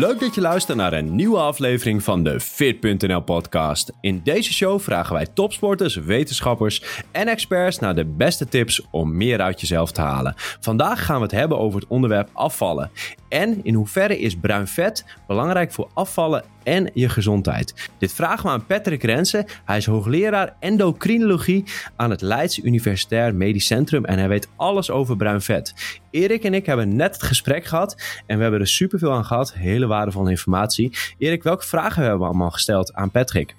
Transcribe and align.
Leuk 0.00 0.20
dat 0.20 0.34
je 0.34 0.40
luistert 0.40 0.78
naar 0.78 0.92
een 0.92 1.14
nieuwe 1.14 1.38
aflevering 1.38 2.02
van 2.02 2.22
de 2.22 2.40
Fit.nl 2.40 3.20
podcast. 3.20 3.92
In 4.00 4.20
deze 4.24 4.52
show 4.52 4.80
vragen 4.80 5.14
wij 5.14 5.26
topsporters, 5.26 5.94
wetenschappers 5.96 7.02
en 7.10 7.28
experts 7.28 7.78
naar 7.78 7.94
de 7.94 8.04
beste 8.04 8.48
tips 8.48 8.86
om 8.90 9.16
meer 9.16 9.40
uit 9.40 9.60
jezelf 9.60 9.92
te 9.92 10.00
halen. 10.00 10.34
Vandaag 10.36 11.04
gaan 11.04 11.16
we 11.16 11.22
het 11.22 11.30
hebben 11.30 11.58
over 11.58 11.80
het 11.80 11.88
onderwerp 11.88 12.28
afvallen. 12.32 12.90
En 13.28 13.64
in 13.64 13.74
hoeverre 13.74 14.18
is 14.18 14.36
bruin 14.36 14.66
vet 14.66 15.04
belangrijk 15.26 15.72
voor 15.72 15.90
afvallen 15.94 16.44
en 16.62 16.90
je 16.94 17.08
gezondheid? 17.08 17.90
Dit 17.98 18.12
vragen 18.12 18.44
we 18.44 18.50
aan 18.50 18.66
Patrick 18.66 19.02
Rensen. 19.02 19.46
Hij 19.64 19.76
is 19.76 19.86
hoogleraar 19.86 20.56
endocrinologie 20.60 21.64
aan 21.96 22.10
het 22.10 22.20
Leids 22.20 22.58
Universitair 22.58 23.34
Medisch 23.34 23.66
Centrum 23.66 24.04
en 24.04 24.18
hij 24.18 24.28
weet 24.28 24.48
alles 24.56 24.90
over 24.90 25.16
bruin 25.16 25.40
vet. 25.40 25.74
Erik 26.10 26.44
en 26.44 26.54
ik 26.54 26.66
hebben 26.66 26.96
net 26.96 27.12
het 27.12 27.22
gesprek 27.22 27.64
gehad 27.64 28.22
en 28.26 28.36
we 28.36 28.42
hebben 28.42 28.60
er 28.60 28.66
superveel 28.66 29.12
aan 29.12 29.24
gehad. 29.24 29.52
Hele 29.52 29.86
waardevolle 29.86 30.30
informatie. 30.30 30.98
Erik, 31.18 31.42
welke 31.42 31.66
vragen 31.66 32.02
hebben 32.02 32.20
we 32.20 32.26
allemaal 32.26 32.50
gesteld 32.50 32.94
aan 32.94 33.10
Patrick? 33.10 33.54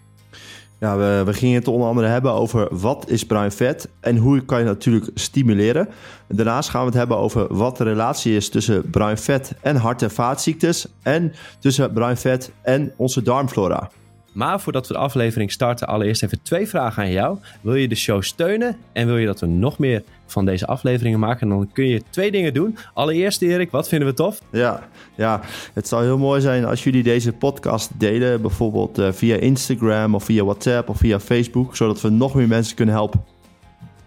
Ja, 0.81 0.97
we, 0.97 1.21
we, 1.25 1.33
gingen 1.33 1.55
het 1.55 1.67
onder 1.67 1.87
andere 1.87 2.07
hebben 2.07 2.31
over 2.31 2.67
wat 2.71 3.09
is 3.09 3.25
bruin 3.25 3.51
vet 3.51 3.89
en 3.99 4.17
hoe 4.17 4.41
kan 4.41 4.59
je 4.59 4.65
natuurlijk 4.65 5.09
stimuleren. 5.13 5.89
Daarnaast 6.27 6.69
gaan 6.69 6.81
we 6.81 6.87
het 6.87 6.97
hebben 6.97 7.17
over 7.17 7.55
wat 7.55 7.77
de 7.77 7.83
relatie 7.83 8.35
is 8.35 8.49
tussen 8.49 8.89
bruin 8.89 9.17
vet 9.17 9.53
en 9.61 9.75
hart- 9.75 10.01
en 10.01 10.11
vaatziektes 10.11 10.87
en 11.01 11.33
tussen 11.59 11.93
bruin 11.93 12.17
vet 12.17 12.51
en 12.61 12.93
onze 12.97 13.21
darmflora. 13.21 13.89
Maar 14.31 14.59
voordat 14.61 14.87
we 14.87 14.93
de 14.93 14.99
aflevering 14.99 15.51
starten, 15.51 15.87
allereerst 15.87 16.23
even 16.23 16.41
twee 16.41 16.67
vragen 16.67 17.03
aan 17.03 17.11
jou. 17.11 17.37
Wil 17.61 17.75
je 17.75 17.87
de 17.87 17.95
show 17.95 18.21
steunen 18.21 18.77
en 18.93 19.07
wil 19.07 19.17
je 19.17 19.25
dat 19.25 19.39
we 19.39 19.45
nog 19.45 19.77
meer 19.77 20.03
van 20.25 20.45
deze 20.45 20.67
afleveringen 20.67 21.19
maken? 21.19 21.49
Dan 21.49 21.69
kun 21.73 21.87
je 21.87 22.03
twee 22.09 22.31
dingen 22.31 22.53
doen. 22.53 22.77
Allereerst, 22.93 23.41
Erik, 23.41 23.71
wat 23.71 23.87
vinden 23.87 24.07
we 24.07 24.13
tof? 24.13 24.41
Ja, 24.51 24.87
ja 25.15 25.41
het 25.73 25.87
zou 25.87 26.03
heel 26.03 26.17
mooi 26.17 26.41
zijn 26.41 26.65
als 26.65 26.83
jullie 26.83 27.03
deze 27.03 27.31
podcast 27.33 27.99
delen. 27.99 28.41
Bijvoorbeeld 28.41 28.99
uh, 28.99 29.11
via 29.11 29.35
Instagram 29.35 30.15
of 30.15 30.23
via 30.23 30.43
WhatsApp 30.43 30.89
of 30.89 30.97
via 30.97 31.19
Facebook. 31.19 31.75
Zodat 31.75 32.01
we 32.01 32.09
nog 32.09 32.35
meer 32.35 32.47
mensen 32.47 32.75
kunnen 32.75 32.95
helpen. 32.95 33.23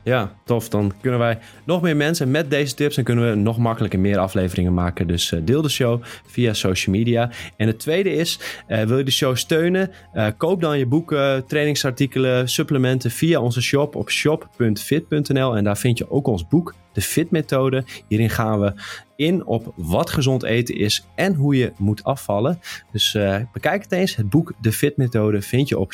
Ja, 0.04 0.34
tof. 0.44 0.68
Dan 0.68 0.92
kunnen 1.00 1.20
wij 1.20 1.38
nog 1.64 1.82
meer 1.82 1.96
mensen 1.96 2.30
met 2.30 2.50
deze 2.50 2.74
tips 2.74 2.96
en 2.96 3.04
kunnen 3.04 3.30
we 3.30 3.36
nog 3.36 3.58
makkelijker 3.58 3.98
meer 3.98 4.18
afleveringen 4.18 4.74
maken. 4.74 5.06
Dus 5.06 5.32
uh, 5.32 5.40
deel 5.44 5.62
de 5.62 5.68
show 5.68 6.02
via 6.26 6.52
social 6.52 6.96
media. 6.96 7.30
En 7.56 7.66
het 7.66 7.78
tweede 7.78 8.10
is, 8.10 8.40
uh, 8.68 8.82
wil 8.82 8.98
je 8.98 9.04
de 9.04 9.10
show 9.10 9.36
steunen? 9.36 9.90
Uh, 10.14 10.26
koop 10.36 10.60
dan 10.60 10.78
je 10.78 10.86
boeken, 10.86 11.46
trainingsartikelen, 11.46 12.48
supplementen 12.48 13.10
via 13.10 13.40
onze 13.40 13.62
shop 13.62 13.94
op 13.94 14.10
shop.fit.nl. 14.10 15.56
En 15.56 15.64
daar 15.64 15.78
vind 15.78 15.98
je 15.98 16.10
ook 16.10 16.26
ons 16.26 16.48
boek, 16.48 16.74
de 16.92 17.00
Fit 17.00 17.30
Methode. 17.30 17.84
Hierin 18.08 18.30
gaan 18.30 18.60
we 18.60 18.72
in 19.16 19.46
op 19.46 19.72
wat 19.76 20.10
gezond 20.10 20.42
eten 20.42 20.76
is 20.76 21.06
en 21.14 21.34
hoe 21.34 21.56
je 21.56 21.72
moet 21.78 22.04
afvallen. 22.04 22.60
Dus 22.92 23.18
bekijk 23.52 23.82
het 23.82 23.92
eens. 23.92 24.16
Het 24.16 24.30
boek 24.30 24.52
De 24.60 24.72
Fit 24.72 24.96
Methode 24.96 25.42
vind 25.42 25.68
je 25.68 25.78
op 25.78 25.92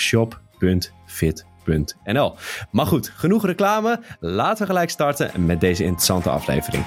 Maar 2.70 2.86
goed, 2.86 3.12
genoeg 3.14 3.46
reclame. 3.46 4.00
Laten 4.20 4.62
we 4.62 4.66
gelijk 4.66 4.90
starten 4.90 5.46
met 5.46 5.60
deze 5.60 5.82
interessante 5.82 6.30
aflevering. 6.30 6.84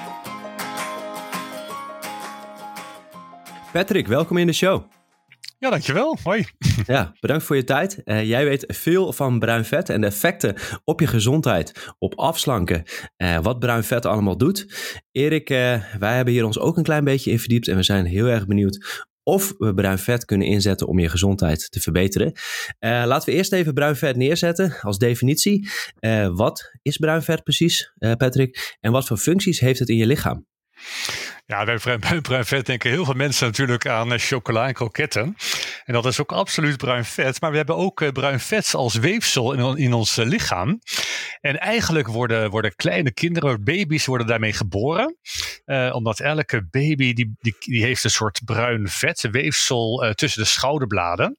Patrick, 3.72 4.08
welkom 4.08 4.38
in 4.38 4.48
de 4.48 4.54
show. 4.54 4.84
Ja, 5.64 5.70
dankjewel. 5.70 6.18
Hoi. 6.24 6.46
Ja, 6.86 7.14
bedankt 7.20 7.44
voor 7.44 7.56
je 7.56 7.64
tijd. 7.64 8.02
Uh, 8.06 8.24
jij 8.24 8.46
weet 8.46 8.66
veel 8.68 9.14
van 9.14 9.40
bruin 9.40 9.66
vet 9.66 9.90
en 9.90 10.02
de 10.02 10.08
effecten 10.08 10.56
op 10.84 11.00
je 11.00 11.08
gezondheid, 11.08 11.94
op 12.00 12.20
afslanken, 12.20 12.84
uh, 13.18 13.40
wat 13.40 13.60
bruin 13.60 13.84
vet 13.84 14.06
allemaal 14.06 14.38
doet. 14.38 14.68
Erik, 15.12 15.50
uh, 15.50 15.58
wij 16.00 16.16
hebben 16.16 16.34
hier 16.34 16.46
ons 16.46 16.60
ook 16.60 16.78
een 16.78 16.84
klein 16.84 17.04
beetje 17.04 17.32
in 17.32 17.40
verdiept 17.40 17.68
en 17.68 17.76
we 17.76 17.84
zijn 17.84 18.06
heel 18.06 18.26
erg 18.26 18.48
benieuwd 18.48 19.08
of 19.24 19.54
we 19.58 19.74
bruin 19.74 19.98
vet 19.98 20.26
kunnen 20.26 20.48
inzetten 20.48 20.88
om 20.88 21.00
je 21.00 21.10
gezondheid 21.10 21.72
te 21.72 21.80
verbeteren. 21.80 22.32
Uh, 22.80 23.04
laten 23.06 23.30
we 23.30 23.36
eerst 23.36 23.54
even 23.54 23.74
bruin 23.74 23.96
vet 23.96 24.16
neerzetten 24.16 24.78
als 24.82 24.98
definitie. 24.98 25.70
Uh, 26.00 26.28
wat 26.36 26.72
is 26.82 26.98
bruin 26.98 27.22
vet 27.22 27.44
precies, 27.44 27.94
uh, 28.00 28.12
Patrick? 28.14 28.78
En 28.80 28.92
wat 28.92 29.08
voor 29.08 29.18
functies 29.18 29.60
heeft 29.60 29.80
het 29.80 29.90
in 29.90 29.98
je 29.98 30.08
lichaam? 30.08 30.46
Ja, 31.46 31.64
bij 31.64 32.22
bruin 32.22 32.46
vet 32.46 32.66
denken 32.66 32.90
heel 32.90 33.06
veel 33.06 33.14
mensen 33.14 33.46
natuurlijk 33.46 33.88
aan 33.88 34.20
chocola 34.20 34.68
en 34.68 34.74
kroketten. 34.74 35.36
En 35.84 35.94
dat 35.94 36.06
is 36.06 36.22
ook 36.22 36.32
absoluut 36.32 36.78
bruin 36.78 37.06
vet. 37.06 37.42
Maar 37.42 37.52
we 37.52 37.58
hebben 37.58 37.76
ook 37.76 38.12
bruin 38.12 38.40
vet 38.40 38.74
als 38.74 38.96
weefsel 38.96 39.54
in, 39.54 39.78
in 39.78 39.94
ons 39.94 40.16
lichaam. 40.16 40.80
En 41.42 41.60
eigenlijk 41.60 42.08
worden, 42.08 42.50
worden 42.50 42.76
kleine 42.76 43.12
kinderen, 43.12 43.64
baby's, 43.64 44.06
worden 44.06 44.28
daarmee 44.28 44.54
geboren. 44.54 45.18
Uh, 45.66 45.90
omdat 45.94 46.20
elke 46.20 46.68
baby 46.70 47.14
die, 47.14 47.36
die, 47.40 47.56
die 47.60 47.84
heeft 47.84 48.04
een 48.04 48.10
soort 48.10 48.42
bruin 48.46 48.88
vet 48.88 49.28
weefsel 49.32 50.14
tussen 50.16 50.42
de 50.42 50.48
schouderbladen. 50.48 51.38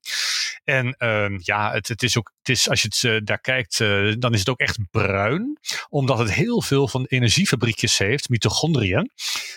En 0.65 0.97
uh, 0.99 1.39
ja, 1.39 1.73
het, 1.73 1.89
het 1.89 2.03
is 2.03 2.19
ook, 2.19 2.33
het 2.39 2.49
is, 2.49 2.69
als 2.69 2.83
je 2.83 3.09
het 3.09 3.27
daar 3.27 3.41
kijkt, 3.41 3.79
dan 4.19 4.33
is 4.33 4.39
het 4.39 4.49
ook 4.49 4.61
echt 4.61 4.79
bruin. 4.91 5.59
Omdat 5.89 6.19
het 6.19 6.33
heel 6.33 6.63
veel 6.63 6.89
van 6.89 7.05
energiefabriekjes 7.05 7.99
heeft, 7.99 8.29
mitochondriën. 8.29 9.11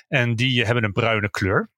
En 0.07 0.35
die 0.35 0.65
hebben 0.65 0.83
een 0.83 0.91
bruine 0.91 1.29
kleur. 1.29 1.69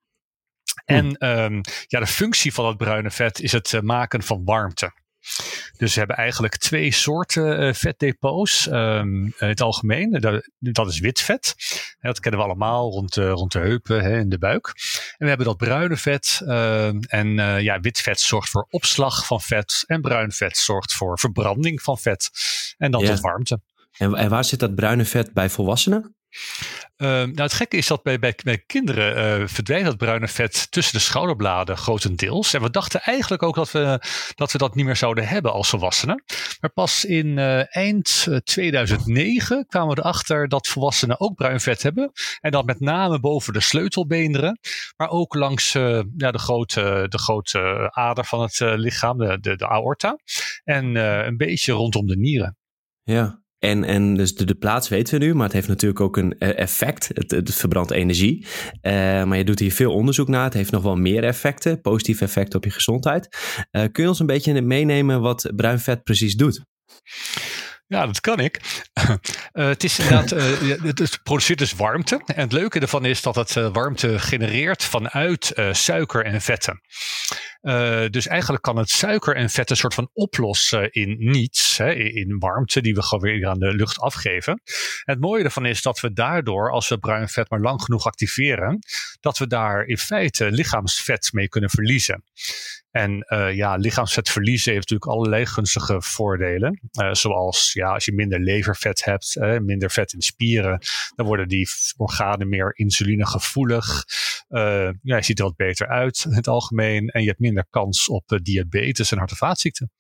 En 0.89 1.27
um, 1.27 1.61
ja, 1.87 1.99
de 1.99 2.07
functie 2.07 2.53
van 2.53 2.65
dat 2.65 2.77
bruine 2.77 3.11
vet 3.11 3.39
is 3.39 3.51
het 3.51 3.81
maken 3.81 4.23
van 4.23 4.41
warmte. 4.45 4.91
Dus 5.77 5.93
we 5.93 5.99
hebben 5.99 6.17
eigenlijk 6.17 6.57
twee 6.57 6.91
soorten 6.91 7.61
uh, 7.61 7.73
vetdepots 7.73 8.67
um, 8.71 9.25
in 9.25 9.47
het 9.47 9.61
algemeen. 9.61 10.11
Dat, 10.11 10.49
dat, 10.59 10.87
is 10.87 10.99
wit 10.99 11.21
vet. 11.21 11.55
Dat 12.01 12.19
kennen 12.19 12.39
we 12.39 12.45
allemaal 12.45 12.91
rond 12.91 13.13
de, 13.13 13.29
rond 13.29 13.51
de 13.51 13.59
heupen 13.59 14.01
hè, 14.01 14.17
en 14.17 14.29
de 14.29 14.37
buik. 14.37 14.67
En 14.67 15.17
we 15.17 15.27
hebben 15.27 15.45
dat 15.45 15.57
bruine 15.57 15.97
vet. 15.97 16.41
Uh, 16.43 16.87
en 16.87 17.27
uh, 17.37 17.61
ja, 17.61 17.79
wit 17.79 17.99
vet 17.99 18.19
zorgt 18.19 18.49
voor 18.49 18.67
opslag 18.69 19.25
van 19.25 19.41
vet. 19.41 19.83
En 19.85 20.01
bruin 20.01 20.31
vet 20.31 20.57
zorgt 20.57 20.93
voor 20.93 21.19
verbranding 21.19 21.81
van 21.81 21.97
vet. 21.97 22.29
En 22.77 22.91
dan 22.91 23.01
ja. 23.01 23.07
tot 23.07 23.19
warmte. 23.19 23.61
En, 23.97 24.15
en 24.15 24.29
waar 24.29 24.43
zit 24.43 24.59
dat 24.59 24.75
bruine 24.75 25.05
vet 25.05 25.33
bij 25.33 25.49
volwassenen? 25.49 26.15
Uh, 26.97 27.07
nou, 27.07 27.41
het 27.41 27.53
gekke 27.53 27.77
is 27.77 27.87
dat 27.87 28.03
bij, 28.03 28.19
bij, 28.19 28.35
bij 28.43 28.57
kinderen 28.57 29.41
uh, 29.41 29.47
verdwijnt 29.47 29.85
dat 29.85 29.97
bruine 29.97 30.27
vet 30.27 30.71
tussen 30.71 30.93
de 30.93 31.03
schouderbladen 31.03 31.77
grotendeels. 31.77 32.53
En 32.53 32.61
we 32.61 32.69
dachten 32.69 33.01
eigenlijk 33.01 33.43
ook 33.43 33.55
dat 33.55 33.71
we 33.71 34.01
dat, 34.35 34.51
we 34.51 34.57
dat 34.57 34.75
niet 34.75 34.85
meer 34.85 34.95
zouden 34.95 35.27
hebben 35.27 35.53
als 35.53 35.69
volwassenen. 35.69 36.23
Maar 36.59 36.71
pas 36.71 37.05
in 37.05 37.27
uh, 37.27 37.75
eind 37.75 38.27
2009 38.43 39.65
kwamen 39.67 39.95
we 39.95 40.01
erachter 40.01 40.47
dat 40.47 40.67
volwassenen 40.67 41.19
ook 41.19 41.35
bruin 41.35 41.59
vet 41.59 41.83
hebben. 41.83 42.11
En 42.39 42.51
dat 42.51 42.65
met 42.65 42.79
name 42.79 43.19
boven 43.19 43.53
de 43.53 43.61
sleutelbeenderen, 43.61 44.59
maar 44.97 45.09
ook 45.09 45.33
langs 45.33 45.71
ja, 45.71 46.31
de, 46.31 46.39
grote, 46.39 47.05
de 47.09 47.19
grote 47.19 47.89
ader 47.93 48.25
van 48.25 48.41
het 48.41 48.59
lichaam, 48.59 49.17
de, 49.17 49.39
de, 49.39 49.55
de 49.55 49.67
aorta. 49.67 50.17
En 50.63 50.95
een 50.95 51.37
beetje 51.37 51.73
rondom 51.73 52.07
de 52.07 52.17
nieren. 52.17 52.57
Ja, 53.03 53.38
en, 53.59 53.83
en 53.83 54.15
dus 54.15 54.35
de, 54.35 54.45
de, 54.45 54.55
plaats 54.55 54.89
weten 54.89 55.19
we 55.19 55.25
nu, 55.25 55.33
maar 55.33 55.43
het 55.43 55.53
heeft 55.53 55.67
natuurlijk 55.67 55.99
ook 55.99 56.17
een 56.17 56.37
effect. 56.37 57.09
Het, 57.13 57.55
verbrandt 57.55 57.91
energie. 57.91 58.45
Uh, 58.81 58.91
maar 59.23 59.37
je 59.37 59.43
doet 59.43 59.59
hier 59.59 59.71
veel 59.71 59.93
onderzoek 59.93 60.27
naar. 60.27 60.43
Het 60.43 60.53
heeft 60.53 60.71
nog 60.71 60.83
wel 60.83 60.95
meer 60.95 61.23
effecten, 61.23 61.81
positieve 61.81 62.23
effecten 62.23 62.57
op 62.57 62.65
je 62.65 62.71
gezondheid. 62.71 63.37
Uh, 63.71 63.83
kun 63.91 64.03
je 64.03 64.09
ons 64.09 64.19
een 64.19 64.25
beetje 64.25 64.61
meenemen 64.61 65.21
wat 65.21 65.51
bruin 65.55 65.79
vet 65.79 66.03
precies 66.03 66.35
doet? 66.35 66.65
Ja, 67.89 68.05
dat 68.05 68.19
kan 68.19 68.39
ik. 68.39 68.59
Uh, 68.93 69.15
het 69.67 69.83
is 69.83 69.99
inderdaad, 69.99 70.33
uh, 70.33 70.81
het 70.83 71.19
produceert 71.23 71.59
dus 71.59 71.73
warmte. 71.73 72.21
En 72.25 72.41
het 72.41 72.51
leuke 72.51 72.79
ervan 72.79 73.05
is 73.05 73.21
dat 73.21 73.35
het 73.35 73.55
uh, 73.55 73.69
warmte 73.73 74.19
genereert 74.19 74.83
vanuit 74.83 75.53
suiker 75.71 76.25
en 76.25 76.41
vetten. 76.41 76.81
dus 78.11 78.27
eigenlijk 78.27 78.63
kan 78.63 78.77
het 78.77 78.89
suiker 78.89 79.35
en 79.35 79.49
vetten 79.49 79.77
soort 79.77 79.93
van 79.93 80.09
oplossen 80.13 80.91
in 80.91 81.15
niets, 81.19 81.77
hè, 81.77 81.93
in 81.93 82.39
warmte 82.39 82.81
die 82.81 82.93
we 82.93 83.03
gewoon 83.03 83.23
weer 83.23 83.47
aan 83.47 83.59
de 83.59 83.73
lucht 83.73 83.99
afgeven. 83.99 84.53
En 84.53 85.13
het 85.13 85.19
mooie 85.19 85.43
ervan 85.43 85.65
is 85.65 85.81
dat 85.81 85.99
we 85.99 86.13
daardoor, 86.13 86.71
als 86.71 86.87
we 86.87 86.97
bruin 86.97 87.29
vet 87.29 87.49
maar 87.49 87.61
lang 87.61 87.81
genoeg 87.81 88.05
activeren, 88.05 88.79
dat 89.19 89.37
we 89.37 89.47
daar 89.47 89.85
in 89.85 89.97
feite 89.97 90.51
lichaamsvet 90.51 91.29
mee 91.33 91.47
kunnen 91.47 91.69
verliezen. 91.69 92.23
En 92.91 93.25
uh, 93.33 93.55
ja, 93.55 93.75
lichaamsvet 93.75 94.29
verliezen 94.29 94.73
heeft 94.73 94.89
natuurlijk 94.89 95.19
allerlei 95.19 95.45
gunstige 95.45 96.01
voordelen. 96.01 96.89
Uh, 97.01 97.13
zoals 97.13 97.73
ja, 97.73 97.93
als 97.93 98.05
je 98.05 98.13
minder 98.13 98.39
levervet 98.39 99.05
hebt, 99.05 99.35
uh, 99.35 99.57
minder 99.57 99.91
vet 99.91 100.13
in 100.13 100.21
spieren, 100.21 100.79
dan 101.15 101.25
worden 101.25 101.47
die 101.47 101.67
organen 101.97 102.49
meer 102.49 102.71
insulinegevoelig. 102.75 104.03
ja, 104.47 105.15
je 105.15 105.23
ziet 105.23 105.39
er 105.39 105.45
wat 105.45 105.55
beter 105.55 105.87
uit 105.87 106.25
in 106.25 106.35
het 106.35 106.47
algemeen. 106.47 107.07
En 107.07 107.21
je 107.21 107.27
hebt 107.27 107.39
minder 107.39 107.65
kans 107.69 108.09
op 108.09 108.39
diabetes 108.41 109.11
en 109.11 109.17
hart- 109.17 109.31
en 109.31 109.37
vaatziekten. 109.37 109.91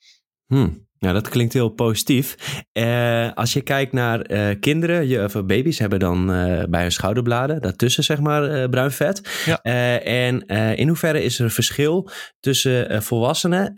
Hmm. 0.45 0.88
Nou, 0.99 1.13
dat 1.13 1.29
klinkt 1.29 1.53
heel 1.53 1.69
positief. 1.69 2.35
Uh, 2.73 3.33
als 3.33 3.53
je 3.53 3.61
kijkt 3.61 3.93
naar 3.93 4.31
uh, 4.31 4.59
kinderen, 4.59 5.07
je, 5.07 5.23
of 5.23 5.45
baby's 5.45 5.79
hebben 5.79 5.99
dan 5.99 6.31
uh, 6.31 6.63
bij 6.63 6.81
hun 6.81 6.91
schouderbladen, 6.91 7.61
daartussen 7.61 8.03
zeg 8.03 8.19
maar 8.19 8.69
bruin 8.69 8.91
vet. 8.91 9.43
Ja. 9.45 9.61
en 10.01 10.45
in 10.75 10.87
hoeverre 10.87 11.23
is 11.23 11.39
er 11.39 11.45
een 11.45 11.51
verschil 11.51 12.09
tussen 12.39 13.03
volwassenen 13.03 13.75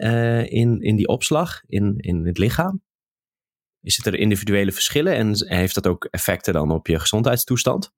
in, 0.47 0.81
in 0.81 0.95
die 0.95 1.07
opslag 1.07 1.61
in, 1.67 1.93
in 1.97 2.25
het 2.25 2.37
lichaam? 2.37 2.81
Is 3.81 3.97
het 3.97 4.05
er 4.05 4.15
individuele 4.15 4.71
verschillen 4.71 5.15
en 5.15 5.47
heeft 5.47 5.75
dat 5.75 5.87
ook 5.87 6.05
effecten 6.05 6.53
dan 6.53 6.71
op 6.71 6.87
je 6.87 6.99
gezondheidstoestand? 6.99 7.91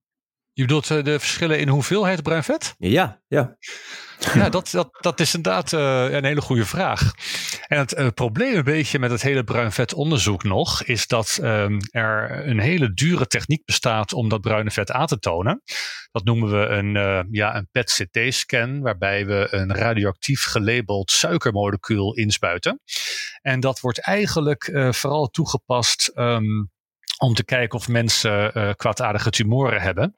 Je 0.54 0.62
bedoelt 0.62 0.88
de 0.88 1.20
verschillen 1.20 1.60
in 1.60 1.68
hoeveelheid 1.68 2.24
bruin 2.24 2.44
vet? 2.44 2.76
Ja, 2.78 3.22
ja. 3.28 3.56
Ja, 4.34 4.50
dat, 4.50 4.70
dat, 4.72 4.98
dat 5.02 5.20
is 5.20 5.36
inderdaad 5.36 5.72
uh, 5.72 6.12
een 6.12 6.26
hele 6.26 6.42
goede 6.42 6.66
vraag. 6.66 7.12
En 7.68 7.78
het 7.78 7.98
uh, 7.98 8.08
probleem 8.14 8.56
een 8.56 8.64
beetje 8.64 9.00
met 9.00 9.12
het 9.12 9.22
hele 9.22 9.44
bruin 9.44 9.72
vet 9.72 9.94
onderzoek 9.94 10.44
nog, 10.44 10.84
is 10.84 11.08
dat 11.08 11.40
um, 11.42 11.78
er 11.92 12.48
een 12.48 12.60
hele 12.60 12.94
dure 12.94 13.28
techniek 13.28 13.66
bestaat 13.66 14.14
om 14.14 14.30
dat 14.30 14.42
bruine 14.42 14.72
vet 14.72 14.92
aan 14.92 15.08
te 15.08 15.20
tonen. 15.20 15.62
Dat 16.12 16.24
noemen 16.24 16.52
we 16.52 16.66
een, 16.66 16.96
uh, 16.96 17.20
ja, 17.32 17.56
een 17.56 17.68
PET-CT-scan, 17.72 18.82
waarbij 18.82 19.26
we 19.26 19.48
een 19.50 19.76
radioactief 19.76 20.44
gelabeld 20.44 21.12
suikermolecuul 21.12 22.14
inspuiten. 22.14 22.80
En 23.42 23.60
dat 23.60 23.80
wordt 23.80 24.00
eigenlijk 24.00 24.72
vooral 24.92 25.28
toegepast 25.28 26.12
um, 26.16 26.72
om 27.18 27.34
te 27.34 27.46
kijken 27.46 27.80
of 27.80 27.88
mensen 27.88 28.58
uh, 28.58 28.72
kwaadaardige 28.76 29.30
tumoren 29.30 29.82
hebben. 29.82 30.16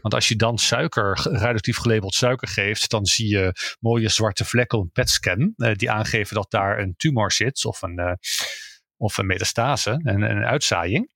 Want 0.00 0.14
als 0.14 0.28
je 0.28 0.36
dan 0.36 0.58
suiker, 0.58 1.20
radioactief 1.22 1.76
gelabeld 1.76 2.14
suiker 2.14 2.48
geeft, 2.48 2.90
dan 2.90 3.06
zie 3.06 3.28
je 3.28 3.76
mooie 3.80 4.08
zwarte 4.08 4.44
vlekken 4.44 4.78
op 4.78 4.84
een 4.84 4.90
PET-scan 4.90 5.52
uh, 5.56 5.74
die 5.74 5.90
aangeven 5.90 6.34
dat 6.34 6.50
daar 6.50 6.78
een 6.78 6.94
tumor 6.96 7.32
zit 7.32 7.64
of 7.64 7.82
een, 7.82 7.98
uh, 8.00 8.12
of 8.96 9.18
een 9.18 9.26
metastase, 9.26 9.90
een, 9.90 10.22
een 10.22 10.44
uitzaaiing. 10.44 11.10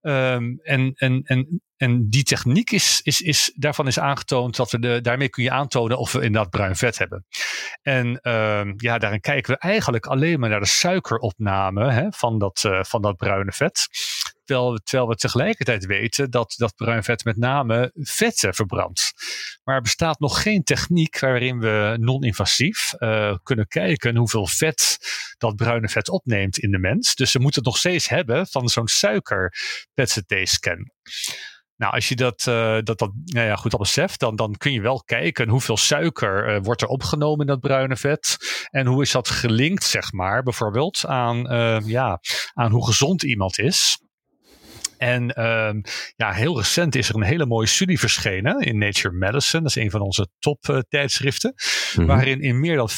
Um, 0.00 0.58
en, 0.62 0.92
en, 0.94 1.22
en, 1.22 1.62
en 1.76 2.08
die 2.08 2.22
techniek 2.22 2.70
is, 2.70 3.00
is, 3.02 3.20
is, 3.20 3.52
daarvan 3.54 3.86
is 3.86 3.98
aangetoond 3.98 4.56
dat 4.56 4.70
we 4.70 4.78
de, 4.78 5.00
daarmee 5.00 5.28
kun 5.28 5.42
je 5.42 5.50
aantonen 5.50 5.98
of 5.98 6.12
we 6.12 6.22
inderdaad 6.22 6.50
bruin 6.50 6.76
vet 6.76 6.98
hebben. 6.98 7.26
En 7.82 8.30
um, 8.30 8.74
ja, 8.76 8.98
daarin 8.98 9.20
kijken 9.20 9.52
we 9.52 9.58
eigenlijk 9.58 10.06
alleen 10.06 10.40
maar 10.40 10.50
naar 10.50 10.60
de 10.60 10.66
suikeropname 10.66 11.92
hè, 11.92 12.06
van, 12.10 12.38
dat, 12.38 12.68
van 12.82 13.02
dat 13.02 13.16
bruine 13.16 13.52
vet. 13.52 13.88
Terwijl 14.52 15.08
we, 15.08 15.14
tegelijkertijd 15.14 15.86
weten 15.86 16.30
dat 16.30 16.54
dat 16.56 16.74
bruin 16.74 17.02
vet 17.02 17.24
met 17.24 17.36
name 17.36 17.90
vetten 17.94 18.54
verbrandt. 18.54 19.12
Maar 19.64 19.74
er 19.74 19.82
bestaat 19.82 20.20
nog 20.20 20.42
geen 20.42 20.62
techniek 20.62 21.18
waarin 21.18 21.58
we 21.58 21.96
non-invasief 22.00 22.94
uh, 22.98 23.34
kunnen 23.42 23.66
kijken 23.66 24.16
hoeveel 24.16 24.46
vet 24.46 24.98
dat 25.38 25.56
bruine 25.56 25.88
vet 25.88 26.08
opneemt 26.08 26.58
in 26.58 26.70
de 26.70 26.78
mens. 26.78 27.14
Dus 27.14 27.32
we 27.32 27.38
moeten 27.38 27.60
het 27.62 27.70
nog 27.70 27.78
steeds 27.78 28.08
hebben 28.08 28.46
van 28.46 28.68
zo'n 28.68 28.88
suiker 28.88 29.54
PET-CT-scan. 29.94 30.90
Nou, 31.76 31.94
als 31.94 32.08
je 32.08 32.16
dat, 32.16 32.46
uh, 32.48 32.78
dat, 32.82 32.98
dat 32.98 33.10
nou 33.24 33.46
ja, 33.46 33.56
goed 33.56 33.72
al 33.72 33.78
beseft, 33.78 34.20
dan, 34.20 34.36
dan 34.36 34.56
kun 34.56 34.72
je 34.72 34.80
wel 34.80 35.02
kijken 35.02 35.48
hoeveel 35.48 35.76
suiker 35.76 36.54
uh, 36.54 36.58
wordt 36.62 36.82
er 36.82 36.88
opgenomen 36.88 37.40
in 37.40 37.46
dat 37.46 37.60
bruine 37.60 37.96
vet. 37.96 38.36
En 38.70 38.86
hoe 38.86 39.02
is 39.02 39.10
dat 39.10 39.28
gelinkt, 39.28 39.84
zeg 39.84 40.12
maar, 40.12 40.42
bijvoorbeeld 40.42 41.06
aan, 41.06 41.38
ja, 41.86 42.20
aan 42.54 42.70
hoe 42.70 42.86
gezond 42.86 43.22
iemand 43.22 43.58
is. 43.58 44.01
En 45.02 45.44
um, 45.44 45.82
ja, 46.16 46.32
heel 46.32 46.56
recent 46.56 46.94
is 46.94 47.08
er 47.08 47.14
een 47.14 47.22
hele 47.22 47.46
mooie 47.46 47.66
studie 47.66 47.98
verschenen 47.98 48.60
in 48.60 48.78
Nature 48.78 49.14
Medicine. 49.14 49.62
Dat 49.62 49.76
is 49.76 49.82
een 49.82 49.90
van 49.90 50.00
onze 50.00 50.28
top 50.38 50.68
uh, 50.68 50.78
tijdschriften. 50.88 51.54
Mm-hmm. 51.54 52.06
Waarin 52.06 52.40
in 52.40 52.60
meer 52.60 52.76
dan 52.76 52.90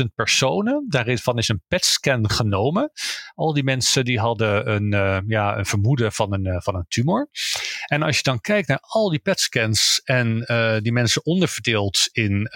50.000 0.00 0.06
personen, 0.14 0.86
daarvan 0.88 1.38
is 1.38 1.48
een 1.48 1.62
PET-scan 1.68 2.30
genomen. 2.30 2.90
Al 3.34 3.52
die 3.52 3.64
mensen 3.64 4.04
die 4.04 4.18
hadden 4.18 4.70
een, 4.70 4.92
uh, 4.94 5.18
ja, 5.26 5.58
een 5.58 5.66
vermoeden 5.66 6.12
van 6.12 6.32
een, 6.32 6.46
uh, 6.46 6.60
van 6.60 6.74
een 6.74 6.86
tumor. 6.88 7.28
En 7.86 8.02
als 8.02 8.16
je 8.16 8.22
dan 8.22 8.40
kijkt 8.40 8.68
naar 8.68 8.80
al 8.80 9.10
die 9.10 9.18
PET-scans 9.18 10.00
en 10.04 10.44
die 10.82 10.92
mensen 10.92 11.24
onderverdeeld 11.24 12.08
in 12.12 12.50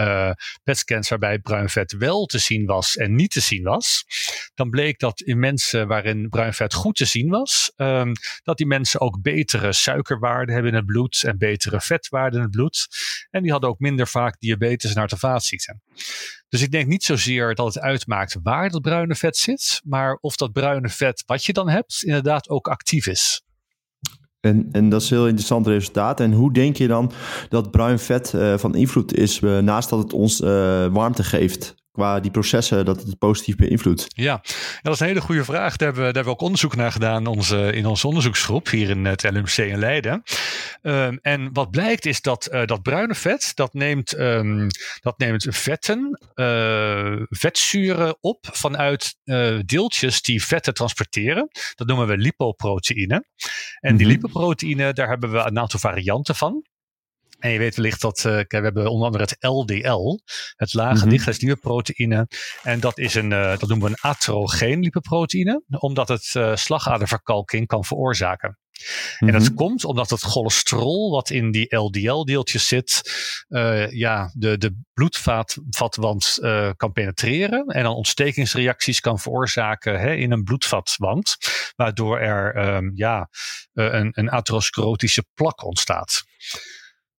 PET-scans 0.63 1.09
waarbij 1.09 1.39
bruin 1.39 1.69
vet 1.69 1.93
wel 1.93 2.27
te 2.27 2.39
zien 2.39 2.67
was 2.67 2.97
en 2.97 3.15
niet 3.15 3.31
te 3.31 3.41
zien 3.41 3.63
was. 3.63 4.05
Dan 4.55 4.71
bleek 4.71 4.99
dat 4.99 5.21
in 5.21 5.39
mensen 5.39 5.89
waarin 5.89 6.29
bruin 6.29 6.53
vet 6.53 6.75
goed 6.75 6.97
te 6.97 7.05
zien 7.05 7.29
was, 7.29 7.73
um, 7.77 8.13
dat 8.43 8.57
die 8.57 8.67
mensen 8.67 9.01
ook 9.01 9.23
betere 9.23 9.73
suikerwaarden 9.73 10.55
hebben 10.55 10.73
in 10.73 10.79
het 10.79 10.87
bloed 10.87 11.23
en 11.23 11.39
betere 11.39 11.81
vetwaarden 11.81 12.39
in 12.39 12.45
het 12.45 12.55
bloed. 12.55 12.87
En 13.31 13.43
die 13.43 13.51
hadden 13.51 13.71
ook 13.71 13.79
minder 13.79 14.09
vaak 14.09 14.41
diabetes 14.41 14.95
en 14.95 14.99
hart-. 14.99 15.81
Dus 16.49 16.63
ik 16.63 16.71
denk 16.71 16.87
niet 16.87 17.05
zozeer 17.05 17.55
dat 17.55 17.75
het 17.75 17.83
uitmaakt 17.83 18.37
waar 18.43 18.71
dat 18.71 18.83
bruine 18.83 19.15
vet 19.15 19.37
zit, 19.37 19.81
maar 19.85 20.19
of 20.21 20.37
dat 20.37 20.53
bruine 20.53 20.89
vet 20.89 21.23
wat 21.27 21.45
je 21.45 21.53
dan 21.53 21.69
hebt 21.69 22.03
inderdaad 22.03 22.49
ook 22.49 22.69
actief 22.69 23.07
is. 23.07 23.43
En, 24.41 24.69
en 24.73 24.89
dat 24.89 25.03
is 25.03 25.11
een 25.11 25.17
heel 25.17 25.27
interessant 25.27 25.67
resultaat. 25.67 26.21
En 26.21 26.33
hoe 26.33 26.53
denk 26.53 26.77
je 26.77 26.87
dan 26.87 27.13
dat 27.49 27.71
bruin 27.71 27.99
vet 27.99 28.33
uh, 28.33 28.59
van 28.59 28.75
invloed 28.75 29.15
is, 29.15 29.41
uh, 29.41 29.59
naast 29.59 29.89
dat 29.89 29.99
het 29.99 30.13
ons 30.13 30.41
uh, 30.41 30.49
warmte 30.87 31.25
geeft? 31.25 31.75
Qua 31.93 32.21
die 32.21 32.31
processen 32.31 32.85
dat 32.85 33.03
het 33.03 33.19
positief 33.19 33.57
beïnvloedt? 33.57 34.07
Ja. 34.09 34.25
ja, 34.25 34.41
dat 34.83 34.95
is 34.95 35.01
een 35.01 35.07
hele 35.07 35.21
goede 35.21 35.45
vraag. 35.45 35.77
Daar 35.77 35.89
hebben, 35.89 36.07
we, 36.07 36.13
daar 36.13 36.25
hebben 36.25 36.25
we 36.25 36.31
ook 36.31 36.41
onderzoek 36.41 36.77
naar 36.77 36.93
gedaan 36.93 37.27
onze, 37.27 37.73
in 37.73 37.87
onze 37.87 38.07
onderzoeksgroep 38.07 38.69
hier 38.69 38.91
in 38.91 39.05
het 39.05 39.23
LMC 39.23 39.57
in 39.57 39.79
Leiden. 39.79 40.23
Um, 40.83 41.19
en 41.23 41.53
wat 41.53 41.71
blijkt 41.71 42.07
is 42.07 42.21
dat 42.21 42.49
uh, 42.53 42.65
dat 42.65 42.83
bruine 42.83 43.15
vet, 43.15 43.53
dat 43.55 43.75
neemt, 43.75 44.19
um, 44.19 44.67
dat 45.01 45.19
neemt 45.19 45.47
vetten, 45.51 46.21
uh, 46.35 47.23
vetzuren 47.29 48.17
op 48.21 48.47
vanuit 48.53 49.17
uh, 49.25 49.59
deeltjes 49.65 50.23
die 50.23 50.45
vetten 50.45 50.75
transporteren. 50.75 51.49
Dat 51.75 51.87
noemen 51.87 52.07
we 52.07 52.17
lipoproteïne. 52.17 53.25
En 53.81 53.97
die 53.97 54.07
lipoproteïne, 54.07 54.93
daar 54.93 55.09
hebben 55.09 55.33
we 55.33 55.39
een 55.39 55.59
aantal 55.59 55.81
varianten 55.81 56.35
van. 56.35 56.65
En 57.43 57.51
je 57.51 57.59
weet 57.59 57.75
wellicht 57.75 58.01
dat 58.01 58.19
uh, 58.19 58.25
we 58.25 58.45
hebben 58.49 58.91
onder 58.91 59.07
andere 59.07 59.25
het 59.25 59.37
LDL, 59.39 60.21
het 60.57 60.75
lage 60.75 61.07
dichtlijnslipoproteïne. 61.07 62.29
En 62.63 62.81
dat 62.81 62.99
is 62.99 63.15
een, 63.15 63.31
uh, 63.31 63.59
dat 63.59 63.69
noemen 63.69 63.87
we 63.87 63.91
een 63.91 64.11
atrogeen 64.11 64.81
lipoproteïne, 64.81 65.63
omdat 65.79 66.09
het 66.09 66.35
uh, 66.37 66.57
slagaderverkalking 66.57 67.67
kan 67.67 67.85
veroorzaken. 67.85 68.59
En 69.19 69.33
dat 69.33 69.43
mhm. 69.43 69.55
komt 69.55 69.85
omdat 69.85 70.11
het 70.11 70.21
cholesterol 70.21 71.11
wat 71.11 71.31
in 71.31 71.51
die 71.51 71.77
LDL-deeltjes 71.77 72.69
zit, 72.69 73.03
uh, 73.49 73.91
ja, 73.91 74.31
de, 74.35 74.59
de 74.59 74.81
bloedvatwand 74.95 76.39
uh, 76.41 76.71
kan 76.77 76.93
penetreren 76.93 77.67
en 77.67 77.83
dan 77.83 77.95
ontstekingsreacties 77.95 79.01
kan 79.01 79.19
veroorzaken 79.19 80.01
hè, 80.01 80.15
in 80.15 80.33
een 80.33 80.45
bloedvatwand, 80.45 81.37
waardoor 81.77 82.19
er 82.19 82.75
um, 82.75 82.91
ja, 82.95 83.29
uh, 83.75 83.93
een, 83.93 84.11
een 84.15 84.31
atherosclerotische 84.31 85.25
plak 85.35 85.65
ontstaat. 85.65 86.23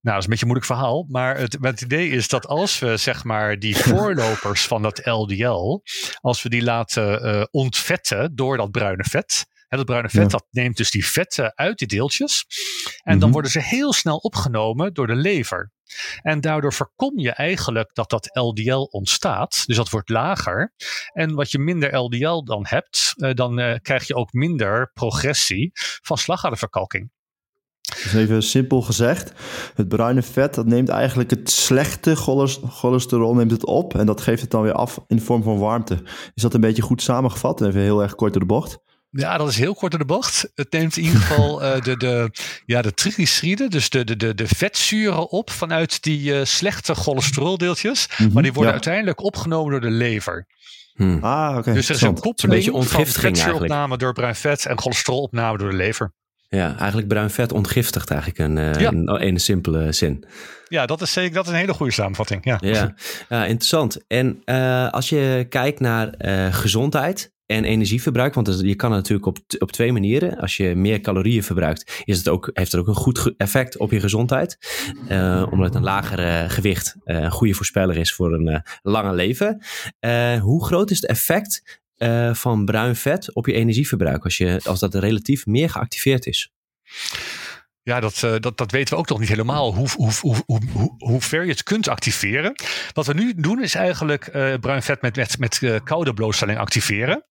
Nou, 0.04 0.16
dat 0.16 0.18
is 0.18 0.24
een 0.24 0.30
beetje 0.30 0.46
een 0.46 0.52
moeilijk 0.52 0.66
verhaal. 0.66 1.06
Maar 1.10 1.38
het, 1.38 1.58
het, 1.62 1.82
idee 1.82 2.10
is 2.10 2.28
dat 2.28 2.48
als 2.48 2.80
we 2.80 2.98
zeg 2.98 3.24
maar 3.24 3.60
die 3.60 3.78
voorlopers 3.88 4.68
van 4.68 4.82
dat 4.82 5.06
LDL, 5.06 5.82
als 6.22 6.44
we 6.44 6.50
die 6.50 6.64
laten 6.64 7.26
uh, 7.26 7.44
ontvetten 7.52 8.36
door 8.36 8.58
dat 8.58 8.72
bruine 8.72 9.04
vet. 9.04 9.46
En 9.68 9.78
dat 9.78 9.86
bruine 9.86 10.10
vet 10.10 10.22
ja. 10.22 10.28
dat 10.28 10.46
neemt 10.50 10.78
dus 10.78 10.92
die 10.92 11.06
vetten 11.06 11.56
uit 11.56 11.78
die 11.78 11.88
deeltjes. 11.88 12.46
En 13.04 13.20
dan 13.20 13.32
worden 13.32 13.52
ze 13.52 13.60
heel 13.60 13.94
snel 13.94 14.18
opgenomen 14.18 14.94
door 14.94 15.08
de 15.08 15.16
lever. 15.16 15.72
En 16.22 16.42
daardoor 16.42 16.74
voorkom 16.74 17.20
je 17.20 17.32
eigenlijk 17.32 17.94
dat 17.94 18.10
dat 18.10 18.30
LDL 18.36 18.88
ontstaat. 18.90 19.64
Dus 19.66 19.76
dat 19.76 19.90
wordt 19.90 20.10
lager. 20.10 20.74
En 21.14 21.34
wat 21.34 21.52
je 21.52 21.60
minder 21.60 21.96
LDL 21.96 22.44
dan 22.44 22.66
hebt, 22.68 23.14
uh, 23.16 23.34
dan 23.34 23.60
uh, 23.60 23.76
krijg 23.82 24.08
je 24.08 24.16
ook 24.16 24.34
minder 24.34 24.92
progressie 24.94 25.72
van 26.02 26.18
slagaderverkalking. 26.18 27.12
Dus 28.04 28.14
even 28.14 28.44
simpel 28.44 28.82
gezegd, 28.82 29.32
het 29.76 29.88
bruine 29.88 30.22
vet 30.22 30.54
dat 30.54 30.66
neemt 30.66 30.90
eigenlijk 30.90 31.30
het 31.30 31.50
slechte 31.50 32.16
cholesterol 32.70 33.36
neemt 33.36 33.52
het 33.52 33.66
op 33.66 33.96
en 33.96 34.06
dat 34.06 34.22
geeft 34.22 34.42
het 34.42 34.52
dan 34.52 34.62
weer 34.62 34.74
af 34.74 35.00
in 35.08 35.16
de 35.16 35.22
vorm 35.22 35.44
van 35.44 35.58
warmte. 35.58 36.02
Is 36.34 36.42
dat 36.42 36.54
een 36.54 36.62
beetje 36.62 36.82
goed 36.82 37.02
samengevat? 37.02 37.62
Even 37.62 37.82
heel 37.82 38.02
erg 38.02 38.16
kort 38.16 38.34
door 38.34 38.42
de 38.42 38.48
bocht. 38.48 38.78
Ja, 39.10 39.38
dat 39.38 39.50
is 39.50 39.58
heel 39.58 39.76
kort 39.76 39.92
door 39.92 40.00
de 40.00 40.06
bocht. 40.06 40.52
Het 40.56 40.72
neemt 40.72 40.98
in 40.98 41.04
ieder 41.04 41.20
geval 41.20 41.64
uh, 41.64 41.82
de, 41.88 41.98
de, 41.98 42.32
ja, 42.66 42.82
de 42.82 42.94
triglyceriden, 42.94 43.70
dus 43.70 43.90
de, 43.90 44.04
de, 44.04 44.16
de, 44.16 44.36
de 44.36 44.48
vetzuren 44.48 45.30
op 45.30 45.50
vanuit 45.50 46.04
die 46.04 46.34
uh, 46.34 46.44
slechte 46.44 46.96
cholesteroldeeltjes. 46.96 48.08
Mm 48.08 48.16
-hmm, 48.16 48.34
maar 48.34 48.44
die 48.44 48.54
worden 48.54 48.72
ja. 48.72 48.78
uiteindelijk 48.78 49.24
opgenomen 49.24 49.72
door 49.72 49.82
de 49.82 49.96
lever. 49.96 50.48
Hmm. 50.94 51.24
Ah, 51.24 51.50
oké. 51.50 51.60
Okay. 51.60 51.74
Dus 51.74 51.90
er 51.90 51.96
is 51.96 52.02
een 52.02 52.20
koppeling 52.20 52.74
een 52.74 52.84
van 52.84 53.06
vetzuuropname 53.06 53.98
door 53.98 54.14
bruin 54.14 54.36
vet 54.36 54.66
en 54.66 54.80
cholesterolopname 54.80 55.58
door 55.58 55.70
de 55.70 55.76
lever. 55.76 56.14
Ja, 56.56 56.78
eigenlijk 56.78 57.08
bruin 57.08 57.30
vet 57.30 57.52
ontgiftigt 57.52 58.10
eigenlijk 58.10 58.40
een, 58.40 58.58
uh, 58.58 58.74
ja. 58.74 58.92
in 59.20 59.34
een 59.34 59.40
simpele 59.40 59.92
zin. 59.92 60.26
Ja, 60.68 60.86
dat 60.86 61.02
is 61.02 61.12
zeker 61.12 61.34
dat 61.34 61.46
is 61.46 61.52
een 61.52 61.58
hele 61.58 61.74
goede 61.74 61.92
samenvatting. 61.92 62.46
Ja, 62.46 62.58
ja. 62.62 62.94
ja 63.30 63.46
interessant. 63.46 64.08
En 64.08 64.42
uh, 64.46 64.90
als 64.90 65.10
je 65.10 65.46
kijkt 65.50 65.80
naar 65.80 66.14
uh, 66.18 66.54
gezondheid 66.54 67.32
en 67.46 67.64
energieverbruik, 67.64 68.34
want 68.34 68.60
je 68.62 68.76
kan 68.76 68.92
het 68.92 69.00
natuurlijk 69.00 69.28
op, 69.28 69.38
op 69.60 69.72
twee 69.72 69.92
manieren. 69.92 70.38
Als 70.38 70.58
je 70.58 70.76
meer 70.76 71.00
calorieën 71.00 71.44
verbruikt, 71.44 72.02
is 72.06 72.18
het 72.18 72.30
ook, 72.30 72.50
heeft 72.54 72.72
het 72.72 72.82
ook 72.82 72.88
een 72.88 72.96
goed 72.96 73.34
effect 73.38 73.78
op 73.78 73.92
je 73.92 74.00
gezondheid. 74.00 74.58
omdat 75.50 75.76
een 75.76 75.84
lager 75.84 76.50
gewicht 76.50 76.96
een 77.04 77.32
goede 77.32 77.54
voorspeller 77.54 77.98
is 77.98 78.14
voor 78.14 78.34
een 78.34 78.64
lange 78.82 79.14
leven. 79.14 79.64
hoe 80.40 80.66
groot 80.66 80.92
is 80.92 81.02
het 81.02 81.10
effect 81.10 81.82
uh, 81.98 82.34
van 82.34 82.66
bruin 82.66 82.96
vet 82.96 83.34
op 83.34 83.46
je 83.46 83.54
energieverbruik 83.54 84.24
als, 84.24 84.38
je, 84.38 84.60
als 84.64 84.80
dat 84.80 84.96
relatief 84.96 85.46
meer 85.46 85.70
geactiveerd 85.70 86.26
is? 86.26 86.52
Ja, 87.86 88.00
dat, 88.00 88.22
uh, 88.26 88.36
dat, 88.40 88.58
dat 88.58 88.72
weten 88.72 88.94
we 88.94 89.00
ook 89.00 89.10
nog 89.10 89.20
niet 89.20 89.30
helemaal 89.30 89.74
hoe, 89.74 89.88
hoe, 89.96 90.12
hoe, 90.20 90.36
hoe, 90.46 90.96
hoe 90.98 91.22
ver 91.22 91.44
je 91.44 91.52
het 91.52 91.64
kunt 91.64 91.88
activeren. 91.88 92.56
Wat 92.94 93.06
we 93.06 93.14
nu 93.14 93.34
doen 93.36 93.64
is 93.64 93.76
eigenlijk 93.76 94.28
uh, 94.28 94.54
bruin 94.60 94.84
vet 94.84 95.02
met, 95.02 95.16
met, 95.16 95.40
met 95.40 95.62
uh, 95.62 95.80
koude 95.84 96.14
blootstelling 96.14 96.60
activeren. 96.60 97.26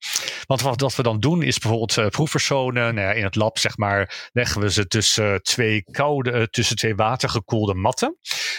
Want 0.47 0.61
wat, 0.61 0.97
we 0.97 1.03
dan 1.03 1.21
doen 1.21 1.43
is 1.43 1.59
bijvoorbeeld 1.59 2.11
proefpersonen 2.11 2.95
nou 2.95 3.07
ja, 3.07 3.13
in 3.13 3.25
het 3.25 3.35
lab, 3.35 3.59
zeg 3.59 3.77
maar, 3.77 4.31
leggen 4.33 4.61
we 4.61 4.71
ze 4.71 4.87
tussen 4.87 5.43
twee 5.43 5.83
koude, 5.91 6.49
tussen 6.51 6.77
twee 6.77 6.95
watergekoelde 6.95 7.75
matten. 7.75 8.19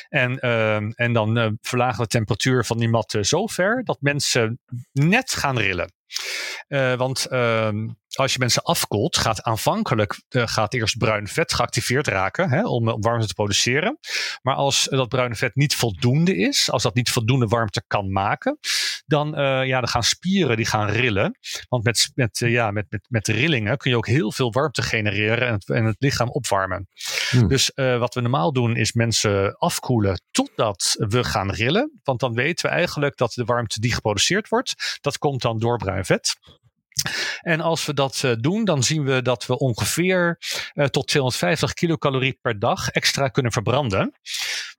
En, 0.09 0.39
ehm, 0.39 0.91
en 0.95 1.13
dan 1.13 1.57
verlagen 1.61 1.97
we 1.97 2.03
de 2.03 2.07
temperatuur 2.07 2.65
van 2.65 2.77
die 2.77 2.89
matten 2.89 3.25
zo 3.25 3.47
ver 3.47 3.83
dat 3.83 3.97
mensen 4.01 4.59
net 4.91 5.33
gaan 5.33 5.57
rillen. 5.57 5.93
Want 6.97 7.27
uh, 7.29 7.69
als 8.13 8.33
je 8.33 8.39
mensen 8.39 8.63
afkoelt, 8.63 9.17
gaat 9.17 9.41
aanvankelijk 9.41 10.21
uh, 10.29 10.47
gaat 10.47 10.73
eerst 10.73 10.97
bruin 10.97 11.27
vet 11.27 11.53
geactiveerd 11.53 12.07
raken 12.07 12.49
hè, 12.49 12.67
om, 12.67 12.89
om, 12.89 13.01
warmte 13.01 13.27
te 13.27 13.33
produceren. 13.33 13.99
Maar 14.41 14.55
als 14.55 14.87
dat 14.89 15.09
bruine 15.09 15.35
vet 15.35 15.55
niet 15.55 15.75
voldoende 15.75 16.35
is, 16.37 16.71
als 16.71 16.83
dat 16.83 16.95
niet 16.95 17.09
voldoende 17.09 17.45
warmte 17.45 17.83
kan 17.87 18.11
maken, 18.11 18.57
dan, 19.05 19.39
uh, 19.39 19.65
ja, 19.65 19.79
dan 19.79 19.87
gaan 19.87 20.03
spieren 20.03 20.57
die 20.57 20.65
gaan 20.65 20.89
rillen. 20.89 21.37
Want 21.69 21.83
met, 21.83 22.11
met, 22.15 22.39
ja, 22.39 22.71
met, 22.71 22.85
met, 22.89 23.05
met 23.09 23.27
rillingen 23.27 23.77
kun 23.77 23.91
je 23.91 23.97
ook 23.97 24.07
heel 24.07 24.31
veel 24.31 24.51
warmte 24.51 24.81
genereren 24.81 25.47
en 25.47 25.53
het, 25.53 25.69
en 25.69 25.85
het 25.85 25.95
lichaam 25.99 26.29
opwarmen. 26.29 26.87
Hmm. 27.29 27.47
Dus 27.47 27.71
wat 27.75 28.13
we 28.13 28.21
normaal 28.21 28.53
doen 28.53 28.75
is 28.75 28.93
mensen 28.93 29.57
afkoelen 29.57 30.21
totdat 30.31 30.95
we 30.97 31.23
gaan 31.23 31.51
rillen. 31.51 31.99
Want 32.03 32.19
dan 32.19 32.33
weten 32.33 32.69
we 32.69 32.75
eigenlijk 32.75 33.17
dat 33.17 33.33
de 33.33 33.43
warmte 33.43 33.79
die 33.79 33.93
geproduceerd 33.93 34.49
wordt, 34.49 34.97
dat 35.01 35.17
komt 35.17 35.41
dan 35.41 35.59
door 35.59 35.77
bruin 35.77 36.05
vet. 36.05 36.35
En 37.41 37.61
als 37.61 37.85
we 37.85 37.93
dat 37.93 38.21
uh, 38.25 38.31
doen, 38.39 38.65
dan 38.65 38.83
zien 38.83 39.03
we 39.03 39.21
dat 39.21 39.45
we 39.45 39.57
ongeveer 39.57 40.37
uh, 40.73 40.85
tot 40.85 41.07
250 41.07 41.73
kilocalorie 41.73 42.37
per 42.41 42.59
dag 42.59 42.89
extra 42.89 43.27
kunnen 43.27 43.51
verbranden. 43.51 44.13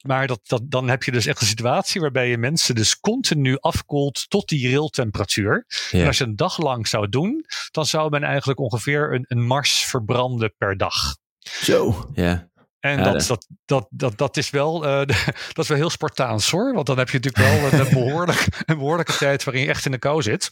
Maar 0.07 0.27
dat, 0.27 0.41
dat, 0.43 0.63
dan 0.65 0.89
heb 0.89 1.03
je 1.03 1.13
dus 1.13 1.27
echt 1.27 1.41
een 1.41 1.47
situatie 1.47 2.01
waarbij 2.01 2.29
je 2.29 2.39
mensen 2.39 2.75
dus 2.75 3.01
continu 3.01 3.57
afkoelt 3.59 4.31
tot 4.31 4.49
die 4.49 4.69
riltemperatuur. 4.69 5.67
Ja. 5.91 6.01
En 6.01 6.07
als 6.07 6.19
je 6.19 6.25
een 6.25 6.37
dag 6.37 6.59
lang 6.59 6.89
zou 6.89 7.09
doen, 7.09 7.45
dan 7.71 7.87
zou 7.87 8.11
men 8.11 8.23
eigenlijk 8.23 8.59
ongeveer 8.59 9.15
een, 9.15 9.25
een 9.29 9.47
mars 9.47 9.85
verbranden 9.85 10.55
per 10.59 10.77
dag. 10.77 11.17
Zo. 11.41 12.11
Ja. 12.15 12.49
En 12.85 12.99
ja, 12.99 13.13
dat, 13.13 13.27
dat, 13.27 13.47
dat, 13.67 13.87
dat, 13.91 14.19
dat, 14.19 14.37
is 14.37 14.51
wel, 14.51 14.85
uh, 14.85 14.97
dat 15.53 15.59
is 15.59 15.69
wel 15.69 15.77
heel 15.77 15.91
Spartaans 15.91 16.51
hoor. 16.51 16.75
Want 16.75 16.87
dan 16.87 16.99
heb 16.99 17.11
je 17.11 17.19
natuurlijk 17.19 17.71
wel 17.71 17.81
een, 17.81 17.89
behoorlijk, 18.05 18.47
een 18.67 18.79
behoorlijke 18.79 19.17
tijd 19.17 19.45
waarin 19.45 19.63
je 19.63 19.69
echt 19.69 19.85
in 19.85 19.91
de 19.91 19.99
kou 19.99 20.23
zit. 20.23 20.49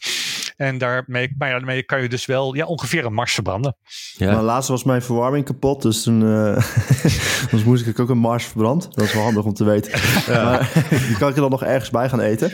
En 0.55 0.77
daarmee, 0.77 1.35
maar 1.37 1.47
ja, 1.47 1.53
daarmee 1.53 1.83
kan 1.83 2.01
je 2.01 2.09
dus 2.09 2.25
wel 2.25 2.55
ja, 2.55 2.65
ongeveer 2.65 3.05
een 3.05 3.13
mars 3.13 3.33
verbranden. 3.33 3.75
Ja. 4.13 4.31
Maar 4.33 4.43
laatst 4.43 4.69
was 4.69 4.83
mijn 4.83 5.01
verwarming 5.01 5.45
kapot. 5.45 5.81
Dus 5.81 6.03
toen, 6.03 6.21
uh, 6.31 7.65
moest 7.65 7.87
ik 7.87 7.99
ook 7.99 8.09
een 8.09 8.17
mars 8.17 8.45
verbrand. 8.45 8.87
Dat 8.95 9.05
is 9.05 9.13
wel 9.13 9.23
handig 9.23 9.43
om 9.43 9.53
te 9.53 9.63
weten. 9.63 9.91
Ja. 10.27 10.43
Maar 10.43 10.71
die 10.89 11.17
kan 11.17 11.29
ik 11.29 11.35
er 11.35 11.41
dan 11.41 11.51
nog 11.51 11.63
ergens 11.63 11.89
bij 11.89 12.09
gaan 12.09 12.19
eten. 12.19 12.49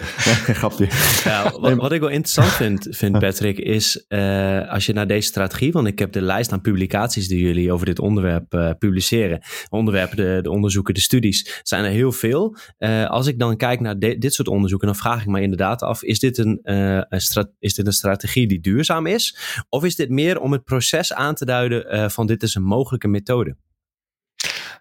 Grapje. 0.60 0.88
Ja, 1.24 1.52
wat, 1.60 1.76
wat, 1.76 1.92
ik 1.92 2.00
wel 2.00 2.10
interessant 2.10 2.52
vind, 2.52 2.88
vind 2.90 3.20
Patrick, 3.20 3.58
is 3.58 4.06
uh, 4.10 4.72
als 4.72 4.86
je 4.86 4.94
naar 4.94 5.08
deze 5.08 5.28
strategie... 5.28 5.72
Want 5.72 5.88
ik 5.88 6.00
heb 6.00 6.12
de 6.12 6.22
lijst 6.22 6.52
aan 6.52 6.62
publicaties 6.62 7.28
die 7.28 7.42
jullie 7.42 7.72
over 7.72 7.86
dit 7.86 8.00
onderwerp 8.00 8.76
publiceren 8.80 9.42
onderwerpen, 9.70 10.18
de, 10.18 10.40
de, 10.42 10.50
onderzoeken, 10.50 10.94
de 10.94 11.00
studies, 11.00 11.60
zijn 11.64 11.84
er 11.84 11.92
heel 11.92 12.12
veel. 12.12 12.56
Uh, 12.80 13.10
als 13.10 13.28
ik 13.28 13.40
dan 13.40 13.58
kijk 13.58 13.80
naar 13.80 14.00
dit 14.00 14.34
soort 14.34 14.48
onderzoeken, 14.48 14.88
dan 14.88 14.96
vraag 14.96 15.22
ik 15.22 15.28
me 15.28 15.42
inderdaad 15.42 15.82
af: 15.82 16.04
is 16.04 16.20
dit 16.20 16.38
een, 16.38 16.60
uh, 16.64 16.96
een 16.96 17.52
is 17.60 17.74
dit 17.74 17.86
een 17.86 17.94
strategie 17.94 18.48
die 18.48 18.60
duurzaam 18.60 19.06
is? 19.06 19.38
Of 19.70 19.84
is 19.84 19.96
dit 19.96 20.10
meer 20.10 20.40
om 20.40 20.52
het 20.52 20.64
proces 20.64 21.14
aan 21.14 21.36
te 21.36 21.46
duiden 21.46 21.96
uh, 21.96 22.10
van 22.10 22.28
dit 22.28 22.44
is 22.44 22.56
een 22.56 22.64
mogelijke 22.64 23.08
methode? 23.08 23.56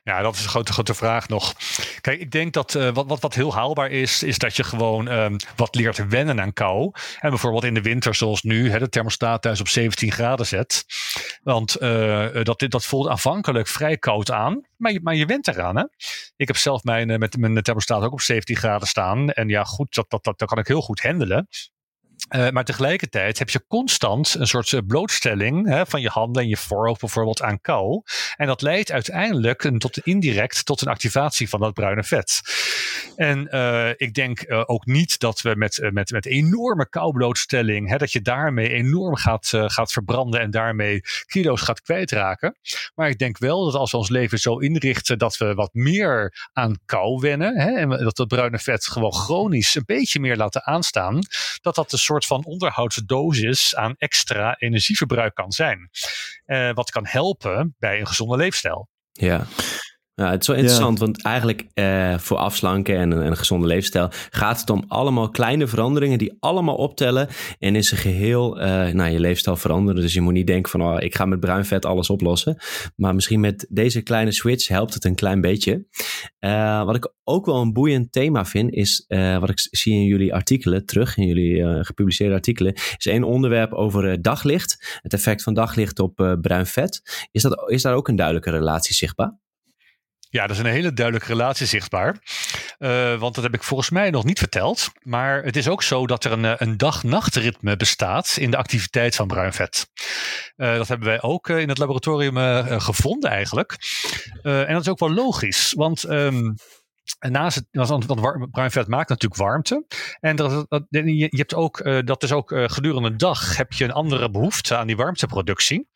Ja, 0.09 0.23
dat 0.23 0.35
is 0.35 0.43
een 0.43 0.49
grote, 0.49 0.73
grote 0.73 0.95
vraag 0.95 1.29
nog. 1.29 1.55
Kijk, 2.01 2.21
ik 2.21 2.31
denk 2.31 2.53
dat 2.53 2.75
uh, 2.75 2.91
wat, 2.93 3.07
wat, 3.07 3.21
wat 3.21 3.35
heel 3.35 3.55
haalbaar 3.55 3.91
is, 3.91 4.23
is 4.23 4.39
dat 4.39 4.57
je 4.57 4.65
gewoon 4.65 5.09
um, 5.09 5.37
wat 5.57 5.75
leert 5.75 6.09
wennen 6.09 6.41
aan 6.41 6.53
kou. 6.53 6.93
En 7.21 7.31
bijvoorbeeld 7.31 7.65
in 7.65 7.75
de 7.75 7.83
winter, 7.83 8.15
zoals 8.15 8.43
nu, 8.43 8.71
hè, 8.71 8.79
de 8.79 8.89
thermostaat 8.89 9.43
thuis 9.43 9.61
op 9.61 9.69
17 9.69 10.13
graden 10.13 10.47
zet. 10.47 10.85
Want 11.43 11.83
uh, 11.83 12.27
dat, 12.43 12.65
dat 12.69 12.85
voelt 12.85 13.09
aanvankelijk 13.09 13.69
vrij 13.69 13.97
koud 13.97 14.31
aan, 14.31 14.67
maar 14.77 14.93
je, 14.93 15.01
maar 15.03 15.15
je 15.15 15.27
went 15.27 15.49
eraan. 15.49 15.77
Hè? 15.77 15.85
Ik 16.37 16.47
heb 16.47 16.57
zelf 16.57 16.85
mijn, 16.85 17.19
met 17.19 17.37
mijn 17.37 17.63
thermostaat 17.63 18.03
ook 18.03 18.13
op 18.13 18.21
17 18.21 18.57
graden 18.57 18.89
staan. 18.89 19.31
En 19.31 19.49
ja, 19.49 19.65
goed, 19.65 19.95
dat, 19.95 20.11
dat, 20.11 20.25
dat, 20.25 20.39
dat 20.39 20.49
kan 20.49 20.59
ik 20.59 20.67
heel 20.67 20.83
goed 20.83 21.01
handelen. 21.01 21.49
Uh, 22.31 22.49
maar 22.49 22.65
tegelijkertijd 22.65 23.39
heb 23.39 23.51
je 23.51 23.65
constant 23.69 24.35
een 24.35 24.47
soort 24.47 24.73
uh, 24.73 24.81
blootstelling 24.87 25.69
hè, 25.69 25.87
van 25.87 26.01
je 26.01 26.09
handen 26.09 26.43
en 26.43 26.49
je 26.49 26.57
voorhoofd 26.57 27.01
bijvoorbeeld 27.01 27.43
aan 27.43 27.61
kou. 27.61 28.03
En 28.37 28.47
dat 28.47 28.63
leidt 28.63 28.93
uiteindelijk 28.93 29.65
een, 29.65 29.79
tot 29.79 29.99
indirect 29.99 30.65
tot 30.65 30.81
een 30.81 30.89
activatie 30.89 31.49
van 31.49 31.61
dat 31.61 31.75
bruine 31.75 32.05
vet. 32.05 32.41
En 33.17 33.49
uh, 33.51 33.89
ik 33.97 34.15
denk 34.15 34.45
ook 34.49 34.87
niet 34.87 35.19
dat 35.19 35.41
we 35.41 35.55
met, 35.57 35.89
met, 35.93 36.11
met 36.11 36.27
enorme 36.27 36.89
koublootstelling, 36.89 37.89
hè, 37.89 37.97
dat 37.97 38.13
je 38.13 38.21
daarmee 38.21 38.69
enorm 38.69 39.17
gaat, 39.17 39.51
gaat 39.53 39.93
verbranden 39.93 40.41
en 40.41 40.51
daarmee 40.51 41.01
kilo's 41.27 41.61
gaat 41.61 41.83
kwijtraken. 41.83 42.57
Maar 42.95 43.09
ik 43.09 43.19
denk 43.19 43.39
wel 43.39 43.65
dat 43.65 43.75
als 43.75 43.91
we 43.91 43.97
ons 43.97 44.09
leven 44.09 44.39
zo 44.39 44.59
inrichten 44.59 45.19
dat 45.19 45.37
we 45.37 45.55
wat 45.55 45.75
meer 45.75 46.49
aan 46.53 46.79
kou 46.87 47.21
wennen 47.21 47.61
hè, 47.61 47.71
en 47.71 47.89
dat 47.89 48.17
dat 48.17 48.29
bruine 48.29 48.59
vet 48.59 48.87
gewoon 48.87 49.13
chronisch 49.13 49.75
een 49.75 49.83
beetje 49.87 50.21
meer 50.21 50.37
laten 50.37 50.65
aanstaan, 50.65 51.21
dat 51.61 51.75
dat 51.75 51.93
een 51.93 51.99
soort 51.99 52.18
van 52.27 52.45
onderhoudsdosis 52.45 53.75
aan 53.75 53.95
extra 53.97 54.57
energieverbruik 54.59 55.35
kan 55.35 55.53
zijn. 55.53 55.91
Uh, 56.47 56.73
wat 56.73 56.91
kan 56.91 57.07
helpen 57.07 57.75
bij 57.79 58.01
een 58.01 58.07
gezonde 58.07 58.37
leefstijl. 58.37 58.89
Ja. 59.13 59.47
Ja, 60.19 60.31
het 60.31 60.41
is 60.41 60.47
wel 60.47 60.57
interessant, 60.57 60.99
want 60.99 61.23
eigenlijk 61.23 61.67
uh, 61.75 62.19
voor 62.19 62.37
afslanken 62.37 62.97
en 62.97 63.11
een, 63.11 63.27
een, 63.27 63.37
gezonde 63.37 63.67
leefstijl 63.67 64.09
gaat 64.31 64.61
het 64.61 64.71
om 64.71 64.85
allemaal 64.89 65.29
kleine 65.29 65.67
veranderingen 65.67 66.19
die 66.19 66.37
allemaal 66.41 66.75
optellen 66.75 67.29
en 67.59 67.77
in 67.77 67.85
zijn 67.85 68.01
geheel 68.01 68.61
uh, 68.61 68.65
nou, 68.89 69.11
je 69.11 69.21
leefstijl 69.21 69.57
veranderen. 69.57 70.03
Dus 70.03 70.15
je 70.15 70.21
moet 70.21 70.33
niet 70.33 70.47
denken 70.47 70.71
van 70.71 70.83
oh, 70.83 71.03
ik 71.03 71.15
ga 71.15 71.25
met 71.25 71.41
bruin 71.41 71.65
vet 71.65 71.85
alles 71.85 72.11
oplossen. 72.11 72.57
Maar 72.97 73.15
misschien 73.15 73.41
met 73.41 73.67
deze 73.69 74.03
kleine 74.03 74.33
switch 74.33 74.69
helpt 74.69 74.95
het 74.95 75.05
een 75.05 75.15
klein 75.15 75.41
beetje. 75.41 75.87
Uh, 76.41 76.85
wat 76.85 76.97
ik 76.97 77.13
ook 77.25 77.47
wel 77.47 77.61
een 77.61 77.73
boeiend 77.73 78.13
thema 78.13 78.45
vind, 78.45 78.73
is 78.73 79.05
wat 79.41 79.49
ik 79.49 79.59
zie 79.71 79.93
in 79.93 80.05
jullie 80.05 80.35
artikelen 80.35 80.87
terug, 80.87 81.17
in 81.17 81.27
jullie 81.27 81.85
gepubliceerde 81.85 82.35
artikelen, 82.35 82.73
is 82.75 83.07
één 83.07 83.25
onderwerp 83.25 83.73
over 83.73 84.23
daglicht. 84.23 84.99
Het 85.03 85.13
effect 85.13 85.43
van 85.43 85.55
daglicht 85.55 85.99
op 85.99 86.37
bruin 86.41 86.67
vet. 86.67 87.27
Is, 87.33 87.43
dat, 87.43 87.71
is 87.71 87.83
daar 87.83 87.95
ook 87.95 88.09
een 88.09 88.17
duidelijke 88.17 88.51
relatie 88.51 88.95
zichtbaar? 88.95 89.47
Ja, 90.31 90.47
dat 90.47 90.57
is 90.57 90.59
een 90.59 90.71
hele 90.71 90.93
duidelijke 90.93 91.33
relatie 91.33 91.67
zichtbaar. 91.67 92.17
Uh, 92.79 93.19
want 93.19 93.35
dat 93.35 93.45
heb 93.45 93.55
ik 93.55 93.63
volgens 93.63 93.91
mij 93.91 94.11
nog 94.11 94.25
niet 94.25 94.39
verteld. 94.39 94.89
Maar 95.03 95.43
het 95.43 95.57
is 95.57 95.69
ook 95.69 95.83
zo 95.83 96.07
dat 96.07 96.25
er 96.25 96.33
een, 96.33 96.45
eh, 96.45 96.53
een 96.57 96.77
dag-nachtritme 96.77 97.77
bestaat 97.77 98.37
in 98.37 98.51
de 98.51 98.57
activiteit 98.57 99.15
van 99.15 99.27
bruin 99.27 99.53
vet. 99.53 99.89
Uh, 100.57 100.77
dat 100.77 100.89
hebben 100.89 101.09
wij 101.09 101.23
ook 101.23 101.49
in 101.49 101.69
het 101.69 101.79
laboratorium 101.79 102.37
gevonden 102.81 103.31
eigenlijk. 103.31 103.77
en 104.43 104.73
dat 104.73 104.81
is 104.81 104.89
ook 104.89 104.99
wel 104.99 105.13
logisch. 105.13 105.73
Want 105.77 106.11
um, 106.11 106.55
en 107.19 107.33
naast 107.33 107.55
het, 107.55 107.67
want, 107.71 108.51
bruin 108.51 108.71
vet 108.71 108.89
maakt 108.89 109.09
natuurlijk 109.09 109.41
warmte. 109.41 109.85
En 110.21 110.37
dat, 110.37 110.67
dat, 110.69 110.85
je, 110.91 111.29
hebt 111.31 111.55
ook, 111.55 111.79
uh, 111.81 111.99
dat 112.05 112.23
is 112.23 112.33
ook 112.33 112.51
uh, 112.51 112.65
gedurende 112.69 113.11
de 113.11 113.17
dag 113.17 113.57
heb 113.57 113.73
je 113.73 113.85
een 113.85 113.93
andere 113.93 114.31
behoefte 114.31 114.77
aan 114.77 114.87
die 114.87 114.97
warmteproductie. 114.97 115.89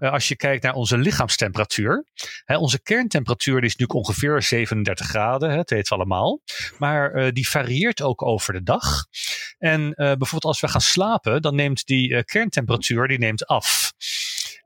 Uh, 0.00 0.12
als 0.12 0.28
je 0.28 0.36
kijkt 0.36 0.62
naar 0.62 0.74
onze 0.74 0.98
lichaamstemperatuur. 0.98 2.06
Hè, 2.44 2.56
onze 2.56 2.82
kerntemperatuur 2.82 3.60
die 3.60 3.68
is 3.68 3.76
nu 3.76 3.86
ongeveer 3.86 4.42
37 4.42 5.06
graden, 5.06 5.50
hè, 5.50 5.56
het 5.56 5.70
we 5.70 5.90
allemaal. 5.90 6.40
Maar 6.78 7.32
die 7.32 7.48
varieert 7.48 8.02
ook 8.02 8.22
over 8.22 8.52
de 8.52 8.62
dag. 8.62 9.06
En 9.58 9.92
bijvoorbeeld 9.94 10.44
als 10.44 10.60
we 10.60 10.68
gaan 10.68 10.80
slapen, 10.80 11.42
dan 11.42 11.54
neemt 11.54 11.86
die 11.86 12.24
kerntemperatuur 12.24 13.08
die 13.08 13.18
neemt 13.18 13.46
af. 13.46 13.92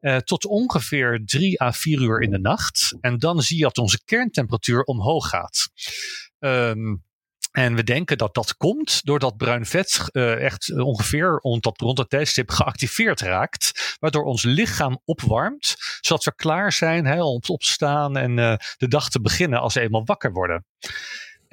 Uh, 0.03 0.17
tot 0.17 0.45
ongeveer 0.45 1.23
3 1.25 1.63
à 1.63 1.73
4 1.73 2.01
uur 2.01 2.21
in 2.21 2.31
de 2.31 2.39
nacht. 2.39 2.97
En 3.01 3.19
dan 3.19 3.43
zie 3.43 3.57
je 3.57 3.63
dat 3.63 3.79
onze 3.79 4.05
kerntemperatuur 4.05 4.83
omhoog 4.83 5.29
gaat. 5.29 5.69
Um, 6.39 7.05
en 7.51 7.75
we 7.75 7.85
denken 7.85 8.19
dat 8.19 8.35
dat 8.35 8.57
komt 8.57 9.05
doordat 9.05 9.37
bruin 9.37 9.67
vet 9.67 10.09
uh, 10.13 10.45
echt 10.45 10.81
ongeveer 10.81 11.39
rond 11.43 11.63
dat, 11.63 11.81
rond 11.81 12.09
tijdstip 12.09 12.51
geactiveerd 12.51 13.21
raakt. 13.21 13.97
Waardoor 14.01 14.25
ons 14.25 14.43
lichaam 14.43 15.01
opwarmt, 15.05 15.75
zodat 16.01 16.25
we 16.25 16.35
klaar 16.35 16.73
zijn 16.73 17.07
om 17.23 17.41
op 17.47 17.61
te 17.61 17.73
staan 17.73 18.17
en 18.17 18.37
de 18.77 18.89
dag 18.89 19.09
te 19.09 19.21
beginnen 19.21 19.61
als 19.61 19.75
we 19.75 19.81
eenmaal 19.81 20.05
wakker 20.05 20.33
worden. 20.33 20.65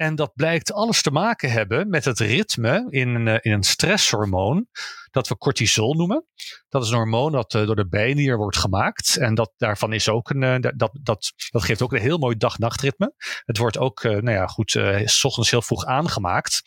En 0.00 0.14
dat 0.14 0.32
blijkt 0.34 0.72
alles 0.72 1.02
te 1.02 1.10
maken 1.10 1.50
hebben 1.50 1.88
met 1.88 2.04
het 2.04 2.18
ritme 2.18 2.86
in, 2.88 3.26
uh, 3.26 3.36
in 3.40 3.52
een 3.52 3.62
stresshormoon 3.62 4.66
dat 5.10 5.28
we 5.28 5.36
cortisol 5.36 5.94
noemen. 5.94 6.26
Dat 6.68 6.82
is 6.84 6.90
een 6.90 6.96
hormoon 6.96 7.32
dat 7.32 7.54
uh, 7.54 7.66
door 7.66 7.76
de 7.76 7.88
bijnier 7.88 8.36
wordt 8.36 8.56
gemaakt. 8.56 9.16
En 9.16 9.34
dat, 9.34 9.52
daarvan 9.56 9.92
is 9.92 10.08
ook 10.08 10.30
een, 10.30 10.42
uh, 10.42 10.72
dat, 10.76 10.90
dat, 11.02 11.32
dat 11.50 11.64
geeft 11.64 11.82
ook 11.82 11.92
een 11.92 12.00
heel 12.00 12.18
mooi 12.18 12.36
dag-nachtritme. 12.36 13.14
Het 13.44 13.58
wordt 13.58 13.78
ook, 13.78 14.02
nou 14.02 14.30
ja, 14.30 14.46
goed, 14.46 14.70
s 15.04 15.24
ochtends 15.24 15.50
heel 15.50 15.62
vroeg 15.62 15.84
aangemaakt. 15.84 16.62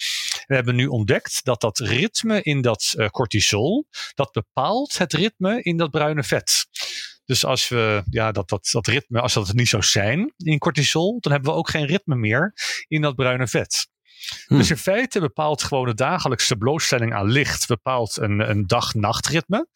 We 0.45 0.55
hebben 0.55 0.75
nu 0.75 0.87
ontdekt 0.87 1.39
dat 1.43 1.61
dat 1.61 1.77
ritme 1.77 2.41
in 2.41 2.61
dat 2.61 2.95
cortisol, 3.11 3.87
dat 4.13 4.31
bepaalt 4.31 4.97
het 4.97 5.13
ritme 5.13 5.61
in 5.61 5.77
dat 5.77 5.91
bruine 5.91 6.23
vet. 6.23 6.65
Dus 7.25 7.45
als 7.45 7.67
we 7.67 8.03
ja, 8.09 8.31
dat, 8.31 8.49
dat, 8.49 8.69
dat 8.71 8.87
ritme, 8.87 9.21
als 9.21 9.33
dat 9.33 9.53
niet 9.53 9.67
zou 9.67 9.83
zijn 9.83 10.33
in 10.37 10.59
cortisol, 10.59 11.17
dan 11.19 11.31
hebben 11.31 11.51
we 11.51 11.57
ook 11.57 11.69
geen 11.69 11.85
ritme 11.85 12.15
meer 12.15 12.53
in 12.87 13.01
dat 13.01 13.15
bruine 13.15 13.47
vet. 13.47 13.91
Hmm. 14.47 14.57
Dus 14.57 14.69
in 14.69 14.77
feite 14.77 15.19
bepaalt 15.19 15.63
gewoon 15.63 15.85
de 15.85 15.93
dagelijkse 15.93 16.55
blootstelling 16.55 17.13
aan 17.13 17.31
licht 17.31 17.67
bepaalt 17.67 18.17
een, 18.17 18.49
een 18.49 18.67
dag-nachtritme. 18.67 19.67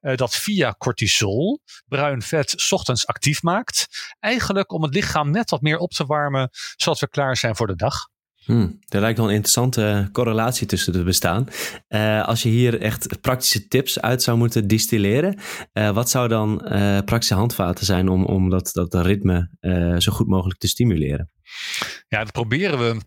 Uh, 0.00 0.16
dat 0.16 0.36
via 0.36 0.74
cortisol 0.78 1.60
bruin 1.86 2.22
vet 2.22 2.70
ochtends 2.70 3.06
actief 3.06 3.42
maakt. 3.42 3.86
Eigenlijk 4.20 4.72
om 4.72 4.82
het 4.82 4.94
lichaam 4.94 5.30
net 5.30 5.50
wat 5.50 5.60
meer 5.60 5.78
op 5.78 5.90
te 5.90 6.04
warmen, 6.04 6.50
zodat 6.76 7.00
we 7.00 7.08
klaar 7.08 7.36
zijn 7.36 7.56
voor 7.56 7.66
de 7.66 7.76
dag. 7.76 8.08
Hmm, 8.44 8.78
er 8.88 9.00
lijkt 9.00 9.18
wel 9.18 9.26
een 9.26 9.34
interessante 9.34 10.08
correlatie 10.12 10.66
tussen 10.66 10.92
te 10.92 11.02
bestaan. 11.02 11.46
Uh, 11.88 12.24
als 12.24 12.42
je 12.42 12.48
hier 12.48 12.80
echt 12.80 13.20
praktische 13.20 13.68
tips 13.68 14.00
uit 14.00 14.22
zou 14.22 14.38
moeten 14.38 14.68
distilleren, 14.68 15.38
uh, 15.72 15.90
wat 15.90 16.10
zou 16.10 16.28
dan 16.28 16.56
praktische 17.04 17.34
handvaten 17.34 17.86
zijn 17.86 18.08
om, 18.08 18.24
om 18.24 18.50
dat, 18.50 18.70
dat 18.72 18.94
ritme 18.94 19.50
zo 19.98 20.12
goed 20.12 20.28
mogelijk 20.28 20.58
te 20.58 20.68
stimuleren? 20.68 21.30
Ja, 22.08 22.18
dat 22.18 22.32
proberen 22.32 22.78
we 22.78 23.00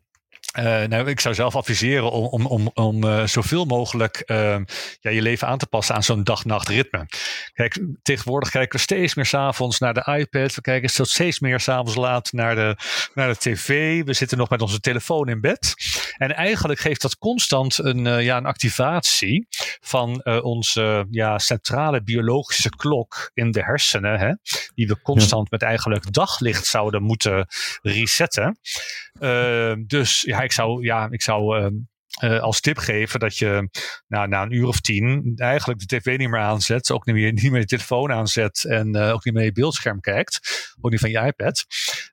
uh, 0.57 0.83
nou, 0.83 1.09
ik 1.09 1.19
zou 1.19 1.35
zelf 1.35 1.55
adviseren 1.55 2.11
om, 2.11 2.25
om, 2.25 2.45
om, 2.45 2.71
om 2.73 3.03
uh, 3.03 3.25
zoveel 3.25 3.65
mogelijk 3.65 4.23
uh, 4.25 4.57
ja, 4.99 5.09
je 5.09 5.21
leven 5.21 5.47
aan 5.47 5.57
te 5.57 5.67
passen 5.67 5.95
aan 5.95 6.03
zo'n 6.03 6.23
dag-nacht 6.23 6.67
ritme. 6.67 7.05
Kijk, 7.53 7.79
tegenwoordig 8.01 8.49
kijken 8.49 8.75
we 8.75 8.83
steeds 8.83 9.15
meer 9.15 9.25
s'avonds 9.25 9.79
naar 9.79 9.93
de 9.93 10.17
iPad. 10.17 10.55
We 10.55 10.61
kijken 10.61 10.89
steeds 10.89 11.39
meer 11.39 11.59
s'avonds 11.59 11.95
laat 11.95 12.31
naar 12.31 12.55
de, 12.55 12.75
naar 13.13 13.27
de 13.27 13.37
tv. 13.37 14.03
We 14.03 14.13
zitten 14.13 14.37
nog 14.37 14.49
met 14.49 14.61
onze 14.61 14.79
telefoon 14.79 15.29
in 15.29 15.41
bed. 15.41 15.73
En 16.17 16.35
eigenlijk 16.35 16.79
geeft 16.79 17.01
dat 17.01 17.17
constant 17.17 17.77
een, 17.77 18.05
uh, 18.05 18.23
ja, 18.23 18.37
een 18.37 18.45
activatie 18.45 19.47
van 19.81 20.25
onze 20.25 21.07
ja, 21.09 21.39
centrale 21.39 22.03
biologische 22.03 22.69
klok 22.69 23.31
in 23.33 23.51
de 23.51 23.63
hersenen. 23.63 24.19
Hè, 24.19 24.33
die 24.75 24.87
we 24.87 25.01
constant 25.01 25.51
met 25.51 25.61
eigenlijk 25.61 26.13
daglicht 26.13 26.65
zouden 26.65 27.03
moeten 27.03 27.47
resetten. 27.81 28.59
dus 29.87 30.21
ja, 30.21 30.46
ik 30.47 30.53
zou, 30.53 30.83
ja, 30.83 31.07
ik 31.09 31.21
zou 31.21 31.57
ehm, 31.57 31.73
uh, 32.23 32.39
als 32.39 32.61
tip 32.61 32.77
geven 32.77 33.19
dat 33.19 33.37
je 33.37 33.69
nou, 34.07 34.27
na 34.27 34.41
een 34.41 34.53
uur 34.53 34.67
of 34.67 34.79
tien 34.79 35.33
eigenlijk 35.35 35.79
de 35.79 35.97
tv 35.97 36.17
niet 36.17 36.29
meer 36.29 36.39
aanzet, 36.39 36.91
ook 36.91 37.05
niet 37.05 37.15
meer, 37.15 37.33
niet 37.41 37.51
meer 37.51 37.59
je 37.59 37.65
telefoon 37.65 38.11
aanzet 38.11 38.65
en 38.65 38.95
uh, 38.95 39.13
ook 39.13 39.25
niet 39.25 39.33
meer 39.33 39.43
je 39.43 39.51
beeldscherm 39.51 39.99
kijkt, 39.99 40.39
ook 40.81 40.91
niet 40.91 40.99
van 40.99 41.09
je 41.09 41.19
iPad. 41.19 41.65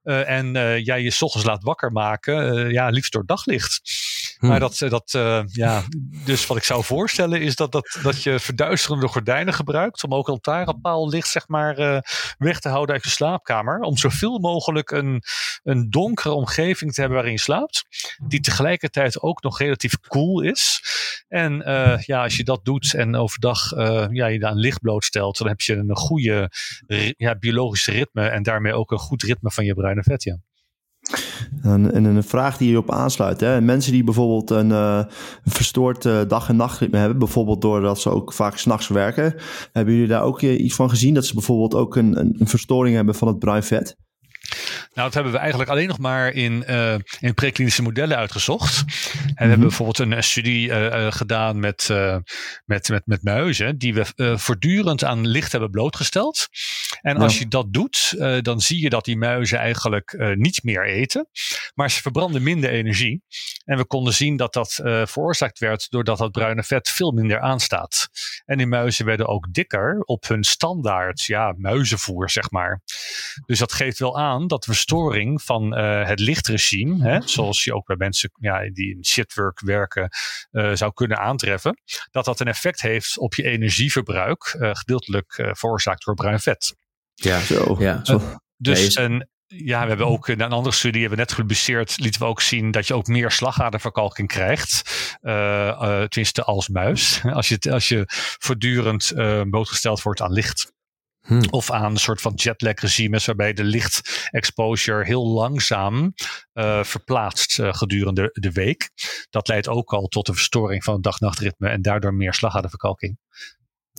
Uh, 0.04 0.28
en 0.30 0.52
jij 0.82 1.02
je 1.02 1.16
ochtends 1.18 1.46
laat 1.46 1.62
wakker 1.62 1.92
maken, 1.92 2.70
ja, 2.70 2.88
liefst 2.88 3.12
door 3.12 3.26
daglicht. 3.26 3.80
Hm. 4.38 4.46
Maar 4.46 4.60
dat, 4.60 4.78
dat 4.78 5.10
ja, 5.46 5.82
dus 6.24 6.46
wat 6.46 6.56
ik 6.56 6.62
zou 6.62 6.84
voorstellen 6.84 7.40
is 7.40 7.56
dat, 7.56 7.72
dat, 7.72 7.98
dat 8.02 8.22
je 8.22 8.38
verduisterende 8.38 9.08
gordijnen 9.08 9.54
gebruikt 9.54 10.04
om 10.04 10.14
ook 10.14 10.38
al 10.82 11.08
licht 11.08 11.28
zeg 11.28 11.48
maar 11.48 12.02
weg 12.38 12.60
te 12.60 12.68
houden 12.68 12.94
uit 12.94 13.04
je 13.04 13.10
slaapkamer. 13.10 13.80
Om 13.80 13.96
zoveel 13.96 14.38
mogelijk 14.38 14.90
een, 14.90 15.22
een 15.62 15.90
donkere 15.90 16.34
omgeving 16.34 16.92
te 16.92 17.00
hebben 17.00 17.18
waarin 17.18 17.36
je 17.36 17.40
slaapt, 17.40 17.84
die 18.26 18.40
tegelijkertijd 18.40 19.20
ook 19.20 19.42
nog 19.42 19.58
relatief 19.58 20.00
cool 20.00 20.40
is. 20.40 20.82
En 21.28 21.62
ja, 22.06 22.22
als 22.22 22.36
je 22.36 22.44
dat 22.44 22.64
doet 22.64 22.94
en 22.94 23.16
overdag 23.16 23.70
ja, 24.10 24.26
je 24.26 24.46
aan 24.46 24.56
licht 24.56 24.80
blootstelt, 24.80 25.38
dan 25.38 25.48
heb 25.48 25.60
je 25.60 25.74
een 25.74 25.96
goede 25.96 26.50
ja, 27.16 27.34
biologische 27.34 27.90
ritme 27.90 28.28
en 28.28 28.42
daarmee 28.42 28.74
ook 28.74 28.90
een 28.90 28.98
goed 28.98 29.22
ritme 29.22 29.50
van 29.50 29.64
je 29.64 29.74
bruine 29.74 30.02
vet. 30.02 30.22
Ja. 30.22 30.38
En, 31.62 31.94
en 31.94 32.04
een 32.04 32.23
vraag 32.23 32.56
die 32.56 32.66
hierop 32.66 32.92
aansluit. 32.92 33.40
Hè? 33.40 33.61
Mensen 33.61 33.92
die 33.92 34.04
bijvoorbeeld 34.04 34.50
een, 34.50 34.70
uh, 34.70 35.04
verstoord 35.44 36.04
uh, 36.04 36.20
dag- 36.28 36.49
en 36.49 36.56
nachtritme 36.56 36.99
hebben, 36.99 37.18
bijvoorbeeld 37.18 37.61
doordat 37.61 38.00
ze 38.00 38.11
ook 38.11 38.32
vaak 38.32 38.56
s'nachts 38.56 38.88
werken, 38.88 39.34
hebben 39.73 39.94
jullie 39.94 40.08
daar 40.08 40.23
ook 40.23 40.42
iets 40.42 40.75
van 40.75 40.88
gezien? 40.90 41.14
Dat 41.14 41.26
ze 41.26 41.34
bijvoorbeeld 41.34 41.75
ook 41.75 41.96
een, 41.96 42.18
een 42.18 42.49
verstoring 42.49 42.96
hebben 42.96 43.14
van 43.14 43.28
het 43.28 43.38
bruin 43.38 43.62
vet? 43.62 43.96
Nou, 44.94 45.06
dat 45.06 45.14
hebben 45.14 45.32
we 45.32 45.38
eigenlijk 45.38 45.70
alleen 45.70 45.88
nog 45.88 45.99
maar 45.99 46.32
in, 46.32 46.64
uh, 46.68 46.94
in 47.20 47.34
preklinische 47.34 47.82
modellen 47.82 48.16
uitgezocht. 48.16 48.78
En 48.78 49.25
we 49.25 49.32
hebben 49.34 49.58
mhm. 49.58 49.61
bijvoorbeeld 49.61 49.99
een, 49.99 50.25
studie 50.25 50.68
uh, 50.68 51.12
gedaan 51.12 51.61
met, 51.61 51.88
met, 52.64 52.88
met, 52.88 53.02
met 53.04 53.23
muizen, 53.23 53.78
die 53.78 53.94
we 53.94 54.37
voortdurend 54.37 55.04
aan 55.04 55.26
licht 55.26 55.52
hebben 55.52 55.70
blootgesteld. 55.70 56.49
En 57.04 57.16
als 57.16 57.38
je 57.38 57.49
dat 57.49 57.73
doet, 57.73 58.14
dan 58.44 58.61
zie 58.61 58.80
je 58.80 58.88
dat 58.88 59.04
die 59.04 59.16
muizen 59.16 59.58
eigenlijk 59.58 60.34
niet 60.34 60.62
meer 60.62 60.87
eten, 60.87 61.28
maar 61.75 61.90
ze 61.90 62.02
verbranden 62.02 62.42
minder 62.42 62.70
energie. 62.70 63.22
En 63.64 63.76
we 63.76 63.87
konden 63.87 64.14
zien 64.14 64.37
dat 64.37 64.52
dat 64.52 64.72
veroorzaakt 65.05 65.59
werd 65.59 65.90
doordat 65.90 66.18
dat 66.18 66.33
bruine 66.33 66.62
vet 66.62 66.88
veel 66.88 67.12
minder 67.12 67.40
aanstaat. 67.40 68.09
En 68.44 68.59
die 68.59 68.66
muizen 68.66 69.05
werden 69.05 69.26
ook 69.26 69.52
dikker 69.52 70.00
op 70.00 70.28
hun 70.28 70.44
standaard 70.44 71.22
ja, 71.24 71.55
muizenvoer, 71.57 72.31
zeg 72.31 72.50
maar. 72.50 72.83
Dus 73.46 73.59
dat 73.59 73.72
geeft 73.72 73.98
wel 73.98 74.18
aan 74.18 74.46
dat 74.46 74.64
verstoring 74.64 75.42
van 75.42 75.76
het 75.76 76.20
lichtregime, 76.20 77.09
hè, 77.09 77.20
zoals 77.24 77.64
je 77.64 77.74
ook 77.74 77.87
bij 77.87 77.96
mensen 77.96 78.31
ja, 78.40 78.70
die 78.70 78.94
in 78.96 79.05
shitwork 79.05 79.61
werken 79.61 80.09
zou 80.72 80.92
kunnen 80.92 81.18
aantreffen, 81.18 81.83
dat 82.11 82.24
dat 82.24 82.40
een 82.40 82.48
effect 82.48 82.81
heeft 82.81 83.18
op 83.18 83.35
je 83.35 83.42
energieverbruik, 83.42 84.57
uh, 84.59 84.70
gedeeltelijk 84.72 85.50
veroorzaakt 85.52 86.05
door 86.05 86.14
bruin 86.14 86.40
vet. 86.40 86.76
Ja, 87.14 87.40
zo. 87.40 87.77
Ja. 87.79 88.03
dus 88.57 88.96
een, 88.96 89.29
ja, 89.46 89.83
we 89.83 89.88
hebben 89.88 90.07
ook 90.07 90.29
in 90.29 90.40
een 90.40 90.53
andere 90.53 90.74
studie, 90.74 91.00
hebben 91.00 91.18
we 91.18 91.24
net 91.24 91.33
gepubliceerd, 91.33 91.98
lieten 91.98 92.20
we 92.20 92.27
ook 92.27 92.40
zien 92.40 92.70
dat 92.70 92.87
je 92.87 92.94
ook 92.94 93.07
meer 93.07 93.31
slagaderverkalking 93.31 94.29
krijgt. 94.29 94.83
Uh, 95.22 96.03
tenminste 96.03 96.44
als 96.44 96.68
muis. 96.68 97.22
Als 97.33 97.48
je, 97.48 97.59
als 97.70 97.88
je 97.88 98.05
voortdurend 98.38 99.12
uh, 99.14 99.42
blootgesteld 99.42 100.03
wordt 100.03 100.20
aan 100.20 100.33
licht. 100.33 100.72
Hmm. 101.27 101.42
Of 101.50 101.70
aan 101.70 101.90
een 101.90 101.96
soort 101.96 102.20
van 102.20 102.33
jetlag 102.35 102.81
regimes 102.81 103.24
waarbij 103.24 103.53
de 103.53 103.64
lichtexposure 103.64 105.05
heel 105.05 105.27
langzaam 105.27 106.14
uh, 106.55 106.85
verplaatst 106.85 107.59
uh, 107.59 107.72
gedurende 107.72 108.29
de 108.33 108.53
week. 108.53 108.90
Dat 109.31 109.48
leidt 109.48 109.68
ook 109.68 109.92
al 109.92 110.07
tot 110.07 110.29
een 110.29 110.35
verstoring 110.35 110.85
van 110.85 110.94
het 110.94 111.03
dag-nachtritme 111.03 111.68
en 111.68 111.83
daardoor 111.83 112.14
meer 112.14 112.35
slagaderverkalking. 112.35 113.18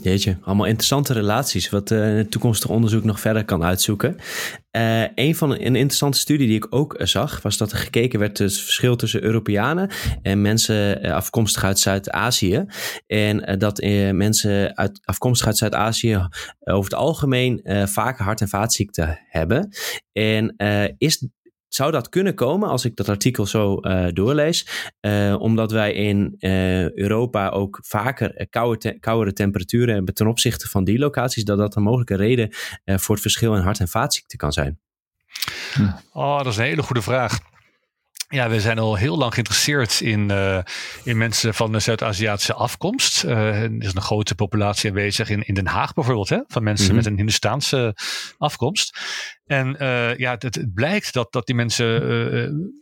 Jeetje, 0.01 0.37
allemaal 0.41 0.65
interessante 0.65 1.13
relaties, 1.13 1.69
wat 1.69 1.91
uh, 1.91 1.99
het 1.99 2.31
toekomstig 2.31 2.69
onderzoek 2.69 3.03
nog 3.03 3.19
verder 3.19 3.45
kan 3.45 3.63
uitzoeken. 3.63 4.15
Uh, 4.71 5.03
een 5.15 5.35
van 5.35 5.51
een 5.51 5.59
interessante 5.59 6.17
studie 6.17 6.47
die 6.47 6.55
ik 6.55 6.67
ook 6.69 6.95
zag, 6.99 7.41
was 7.41 7.57
dat 7.57 7.71
er 7.71 7.77
gekeken 7.77 8.19
werd 8.19 8.37
het 8.37 8.59
verschil 8.59 8.95
tussen 8.95 9.23
Europeanen 9.23 9.89
en 10.21 10.41
mensen 10.41 11.01
afkomstig 11.01 11.63
uit 11.63 11.79
Zuid-Azië. 11.79 12.65
En 13.07 13.59
dat 13.59 13.81
mensen 14.11 14.77
uit, 14.77 14.99
afkomstig 15.03 15.47
uit 15.47 15.57
Zuid-Azië 15.57 16.27
over 16.59 16.91
het 16.91 16.99
algemeen 16.99 17.61
vaker 17.85 18.23
hart- 18.23 18.41
en 18.41 18.49
vaatziekten 18.49 19.19
hebben. 19.27 19.69
En 20.11 20.55
is 20.97 21.27
zou 21.75 21.91
dat 21.91 22.09
kunnen 22.09 22.35
komen 22.35 22.69
als 22.69 22.85
ik 22.85 22.95
dat 22.95 23.09
artikel 23.09 23.45
zo 23.45 23.77
uh, 23.81 24.07
doorlees? 24.13 24.91
Uh, 25.01 25.35
omdat 25.39 25.71
wij 25.71 25.93
in 25.93 26.35
uh, 26.39 26.91
Europa 26.91 27.49
ook 27.49 27.79
vaker 27.81 28.47
koude 28.49 28.97
te 28.99 29.33
temperaturen 29.33 29.95
hebben 29.95 30.13
ten 30.13 30.27
opzichte 30.27 30.67
van 30.67 30.83
die 30.83 30.99
locaties, 30.99 31.43
dat 31.43 31.57
dat 31.57 31.75
een 31.75 31.83
mogelijke 31.83 32.15
reden 32.15 32.49
voor 32.85 33.15
het 33.15 33.23
verschil 33.23 33.55
in 33.55 33.61
hart- 33.61 33.79
en 33.79 33.87
vaatziekten 33.87 34.37
kan 34.37 34.51
zijn? 34.51 34.79
Hm. 35.73 35.89
Oh, 36.13 36.37
dat 36.37 36.47
is 36.47 36.57
een 36.57 36.63
hele 36.63 36.83
goede 36.83 37.01
vraag. 37.01 37.39
Ja, 38.29 38.49
we 38.49 38.61
zijn 38.61 38.79
al 38.79 38.95
heel 38.95 39.17
lang 39.17 39.33
geïnteresseerd 39.33 40.01
in, 40.01 40.29
uh, 40.31 40.59
in 41.03 41.17
mensen 41.17 41.53
van 41.53 41.71
de 41.71 41.79
Zuid-Aziatische 41.79 42.53
afkomst. 42.53 43.23
Uh, 43.23 43.63
er 43.63 43.83
is 43.83 43.93
een 43.93 44.01
grote 44.01 44.35
populatie 44.35 44.89
aanwezig 44.89 45.29
in, 45.29 45.43
in 45.43 45.53
Den 45.53 45.67
Haag 45.67 45.93
bijvoorbeeld, 45.93 46.29
hè, 46.29 46.39
van 46.47 46.63
mensen 46.63 46.85
mm 46.85 46.91
-hmm. 46.91 46.99
met 46.99 47.11
een 47.11 47.17
Hindustaanse 47.17 47.95
afkomst. 48.37 48.99
En 49.45 49.75
uh, 49.79 50.17
ja, 50.17 50.35
het, 50.39 50.73
blijkt 50.73 51.13
dat, 51.13 51.31
dat 51.31 51.45
die 51.45 51.55
mensen 51.55 52.03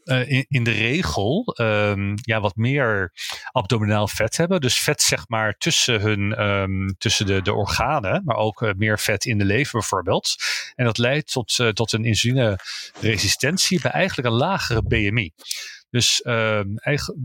uh, 0.03 0.29
in, 0.29 0.45
in, 0.47 0.63
de 0.63 0.71
regel 0.71 1.55
um, 1.61 2.13
ja, 2.21 2.39
wat 2.39 2.55
meer 2.55 3.11
abdominaal 3.51 4.07
vet 4.07 4.37
hebben. 4.37 4.61
Dus 4.61 4.79
vet 4.79 5.01
zeg 5.01 5.27
maar 5.27 5.53
tussen, 5.57 6.01
hun, 6.01 6.43
um, 6.43 6.95
tussen 6.97 7.25
de, 7.25 7.41
de 7.41 7.53
organen, 7.53 8.21
maar 8.25 8.35
ook 8.35 8.73
meer 8.77 8.99
vet 8.99 9.25
in 9.25 9.37
de 9.37 9.45
lever 9.45 9.79
bijvoorbeeld. 9.79 10.35
En 10.75 10.85
dat 10.85 10.97
leidt 10.97 11.31
tot, 11.31 11.63
tot 11.73 11.93
een 11.93 12.05
insulineresistentie 12.05 13.81
bij 13.81 13.91
eigenlijk 13.91 14.27
een 14.27 14.35
lagere 14.35 14.83
BMI. 14.83 15.31
Dus 15.93 16.21
uh, 16.23 16.61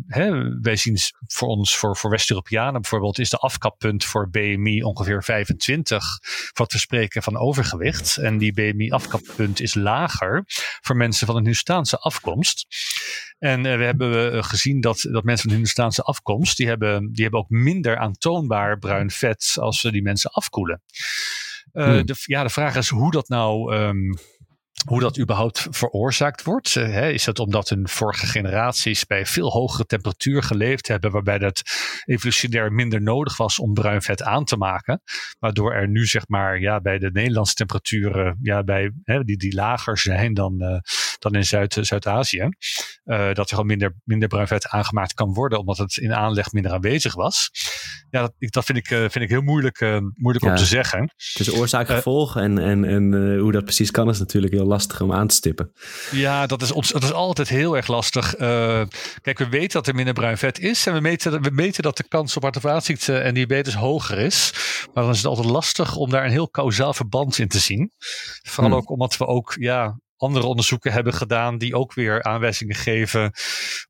hè, 0.07 0.59
wij 0.61 0.77
zien 0.77 0.97
voor 1.27 1.49
ons, 1.49 1.77
voor, 1.77 1.97
voor 1.97 2.11
West-Europeanen 2.11 2.81
bijvoorbeeld, 2.81 3.19
is 3.19 3.31
de 3.31 3.37
afkappunt 3.37 4.05
voor 4.05 4.31
BMI 4.31 4.83
ongeveer 4.83 5.25
25 5.25 6.05
wat 6.53 6.73
we 6.73 6.79
spreken 6.79 7.23
van 7.23 7.37
overgewicht. 7.37 8.17
En 8.17 8.39
die 8.39 8.53
BMI-afkappunt 8.53 9.61
is 9.61 9.75
lager 9.75 10.43
voor 10.81 10.97
mensen 10.97 11.27
van 11.27 11.37
een 11.37 11.43
Hindustaanse 11.43 11.99
afkomst. 11.99 12.67
En 13.39 13.65
uh, 13.65 13.77
we 13.77 13.85
hebben 13.85 14.35
uh, 14.35 14.43
gezien 14.43 14.81
dat, 14.81 15.07
dat 15.11 15.25
mensen 15.25 15.45
van 15.45 15.53
Hindustaanse 15.53 16.03
afkomst, 16.03 16.57
die 16.57 16.67
hebben, 16.67 17.13
die 17.13 17.23
hebben 17.23 17.41
ook 17.41 17.51
minder 17.51 17.97
aantoonbaar 17.97 18.79
bruin 18.79 19.11
vet 19.11 19.57
als 19.61 19.83
we 19.83 19.93
die 19.93 20.03
mensen 20.03 20.31
afkoelen. 20.31 20.83
Uh, 21.73 21.85
hmm. 21.85 22.07
de, 22.07 22.15
ja, 22.25 22.43
de 22.43 22.51
vraag 22.51 22.77
is 22.77 22.89
hoe 22.89 23.11
dat 23.11 23.29
nou. 23.29 23.75
Um, 23.75 24.19
hoe 24.87 25.01
dat 25.01 25.19
überhaupt 25.19 25.67
veroorzaakt 25.71 26.43
wordt. 26.43 26.75
Hè? 26.75 27.11
Is 27.11 27.25
dat 27.25 27.39
omdat 27.39 27.69
hun 27.69 27.89
vorige 27.89 28.27
generaties 28.27 29.07
bij 29.07 29.27
veel 29.27 29.51
hogere 29.51 29.85
temperatuur 29.85 30.43
geleefd 30.43 30.89
hebben, 30.89 31.11
waarbij 31.11 31.39
dat 31.39 31.63
evolutionair 32.05 32.73
minder 32.73 33.03
nodig 33.03 33.37
was 33.37 33.59
om 33.59 33.75
bruin 33.75 34.03
vet 34.03 34.23
aan 34.23 34.45
te 34.45 34.57
maken, 34.57 35.03
waardoor 35.39 35.75
er 35.75 35.89
nu 35.89 36.07
zeg 36.07 36.29
maar 36.29 36.61
ja, 36.61 36.81
bij 36.81 36.99
de 36.99 37.11
Nederlandse 37.13 37.55
temperaturen 37.55 38.39
ja, 38.43 38.63
bij, 38.63 38.93
hè, 39.05 39.25
die, 39.25 39.37
die 39.37 39.55
lager 39.55 39.99
zijn 39.99 40.35
dan, 40.35 40.57
uh, 40.59 40.79
dan 41.19 41.35
in 41.35 41.45
Zuid, 41.45 41.77
Zuid-Azië, 41.81 42.49
uh, 43.05 43.27
dat 43.27 43.39
er 43.39 43.49
gewoon 43.49 43.67
minder, 43.67 43.95
minder 44.05 44.29
bruin 44.29 44.47
vet 44.47 44.69
aangemaakt 44.69 45.15
kan 45.15 45.33
worden, 45.33 45.59
omdat 45.59 45.77
het 45.77 45.97
in 45.97 46.15
aanleg 46.15 46.53
minder 46.53 46.73
aanwezig 46.73 47.15
was. 47.15 47.51
Ja, 48.11 48.21
dat, 48.21 48.33
dat 48.39 48.65
vind, 48.65 48.79
ik, 48.79 48.91
uh, 48.91 48.99
vind 48.99 49.15
ik 49.15 49.29
heel 49.29 49.41
moeilijk, 49.41 49.81
moeilijk 50.15 50.45
ja, 50.45 50.51
om 50.51 50.57
te 50.57 50.67
zeggen. 50.67 51.11
Dus 51.35 51.53
oorzaak-gevolg 51.53 52.37
en, 52.37 52.59
en, 52.59 52.85
en 52.85 53.37
hoe 53.39 53.53
dat 53.53 53.65
precies 53.65 53.91
kan 53.91 54.09
is 54.09 54.19
natuurlijk 54.19 54.53
heel 54.53 54.67
lastig 54.67 55.01
om 55.01 55.13
aan 55.13 55.27
te 55.27 55.35
stippen. 55.35 55.73
Ja, 56.11 56.47
dat 56.47 56.63
is, 56.63 56.69
dat 56.69 57.03
is 57.03 57.13
altijd 57.13 57.49
heel 57.49 57.77
erg 57.77 57.87
lastig. 57.87 58.35
Kijk, 59.21 59.39
we 59.39 59.49
weten 59.49 59.73
dat 59.73 59.87
er 59.87 59.95
minder 59.95 60.15
bruin 60.15 60.39
vet 60.39 60.59
is. 60.59 60.87
En 60.87 60.95
we 60.95 61.01
meten, 61.01 61.43
we 61.43 61.51
meten 61.51 61.83
dat 61.83 61.97
de 61.97 62.09
kans 62.09 62.37
op 62.37 62.43
hart- 62.43 63.09
en 63.09 63.23
en 63.23 63.35
diabetes 63.35 63.75
hoger 63.75 64.19
is. 64.19 64.53
Maar 64.93 65.03
dan 65.03 65.13
is 65.13 65.19
het 65.19 65.27
altijd 65.27 65.47
lastig 65.49 65.97
om 65.97 66.11
daar 66.11 66.25
een 66.25 66.31
heel 66.31 66.49
kausaal 66.49 66.95
verband 66.95 67.39
in 67.39 67.49
te 67.49 67.59
zien. 67.59 67.93
Vooral 68.43 68.71
hmm. 68.71 68.81
ook 68.81 68.91
omdat 68.91 69.17
we 69.17 69.27
ook 69.27 69.57
ja, 69.59 69.99
andere 70.23 70.47
onderzoeken 70.47 70.93
hebben 70.93 71.13
gedaan 71.13 71.59
die 71.59 71.75
ook 71.75 71.95
weer 71.95 72.23
aanwijzingen 72.23 72.77
geven 72.77 73.33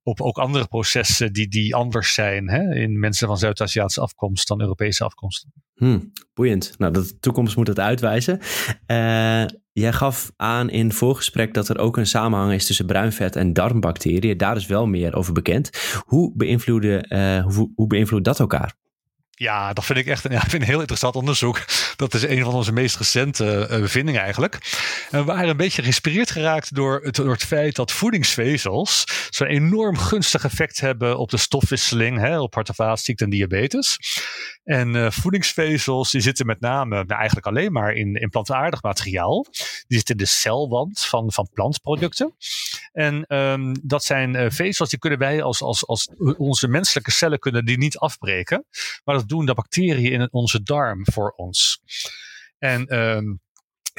op 0.02 0.20
ook 0.20 0.38
andere 0.38 0.66
processen 0.66 1.32
die, 1.32 1.48
die 1.48 1.74
anders 1.74 2.14
zijn 2.14 2.48
hè, 2.48 2.74
in 2.74 2.98
mensen 2.98 3.26
van 3.26 3.38
Zuid-Aziatische 3.38 4.00
afkomst 4.00 4.48
dan 4.48 4.60
Europese 4.60 5.04
afkomst. 5.04 5.46
Hmm, 5.74 6.12
boeiend. 6.34 6.74
Nou, 6.78 6.92
de 6.92 7.18
toekomst 7.20 7.56
moet 7.56 7.66
het 7.66 7.80
uitwijzen. 7.80 8.38
Uh, 8.86 9.44
jij 9.72 9.92
gaf 9.92 10.32
aan 10.36 10.70
in 10.70 10.92
voorgesprek 10.92 11.54
dat 11.54 11.68
er 11.68 11.78
ook 11.78 11.96
een 11.96 12.06
samenhang 12.06 12.52
is 12.52 12.66
tussen 12.66 12.86
bruinvet 12.86 13.36
en 13.36 13.52
darmbacteriën. 13.52 14.36
Daar 14.36 14.56
is 14.56 14.66
wel 14.66 14.86
meer 14.86 15.14
over 15.14 15.32
bekend. 15.32 15.70
Hoe, 16.04 16.32
beïnvloeden, 16.36 17.14
uh, 17.14 17.44
hoe, 17.44 17.72
hoe 17.74 17.86
beïnvloedt 17.86 18.24
dat 18.24 18.40
elkaar? 18.40 18.74
Ja, 19.38 19.72
dat 19.72 19.84
vind 19.84 19.98
ik 19.98 20.06
echt 20.06 20.24
een, 20.24 20.30
ja, 20.30 20.40
vind 20.48 20.62
een 20.62 20.68
heel 20.68 20.78
interessant 20.78 21.14
onderzoek. 21.14 21.64
Dat 21.96 22.14
is 22.14 22.22
een 22.22 22.42
van 22.42 22.54
onze 22.54 22.72
meest 22.72 22.96
recente 22.96 23.68
uh, 23.70 23.80
bevindingen 23.80 24.20
eigenlijk. 24.20 24.58
En 25.10 25.18
we 25.18 25.24
waren 25.24 25.48
een 25.48 25.56
beetje 25.56 25.82
geïnspireerd 25.82 26.30
geraakt 26.30 26.74
door 26.74 27.00
het, 27.02 27.14
door 27.14 27.32
het 27.32 27.44
feit 27.44 27.76
dat 27.76 27.92
voedingsvezels 27.92 29.04
zo'n 29.30 29.46
enorm 29.46 29.96
gunstig 29.96 30.44
effect 30.44 30.80
hebben 30.80 31.18
op 31.18 31.30
de 31.30 31.36
stofwisseling, 31.36 32.18
hè, 32.18 32.40
op 32.40 32.54
hart- 32.54 32.68
en 32.68 32.74
vaatziekten 32.74 33.26
en 33.26 33.32
diabetes. 33.32 33.98
En 34.64 34.94
uh, 34.94 35.10
voedingsvezels 35.10 36.10
die 36.10 36.20
zitten 36.20 36.46
met 36.46 36.60
name 36.60 36.94
nou, 36.94 37.18
eigenlijk 37.18 37.46
alleen 37.46 37.72
maar 37.72 37.92
in, 37.92 38.14
in 38.14 38.28
plantaardig 38.28 38.82
materiaal. 38.82 39.46
Die 39.86 39.96
zitten 39.96 40.16
in 40.16 40.24
de 40.24 40.30
celwand 40.30 41.00
van, 41.00 41.32
van 41.32 41.48
plantproducten. 41.52 42.34
En 42.92 43.36
um, 43.36 43.76
dat 43.82 44.04
zijn 44.04 44.34
uh, 44.34 44.46
vezels 44.48 44.90
die 44.90 44.98
kunnen 44.98 45.18
wij 45.18 45.42
als, 45.42 45.62
als, 45.62 45.86
als 45.86 46.10
onze 46.36 46.68
menselijke 46.68 47.10
cellen 47.10 47.38
kunnen 47.38 47.64
die 47.64 47.78
niet 47.78 47.98
afbreken. 47.98 48.64
Maar 49.04 49.14
dat 49.14 49.27
doen 49.28 49.46
de 49.46 49.54
bacteriën 49.54 50.12
in 50.12 50.32
onze 50.32 50.62
darm 50.62 51.00
voor 51.12 51.30
ons. 51.30 51.80
En 52.58 52.98
um, 52.98 53.40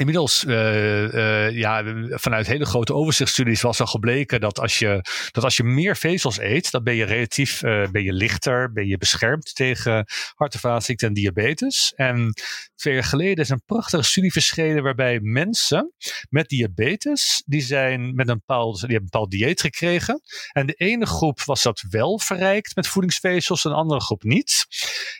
Inmiddels, 0.00 0.44
uh, 0.44 1.12
uh, 1.12 1.50
ja, 1.50 1.84
vanuit 2.08 2.46
hele 2.46 2.64
grote 2.64 2.94
overzichtsstudies 2.94 3.60
was 3.60 3.80
al 3.80 3.86
gebleken 3.86 4.40
dat 4.40 4.60
als 4.60 4.78
je, 4.78 5.04
dat 5.30 5.44
als 5.44 5.56
je 5.56 5.64
meer 5.64 5.96
vezels 5.96 6.38
eet, 6.38 6.70
dan 6.70 6.82
ben 6.82 6.94
je 6.94 7.04
relatief 7.04 7.62
uh, 7.62 7.88
ben 7.90 8.02
je 8.02 8.12
lichter, 8.12 8.72
ben 8.72 8.86
je 8.86 8.98
beschermd 8.98 9.54
tegen 9.54 10.06
hart- 10.34 10.54
en 10.54 10.60
vaatziekten 10.60 11.08
en 11.08 11.14
diabetes. 11.14 11.92
En 11.96 12.34
twee 12.74 12.94
jaar 12.94 13.04
geleden 13.04 13.44
is 13.44 13.50
een 13.50 13.62
prachtige 13.66 14.02
studie 14.02 14.32
verschenen 14.32 14.82
waarbij 14.82 15.20
mensen 15.20 15.92
met 16.28 16.48
diabetes, 16.48 17.42
die 17.46 17.62
zijn 17.62 18.14
met 18.14 18.28
een 18.28 18.38
bepaald, 18.46 18.72
die 18.72 18.80
hebben 18.80 18.98
een 18.98 19.04
bepaald 19.10 19.30
dieet 19.30 19.60
gekregen. 19.60 20.20
En 20.52 20.66
de 20.66 20.74
ene 20.74 21.06
groep 21.06 21.42
was 21.42 21.62
dat 21.62 21.84
wel 21.90 22.18
verrijkt 22.18 22.76
met 22.76 22.86
voedingsvezels, 22.86 23.64
en 23.64 23.70
de 23.70 23.76
andere 23.76 24.00
groep 24.00 24.22
niet. 24.22 24.66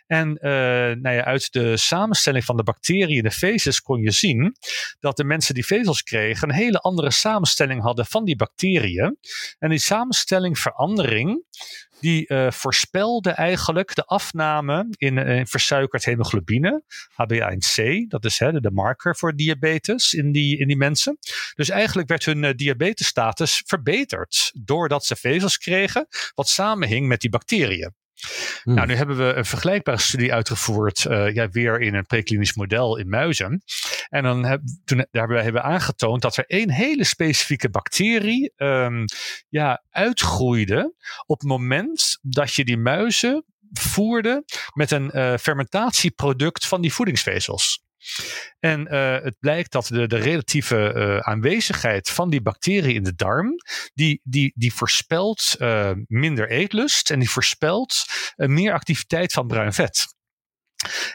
En 0.07 0.39
nou 1.03 1.11
ja, 1.11 1.25
uit 1.25 1.53
de 1.53 1.77
samenstelling 1.77 2.45
van 2.45 2.57
de 2.57 2.63
bacteriën 2.63 3.17
in 3.17 3.23
de 3.23 3.31
vezels 3.31 3.81
kon 3.81 4.03
je 4.03 4.11
zien 4.11 4.57
dat 5.01 5.17
de 5.17 5.25
mensen 5.25 5.55
die 5.55 5.67
vezels 5.67 6.03
kregen 6.03 6.49
een 6.49 6.55
hele 6.55 6.79
andere 6.79 7.11
samenstelling 7.11 7.83
hadden 7.83 8.07
van 8.07 8.25
die 8.25 8.37
bacteriën. 8.37 9.19
En 9.59 9.71
die 9.71 9.79
samenstelling 9.79 10.59
verandering, 10.59 11.45
die 12.01 12.25
uh, 12.29 12.51
voorspelde 12.51 13.31
eigenlijk 13.31 13.95
de 13.95 14.05
afname 14.05 14.87
in, 14.97 15.17
uh, 15.17 15.39
in 15.39 15.47
versuikerd 15.47 16.05
hemoglobine, 16.05 16.83
HbA1c, 17.13 18.07
dat 18.09 18.25
is 18.25 18.39
hè, 18.39 18.53
de 18.53 18.71
marker 18.71 19.17
voor 19.17 19.37
diabetes 19.37 20.13
in 20.13 20.33
die, 20.33 20.59
in 20.59 20.67
die 20.67 20.77
mensen. 20.77 21.19
Dus 21.55 21.69
eigenlijk 21.69 22.09
werd 22.09 22.25
hun 22.25 22.43
uh, 22.43 22.51
diabetesstatus 22.55 23.63
verbeterd 23.67 24.53
doordat 24.65 25.05
ze 25.05 25.17
vezels 25.17 25.59
kregen, 25.59 26.07
wat 26.35 26.49
samenhing 26.49 27.07
met 27.07 27.21
die 27.21 27.31
bacteriën. 27.31 27.95
Hmm. 28.63 28.75
Nou, 28.75 28.87
nu 28.87 28.95
hebben 28.95 29.17
we 29.17 29.33
een 29.33 29.45
vergelijkbare 29.45 29.99
studie 29.99 30.33
uitgevoerd, 30.33 31.05
uh, 31.05 31.35
ja, 31.35 31.49
weer 31.49 31.81
in 31.81 31.95
een 31.95 32.07
preklinisch 32.07 32.55
model 32.55 32.97
in 32.97 33.09
muizen. 33.09 33.63
En 34.09 34.23
dan 34.23 34.61
toen 34.85 35.07
hebben 35.11 35.53
we 35.53 35.63
aangetoond 35.63 36.23
dat 36.23 36.37
er 36.37 36.45
één 36.47 36.71
hele 36.71 37.05
specifieke 37.05 37.71
bacterie 37.71 38.53
um, 38.57 39.05
ja, 39.49 39.85
uitgroeide 39.91 40.95
op 41.27 41.41
het 41.41 41.49
moment 41.49 42.19
dat 42.23 42.55
je 42.55 42.65
die 42.65 42.79
muizen 42.79 43.45
voerde 43.73 44.45
met 44.75 44.91
een 44.91 45.11
uh, 45.15 45.37
fermentatieproduct 45.37 46.67
van 46.67 46.81
die 46.81 46.93
voedingsvezels. 46.93 47.83
En 48.59 48.95
uh, 48.95 49.23
het 49.23 49.37
blijkt 49.39 49.73
dat 49.73 49.87
de, 49.87 50.07
de 50.07 50.17
relatieve 50.17 50.95
uh, 50.97 51.19
aanwezigheid 51.19 52.11
van 52.11 52.31
die 52.31 52.43
bacterie 52.43 52.95
in 52.95 53.03
de 53.03 53.15
darm, 53.15 53.55
die, 53.95 54.21
die, 54.25 54.53
die 54.55 54.75
voorspelt 54.75 55.55
uh, 55.59 55.91
minder 56.07 56.51
eetlust 56.51 57.11
en 57.11 57.19
die 57.19 57.31
voorspelt 57.31 58.05
meer 58.37 58.73
activiteit 58.73 59.33
van 59.33 59.47
bruin 59.47 59.73
vet. 59.73 60.07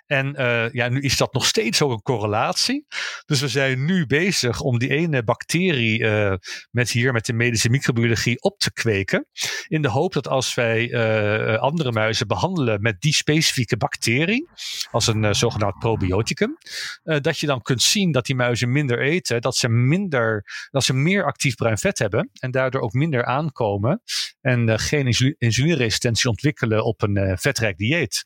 En 0.05 0.41
uh, 0.41 0.69
ja, 0.71 0.89
nu 0.89 1.01
is 1.01 1.17
dat 1.17 1.33
nog 1.33 1.45
steeds 1.45 1.81
ook 1.81 1.91
een 1.91 2.01
correlatie. 2.01 2.85
Dus 3.25 3.41
we 3.41 3.47
zijn 3.47 3.85
nu 3.85 4.05
bezig 4.05 4.61
om 4.61 4.79
die 4.79 4.89
ene 4.89 5.23
bacterie 5.23 5.99
uh, 5.99 6.33
met 6.71 6.89
hier 6.89 7.13
met 7.13 7.25
de 7.25 7.33
medische 7.33 7.69
microbiologie 7.69 8.41
op 8.41 8.59
te 8.59 8.73
kweken. 8.73 9.27
In 9.67 9.81
de 9.81 9.89
hoop 9.89 10.13
dat 10.13 10.27
als 10.27 10.53
wij 10.53 10.89
uh, 10.89 11.59
andere 11.59 11.91
muizen 11.91 12.27
behandelen 12.27 12.81
met 12.81 13.01
die 13.01 13.13
specifieke 13.13 13.77
bacterie, 13.77 14.49
als 14.91 15.07
een 15.07 15.35
zogenaamd 15.35 15.79
probioticum, 15.79 16.57
dat 17.03 17.39
je 17.39 17.47
dan 17.47 17.61
kunt 17.61 17.81
zien 17.81 18.11
dat 18.11 18.25
die 18.25 18.35
muizen 18.35 18.71
minder 18.71 19.01
eten, 19.01 19.41
dat 19.41 19.55
ze 19.55 19.69
minder, 19.69 20.45
dat 20.71 20.83
ze 20.83 20.93
meer 20.93 21.25
actief 21.25 21.55
bruin 21.55 21.77
vet 21.77 21.99
hebben 21.99 22.29
en 22.33 22.51
daardoor 22.51 22.81
ook 22.81 22.93
minder 22.93 23.25
aankomen 23.25 24.01
en 24.41 24.79
geen 24.79 25.35
insulineresistentie 25.37 26.29
ontwikkelen 26.29 26.83
op 26.83 27.01
een 27.01 27.37
vetrijk 27.37 27.77
dieet. 27.77 28.25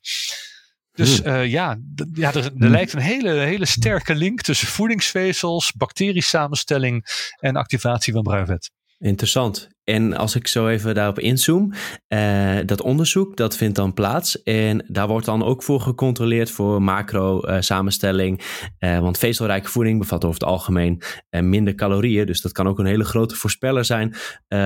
Dus 0.92 1.22
uh, 1.22 1.48
ja, 1.48 1.80
ja, 2.14 2.34
er, 2.34 2.38
er 2.38 2.52
hmm. 2.58 2.70
lijkt 2.70 2.94
een 2.94 3.00
hele, 3.00 3.30
hele 3.30 3.66
sterke 3.66 4.16
link 4.16 4.42
tussen 4.42 4.68
voedingsvezels, 4.68 5.72
bacteriesamenstelling 5.72 7.06
en 7.40 7.56
activatie 7.56 8.14
van 8.14 8.24
bruin 8.24 8.46
vet. 8.46 8.72
Interessant. 8.98 9.68
En 9.84 10.18
als 10.18 10.36
ik 10.36 10.48
zo 10.48 10.68
even 10.68 10.96
daarop 10.96 11.20
inzoom, 11.20 11.74
uh, 12.08 12.58
dat 12.66 12.82
onderzoek 12.82 13.38
dat 13.38 13.58
vindt 13.58 13.76
dan 13.76 13.94
plaats 13.94 14.44
en 14.44 14.86
daar 14.88 15.08
wordt 15.08 15.26
dan 15.26 15.44
ook 15.44 15.64
voor 15.64 15.82
gecontroleerd 15.82 16.52
voor 16.52 16.82
macro-samenstelling. 16.82 18.42
Uh, 18.80 18.94
uh, 18.94 19.00
want 19.00 19.18
vezelrijke 19.18 19.70
voeding 19.70 20.00
bevat 20.00 20.26
over 20.26 20.40
het 20.40 20.50
algemeen 20.50 21.02
minder 21.30 21.76
calorieën, 21.76 22.26
dus 22.26 22.42
dat 22.42 22.52
kan 22.52 22.68
ook 22.68 22.80
een 22.80 22.86
hele 22.86 23.04
grote 23.04 23.36
voorspeller 23.36 23.86
zijn 23.86 24.16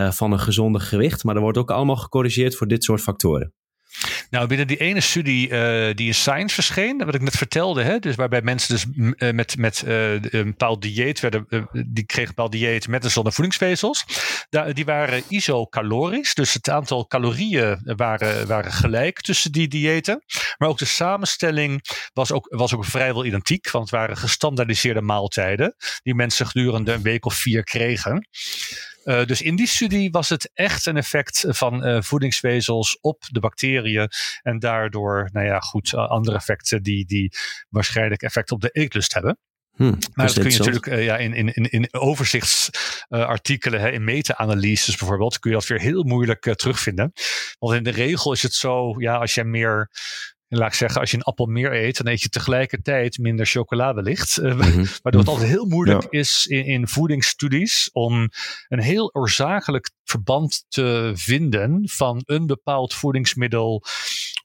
van 0.10 0.32
een 0.32 0.40
gezonde 0.40 0.80
gewicht. 0.80 1.24
Maar 1.24 1.36
er 1.36 1.42
wordt 1.42 1.58
ook 1.58 1.72
allemaal 1.72 1.96
gecorrigeerd 1.96 2.56
voor 2.56 2.68
dit 2.68 2.84
soort 2.84 3.02
factoren. 3.02 3.54
Nou, 4.30 4.48
binnen 4.48 4.68
die 4.68 4.78
ene 4.78 5.02
studie 5.02 5.50
uh, 5.50 5.94
die 5.96 6.08
in 6.08 6.16
Science 6.16 6.56
verscheen, 6.56 7.06
wat 7.06 7.16
ik 7.16 7.22
net 7.22 7.38
vertelde, 7.38 7.84
hè, 7.84 8.00
dus 8.00 8.16
waarbij 8.16 8.42
mensen 8.42 8.74
dus 8.74 8.86
uh, 8.96 9.32
met, 9.32 9.58
met 9.58 9.84
uh, 9.86 10.12
een 10.12 10.44
bepaald 10.44 10.82
dieet 10.82 11.20
werden, 11.20 11.48
die 11.72 12.06
kregen 12.06 12.30
een 12.30 12.36
bepaald 12.36 12.52
dieet 12.52 12.88
met 12.88 13.04
een 13.04 13.12
zonder 13.12 13.34
voedingsvezels, 13.34 14.06
daar, 14.50 14.74
die 14.74 14.86
waren 14.86 15.24
isocalorisch, 15.28 16.34
dus 16.34 16.54
het 16.54 16.70
aantal 16.70 17.08
calorieën 17.08 17.82
waren, 17.84 18.48
waren 18.48 18.72
gelijk 18.72 19.22
tussen 19.22 19.52
die 19.52 19.68
diëten, 19.68 20.24
maar 20.58 20.70
ook 20.70 20.78
de 20.78 20.86
samenstelling 20.86 21.82
was 22.14 22.32
ook, 22.32 22.48
was 22.50 22.74
ook 22.74 22.86
vrijwel 22.86 23.26
identiek, 23.26 23.72
want 23.72 23.90
het 23.90 24.00
waren 24.00 24.18
gestandaardiseerde 24.18 25.02
maaltijden 25.02 25.76
die 26.04 26.16
mensen 26.16 26.48
gedurende 26.48 26.92
een 26.92 27.02
week 27.02 27.26
of 27.26 27.34
vier 27.34 27.64
kregen. 27.64 28.28
Uh, 29.04 29.26
dus 29.26 29.42
in 29.42 29.56
die 29.56 29.68
studie 29.68 30.12
was 30.12 30.30
het 30.30 30.52
echt 30.54 30.86
een 30.86 30.98
effect 30.98 31.46
van 31.48 31.88
uh, 31.88 32.02
voedingsvezels 32.02 32.98
op 33.02 33.24
de 33.32 33.40
bacteriën. 33.40 34.10
En 34.42 34.60
daardoor, 34.60 35.30
nou 35.32 35.46
ja, 35.46 35.60
goed, 35.60 35.94
andere 35.94 36.38
effecten 36.38 36.84
die, 36.84 37.06
die 37.06 37.32
waarschijnlijk 37.70 38.22
effect 38.22 38.52
op 38.52 38.62
de 38.62 38.70
eetlust 38.70 39.14
hebben. 39.14 39.38
Hmm, 39.76 39.98
maar 40.14 40.26
dat 40.26 40.40
kun 40.40 40.52
je 40.52 40.58
natuurlijk 40.58 40.86
uh, 40.86 41.06
ja, 41.06 41.18
in, 41.18 41.34
in, 41.34 41.54
in 41.54 41.94
overzichtsartikelen, 41.94 43.94
in 43.94 44.04
meta-analyses 44.04 44.98
bijvoorbeeld, 44.98 45.40
kun 45.40 45.52
je 45.52 45.58
dat 45.58 45.68
weer 45.68 45.80
heel 45.80 46.04
moeilijk 46.04 46.54
terugvinden. 46.56 47.14
Want 47.60 47.76
in 47.76 47.84
de 47.84 47.90
regel 47.90 48.32
is 48.32 48.44
het 48.44 48.54
zo, 48.54 48.96
ja, 48.98 49.16
als 49.16 49.34
je 49.34 49.44
meer 49.44 49.90
En 50.54 50.60
laat 50.60 50.68
ik 50.68 50.74
zeggen, 50.74 51.02
als 51.02 51.12
je 51.12 51.18
een 51.18 51.24
appel 51.24 51.46
meer 51.46 51.74
eet, 51.74 51.98
dan 51.98 52.08
eet 52.08 52.22
je 52.22 52.30
tegelijkertijd 52.30 53.18
minder 53.18 53.46
chocolade 53.46 54.02
licht. 54.02 54.38
Mm 54.42 54.50
-hmm. 54.50 54.86
Waardoor 55.02 55.22
het 55.22 55.30
altijd 55.30 55.50
heel 55.50 55.66
moeilijk 55.66 56.06
is 56.10 56.46
in, 56.46 56.66
in 56.66 56.88
voedingsstudies 56.88 57.90
om 57.92 58.30
een 58.68 58.82
heel 58.82 59.14
oorzakelijk 59.14 59.92
verband 60.04 60.66
te 60.68 61.12
vinden 61.16 61.90
van 61.90 62.22
een 62.26 62.46
bepaald 62.46 62.94
voedingsmiddel 62.94 63.84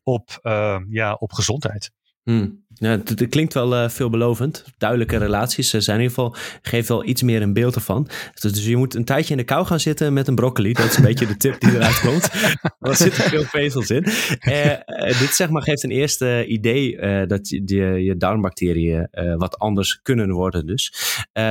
op, 0.03 0.39
uh, 0.43 0.79
ja, 0.89 1.15
op 1.15 1.33
gezondheid. 1.33 1.91
Hmm. 2.23 2.65
Ja, 2.79 2.91
het, 2.91 3.29
klinkt 3.29 3.55
wel 3.55 3.75
uh, 3.75 3.89
veelbelovend. 3.89 4.65
Duidelijke 4.79 5.17
relaties. 5.17 5.71
Ze 5.71 5.81
zijn 5.81 5.97
in 5.97 6.03
ieder 6.03 6.17
geval, 6.17 6.37
geeft 6.63 6.89
wel 6.89 7.05
iets 7.05 7.23
meer 7.23 7.43
een 7.43 7.53
beeld 7.53 7.75
ervan. 7.75 8.09
Dus, 8.35 8.53
dus, 8.53 8.67
je 8.67 8.77
moet 8.77 8.95
een 8.95 9.05
tijdje 9.05 9.31
in 9.31 9.37
de 9.37 9.45
kou 9.45 9.67
gaan 9.67 9.81
zitten 9.81 10.13
met 10.13 10.29
een 10.29 10.35
broccoli. 10.35 10.73
Dat 10.73 10.85
is 10.85 10.97
een 10.97 11.03
beetje 11.11 11.27
de 11.27 11.37
tip 11.37 11.61
die 11.61 11.75
eruit 11.75 12.01
komt. 12.01 12.31
er 12.81 12.97
zitten 12.97 13.23
veel 13.23 13.43
vezels 13.43 13.91
in. 13.91 14.07
Uh, 14.07 15.19
dit 15.21 15.35
zeg 15.35 15.51
maar 15.51 15.63
geeft 15.63 15.85
een 15.85 15.91
eerste 15.91 16.47
idee 16.47 16.97
dat 17.27 17.49
je, 17.49 17.79
je 18.05 18.17
darmbacteriën 18.17 19.09
wat 19.37 19.59
anders 19.59 20.01
kunnen 20.03 20.31
worden. 20.31 20.67
Dus. 20.67 20.93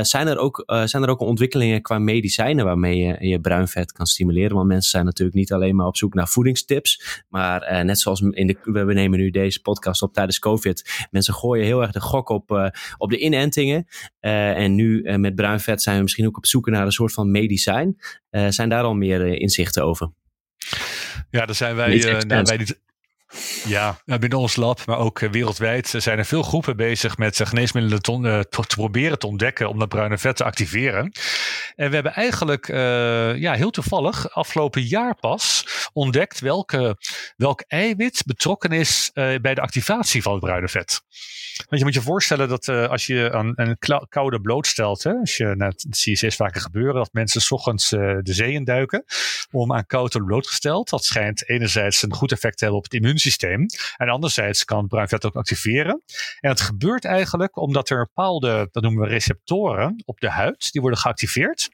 zijn, 0.01 0.27
er 0.27 0.37
ook, 0.37 0.63
zijn 0.85 1.03
er 1.03 1.09
ook 1.09 1.19
ontwikkelingen 1.19 1.81
qua 1.81 1.99
medicijnen 1.99 2.65
waarmee 2.65 2.97
je 2.97 3.27
je 3.27 3.39
bruin 3.39 3.67
vet 3.67 3.91
kan 3.91 4.05
stimuleren? 4.05 4.55
Want 4.55 4.67
mensen 4.67 4.89
zijn 4.89 5.05
natuurlijk 5.05 5.37
niet 5.37 5.51
alleen 5.51 5.75
maar 5.75 5.87
op 5.87 5.97
zoek 5.97 6.13
naar 6.13 6.27
voedingstips. 6.27 7.23
Maar 7.29 7.85
net 7.85 7.99
zoals 7.99 8.21
in 8.21 8.47
de, 8.47 8.57
we 8.63 8.93
nemen 8.93 9.19
nu 9.19 9.29
deze 9.29 9.61
podcast 9.61 10.01
op 10.01 10.13
tijdens 10.13 10.39
COVID 10.39 11.07
Mensen 11.17 11.33
gooien 11.33 11.65
heel 11.65 11.81
erg 11.81 11.91
de 11.91 12.01
gok 12.01 12.29
op, 12.29 12.51
uh, 12.51 12.67
op 12.97 13.09
de 13.09 13.17
inentingen. 13.17 13.87
Uh, 14.21 14.57
en 14.57 14.75
nu 14.75 15.01
uh, 15.01 15.15
met 15.15 15.35
bruin 15.35 15.59
vet 15.59 15.81
zijn 15.81 15.95
we 15.95 16.01
misschien 16.01 16.27
ook 16.27 16.37
op 16.37 16.45
zoek 16.45 16.69
naar 16.69 16.85
een 16.85 16.91
soort 16.91 17.13
van 17.13 17.31
medicijn. 17.31 17.97
zijn 18.29 18.69
daar 18.69 18.83
al 18.83 18.93
meer 18.93 19.25
inzichten 19.25 19.83
over? 19.83 20.11
Ja, 21.29 21.45
daar 21.45 21.55
zijn 21.55 21.75
wij, 21.75 22.21
nou, 22.27 22.43
wij 22.43 22.57
niet, 22.57 22.81
ja, 23.65 23.99
binnen 24.05 24.39
ons 24.39 24.55
lab, 24.55 24.85
maar 24.85 24.97
ook 24.97 25.19
wereldwijd 25.19 25.93
zijn 25.97 26.17
er 26.17 26.25
veel 26.25 26.43
groepen 26.43 26.77
bezig 26.77 27.17
met 27.17 27.41
geneesmiddelen 27.43 28.01
te, 28.01 28.45
te, 28.49 28.75
proberen 28.75 29.19
te 29.19 29.27
ontdekken 29.27 29.69
om 29.69 29.79
dat 29.79 29.89
bruine 29.89 30.17
vet 30.17 30.35
te 30.35 30.43
activeren. 30.43 31.11
En 31.75 31.89
we 31.89 31.93
hebben 31.95 32.13
eigenlijk 32.13 32.67
ja, 33.37 33.53
heel 33.53 33.69
toevallig 33.69 34.29
afgelopen 34.29 34.81
jaar 34.81 35.15
pas 35.15 35.65
ontdekt 35.93 36.39
welke, 36.39 36.97
welk 37.35 37.63
eiwit 37.67 38.23
betrokken 38.25 38.71
is 38.71 39.11
bij 39.13 39.53
de 39.53 39.61
activatie 39.61 40.21
van 40.21 40.31
het 40.31 40.41
bruine 40.41 40.67
vet. 40.67 41.01
Want 41.57 41.79
je 41.79 41.83
moet 41.83 41.93
je 41.93 42.01
voorstellen 42.01 42.49
dat 42.49 42.67
uh, 42.67 42.89
als 42.89 43.05
je 43.05 43.31
aan 43.31 43.53
een 43.55 43.77
koude 44.09 44.41
blootstelt, 44.41 45.03
hè, 45.03 45.13
als 45.13 45.37
je, 45.37 45.43
nou, 45.43 45.71
dat 45.75 45.97
zie 45.97 46.11
je 46.11 46.17
steeds 46.17 46.35
vaker 46.35 46.61
gebeuren, 46.61 46.93
dat 46.95 47.13
mensen 47.13 47.41
s 47.41 47.51
ochtends 47.51 47.91
uh, 47.91 47.99
de 48.21 48.33
zee 48.33 48.51
induiken 48.51 49.03
om 49.51 49.73
aan 49.73 49.85
koud 49.85 50.11
te 50.11 50.23
blootgesteld. 50.23 50.89
Dat 50.89 51.03
schijnt 51.03 51.49
enerzijds 51.49 52.03
een 52.03 52.13
goed 52.13 52.31
effect 52.31 52.57
te 52.57 52.63
hebben 52.63 52.83
op 52.83 52.91
het 52.91 52.93
immuunsysteem 52.93 53.65
en 53.97 54.09
anderzijds 54.09 54.65
kan 54.65 54.77
het 54.77 54.87
bruin 54.87 55.07
vet 55.07 55.25
ook 55.25 55.35
activeren. 55.35 56.01
En 56.39 56.49
dat 56.49 56.61
gebeurt 56.61 57.05
eigenlijk 57.05 57.57
omdat 57.57 57.89
er 57.89 57.97
bepaalde, 57.97 58.69
dat 58.71 58.83
noemen 58.83 59.03
we 59.03 59.09
receptoren 59.09 60.03
op 60.05 60.19
de 60.19 60.29
huid, 60.29 60.71
die 60.71 60.81
worden 60.81 60.99
geactiveerd. 60.99 61.69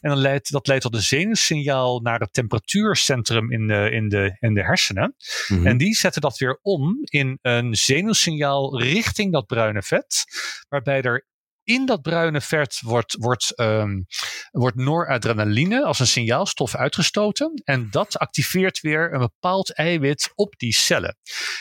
En 0.00 0.10
dan 0.10 0.18
leidt, 0.18 0.52
dat 0.52 0.66
leidt 0.66 0.82
tot 0.82 0.94
een 0.94 1.02
zenuwsignaal 1.02 2.00
naar 2.00 2.20
het 2.20 2.32
temperatuurcentrum 2.32 3.52
in 3.52 3.66
de, 3.66 3.90
in 3.90 4.08
de, 4.08 4.36
in 4.40 4.54
de 4.54 4.62
hersenen. 4.62 5.14
Mm 5.48 5.56
-hmm. 5.56 5.66
En 5.66 5.76
die 5.76 5.94
zetten 5.94 6.20
dat 6.20 6.38
weer 6.38 6.58
om 6.62 6.98
in 7.04 7.38
een 7.42 7.74
zenuwsignaal 7.74 8.80
richting 8.80 9.25
dat 9.30 9.46
bruine 9.46 9.82
vet, 9.82 10.24
waarbij 10.68 11.02
er 11.02 11.26
in 11.66 11.86
dat 11.86 12.02
bruine 12.02 12.40
vet 12.40 12.80
wordt, 12.80 13.16
wordt, 13.18 13.52
um, 13.60 14.06
wordt 14.50 14.76
noradrenaline 14.76 15.84
als 15.84 15.98
een 15.98 16.06
signaalstof 16.06 16.74
uitgestoten. 16.74 17.62
En 17.64 17.90
dat 17.90 18.18
activeert 18.18 18.80
weer 18.80 19.12
een 19.12 19.18
bepaald 19.18 19.74
eiwit 19.74 20.32
op 20.34 20.54
die 20.56 20.72
cellen. 20.72 21.16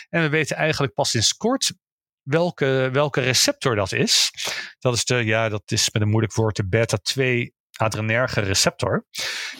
En 0.09 0.21
we 0.21 0.29
weten 0.29 0.55
eigenlijk 0.55 0.93
pas 0.93 1.09
sinds 1.09 1.33
kort 1.33 1.73
welke, 2.21 2.89
welke 2.91 3.21
receptor 3.21 3.75
dat 3.75 3.91
is. 3.91 4.31
Dat 4.79 4.93
is 4.93 5.05
de, 5.05 5.15
ja, 5.15 5.49
dat 5.49 5.71
is 5.71 5.91
met 5.91 6.01
een 6.01 6.09
moeilijk 6.09 6.33
woord, 6.33 6.55
de 6.55 6.67
beta-2 6.67 7.53
adrenerge 7.75 8.41
receptor. 8.41 9.05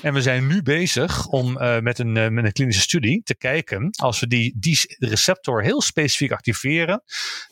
En 0.01 0.13
we 0.13 0.21
zijn 0.21 0.47
nu 0.47 0.61
bezig 0.61 1.27
om 1.27 1.57
uh, 1.57 1.79
met, 1.79 1.99
een, 1.99 2.15
uh, 2.15 2.27
met 2.27 2.45
een 2.45 2.51
klinische 2.51 2.81
studie 2.81 3.23
te 3.23 3.37
kijken, 3.37 3.89
als 3.91 4.19
we 4.19 4.27
die, 4.27 4.55
die 4.59 4.79
receptor 4.97 5.63
heel 5.63 5.81
specifiek 5.81 6.31
activeren, 6.31 7.03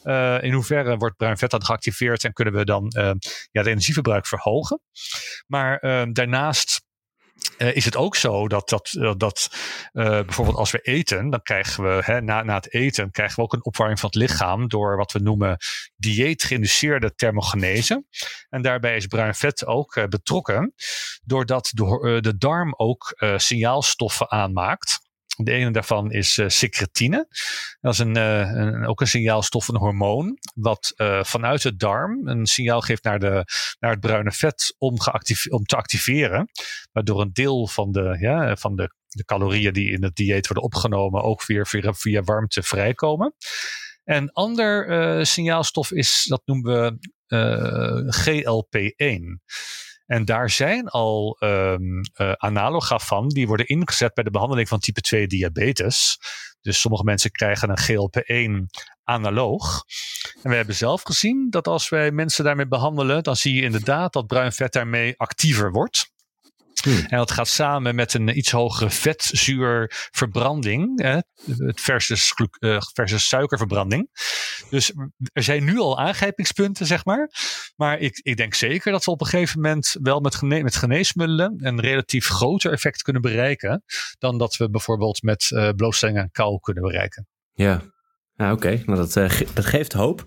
uh, 0.04 0.38
in 0.41 0.54
hoeverre 0.54 0.97
wordt 0.97 1.17
bruin 1.17 1.38
vet 1.38 1.52
dan 1.52 1.65
geactiveerd 1.65 2.23
en 2.23 2.34
kunnen 2.34 2.54
we 2.54 2.65
dan 2.65 2.91
ja, 2.93 3.15
het 3.52 3.67
energieverbruik 3.67 4.28
verhogen. 4.28 4.82
Maar 5.47 5.80
daarnaast 6.13 6.82
uh, 7.58 7.76
is 7.76 7.86
het 7.86 7.96
ook 7.96 8.15
zo 8.15 8.48
dat, 8.48 8.69
dat, 8.69 8.89
dat 9.17 9.50
uh, 9.93 10.04
bijvoorbeeld 10.04 10.58
als 10.58 10.72
we 10.72 10.80
eten, 10.80 11.30
dan 11.30 11.41
krijgen 11.41 11.84
we 11.84 12.02
hè, 12.04 12.22
na, 12.22 12.43
na 12.43 12.56
het 12.56 12.74
eten 12.74 13.12
krijgen 13.12 13.36
we 13.36 13.41
ook 13.41 13.54
een 13.54 13.65
opwarming 13.65 14.00
van 14.00 14.10
het 14.10 14.19
lichaam 14.19 14.67
door 14.67 14.98
wat 14.98 15.12
we 15.12 15.19
noemen 15.19 15.58
dieet 15.96 16.43
geïnduceerde 16.43 17.15
thermogenese. 17.15 18.06
En 18.50 18.62
daarbij 18.62 18.96
is 18.96 19.08
bruin 19.08 19.36
vet 19.36 19.65
ook 19.65 19.96
uh, 19.96 20.06
betrokken, 20.06 20.74
doordat 21.24 21.72
de, 21.74 22.17
de 22.22 22.38
darm 22.38 22.74
ook 22.78 23.15
signaalstoffen 23.38 24.32
aanmaakt. 24.32 25.02
De 25.38 25.52
ene 25.52 25.72
daarvan 25.72 26.12
is 26.12 26.38
uh, 26.38 26.48
secretine. 26.48 27.28
Dat 27.82 27.93
is 27.93 28.00
een, 28.00 28.17
uh, 28.17 28.39
een, 28.39 28.86
ook 28.86 29.02
een 29.02 29.08
signaalstof, 29.08 29.67
een 29.67 29.78
hormoon, 29.78 30.38
wat 30.56 30.93
uh, 30.98 31.24
vanuit 31.24 31.62
de 31.62 31.76
darm 31.76 32.28
een 32.28 32.46
signaal 32.46 32.82
geeft 32.82 33.04
naar, 33.04 33.19
de, 33.19 33.46
naar 33.80 33.91
het 33.91 34.00
bruine 34.00 34.32
vet 34.32 34.76
om, 34.78 34.98
om 35.50 35.63
te 35.65 35.76
activeren. 35.76 36.50
Waardoor 36.91 37.22
een 37.22 37.34
deel 37.34 37.67
van 37.67 37.91
de, 37.91 38.17
ja, 38.19 38.56
van 38.56 38.76
de, 38.76 38.93
de 39.08 39.26
calorieën 39.26 39.74
die 39.74 39.91
in 39.91 40.04
het 40.04 40.15
dieet 40.15 40.48
worden 40.48 40.63
opgenomen 40.63 41.24
ook 41.24 41.46
weer 41.46 41.67
via, 41.67 41.93
via 41.93 42.22
warmte 42.22 42.63
vrijkomen. 42.63 43.36
En 44.04 44.32
ander 44.32 45.26
signaalstof 45.26 45.91
is, 45.91 46.26
dat 46.28 46.41
noemen 46.46 46.74
we 46.74 47.12
GLP-1. 48.08 49.41
En 50.06 50.26
daar 50.26 50.50
zijn 50.50 50.88
al 50.88 51.38
um, 51.39 52.02
uh, 52.22 52.32
analoga 52.32 53.00
van, 53.00 53.28
die 53.28 53.48
worden 53.48 53.68
ingezet 53.68 54.13
bij 54.13 54.24
de 54.24 54.32
behandeling 54.32 54.68
van 54.68 54.80
type 54.80 55.02
2 55.02 55.28
diabetes. 55.28 56.18
Dus 56.62 56.80
sommige 56.80 57.04
mensen 57.04 57.32
krijgen 57.32 57.70
een 57.70 57.80
GLP-1 57.80 58.66
analoog. 59.04 59.84
En 60.42 60.50
we 60.50 60.56
hebben 60.56 60.76
zelf 60.76 61.02
gezien 61.02 61.50
dat 61.50 61.68
als 61.68 61.89
wij 61.89 62.12
mensen 62.12 62.44
daarmee 62.44 62.68
behandelen, 62.68 63.24
dan 63.24 63.36
zie 63.36 63.56
je 63.56 63.62
inderdaad 63.62 64.13
dat 64.13 64.28
bruin 64.28 64.52
vet 64.52 64.74
daarmee 64.74 65.13
actiever 65.18 65.72
wordt. 65.72 66.12
Hmm. 66.84 67.06
En 67.08 67.17
dat 67.17 67.32
gaat 67.32 67.48
samen 67.48 67.96
met 67.96 68.13
een 68.13 68.38
iets 68.38 68.52
hogere 68.52 68.89
vetzuurverbranding, 68.89 71.02
hè, 71.02 71.19
versus, 71.74 72.34
uh, 72.60 72.82
versus 72.93 73.28
suikerverbranding. 73.28 74.10
Dus 74.69 74.93
er 75.34 75.43
zijn 75.43 75.63
nu 75.63 75.80
al 75.80 76.00
aangrijpingspunten, 76.00 76.86
zeg 76.86 77.06
maar. 77.06 77.30
Maar 77.76 78.00
ik, 78.00 78.19
ik 78.24 78.38
denk 78.38 78.54
zeker 78.54 78.91
dat 78.91 79.06
we 79.06 79.12
op 79.12 79.22
een 79.22 79.28
gegeven 79.28 79.62
moment 79.62 79.96
wel 80.02 80.19
met, 80.19 80.36
gene 80.36 80.63
met 80.63 80.76
geneesmiddelen 80.76 81.56
een 81.58 81.82
relatief 81.82 82.28
groter 82.28 82.72
effect 82.72 83.02
kunnen 83.02 83.22
bereiken. 83.22 83.84
dan 84.19 84.38
dat 84.38 84.56
we 84.56 84.69
bijvoorbeeld 84.69 85.22
met 85.22 85.50
uh, 85.54 85.69
blootstelling 85.69 86.19
aan 86.19 86.32
kou 86.32 86.60
kunnen 86.60 86.84
bereiken. 86.84 87.28
Ja, 87.54 87.92
ja, 88.43 88.51
Oké, 88.51 88.82
nou 88.86 88.97
dat, 88.97 89.13
dat 89.53 89.65
geeft 89.65 89.93
hoop. 89.93 90.23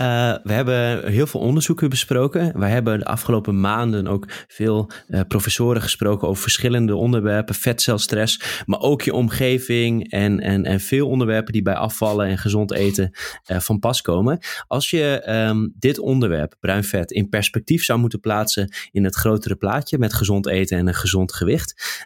Uh, 0.00 0.34
we 0.42 0.52
hebben 0.52 1.10
heel 1.10 1.26
veel 1.26 1.40
onderzoeken 1.40 1.90
besproken. 1.90 2.58
We 2.58 2.66
hebben 2.66 2.98
de 2.98 3.04
afgelopen 3.04 3.60
maanden 3.60 4.06
ook 4.06 4.26
veel 4.48 4.90
uh, 5.08 5.20
professoren 5.28 5.82
gesproken 5.82 6.28
over 6.28 6.42
verschillende 6.42 6.96
onderwerpen, 6.96 7.54
vetcelstress, 7.54 8.62
maar 8.66 8.80
ook 8.80 9.02
je 9.02 9.12
omgeving 9.12 10.10
en, 10.10 10.40
en, 10.40 10.64
en 10.64 10.80
veel 10.80 11.08
onderwerpen 11.08 11.52
die 11.52 11.62
bij 11.62 11.74
afvallen 11.74 12.26
en 12.26 12.38
gezond 12.38 12.72
eten 12.72 13.10
van 13.42 13.78
pas 13.78 14.00
komen. 14.00 14.38
Als 14.66 14.90
je 14.90 15.22
um, 15.48 15.74
dit 15.78 15.98
onderwerp, 15.98 16.56
bruin 16.60 16.84
vet, 16.84 17.10
in 17.10 17.28
perspectief 17.28 17.84
zou 17.84 17.98
moeten 17.98 18.20
plaatsen 18.20 18.74
in 18.90 19.04
het 19.04 19.14
grotere 19.14 19.56
plaatje 19.56 19.98
met 19.98 20.14
gezond 20.14 20.46
eten 20.46 20.78
en 20.78 20.86
een 20.86 20.94
gezond 20.94 21.32
gewicht, 21.32 22.04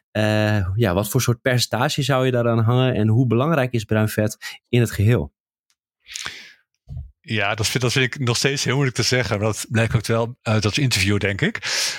ja, 0.74 0.94
wat 0.94 1.08
voor 1.08 1.20
soort 1.20 1.40
percentage 1.42 2.02
zou 2.02 2.24
je 2.24 2.32
daaraan 2.32 2.58
hangen 2.58 2.94
en 2.94 3.08
hoe 3.08 3.26
belangrijk 3.26 3.72
is 3.72 3.84
bruin 3.84 4.08
vet 4.08 4.60
in 4.68 4.80
het 4.80 4.90
geheel? 4.90 5.32
Ja, 7.20 7.54
dat 7.54 7.66
vind, 7.66 7.94
ik 7.94 8.18
nog 8.18 8.36
steeds 8.36 8.64
heel 8.64 8.74
moeilijk 8.74 8.96
te 8.96 9.02
zeggen. 9.02 9.38
Maar 9.38 9.46
dat 9.46 9.66
blijkt 9.68 9.94
ook 9.94 10.06
wel 10.06 10.36
uit 10.42 10.62
dat 10.62 10.76
interview, 10.76 11.18
denk 11.18 11.40
ik. 11.40 11.58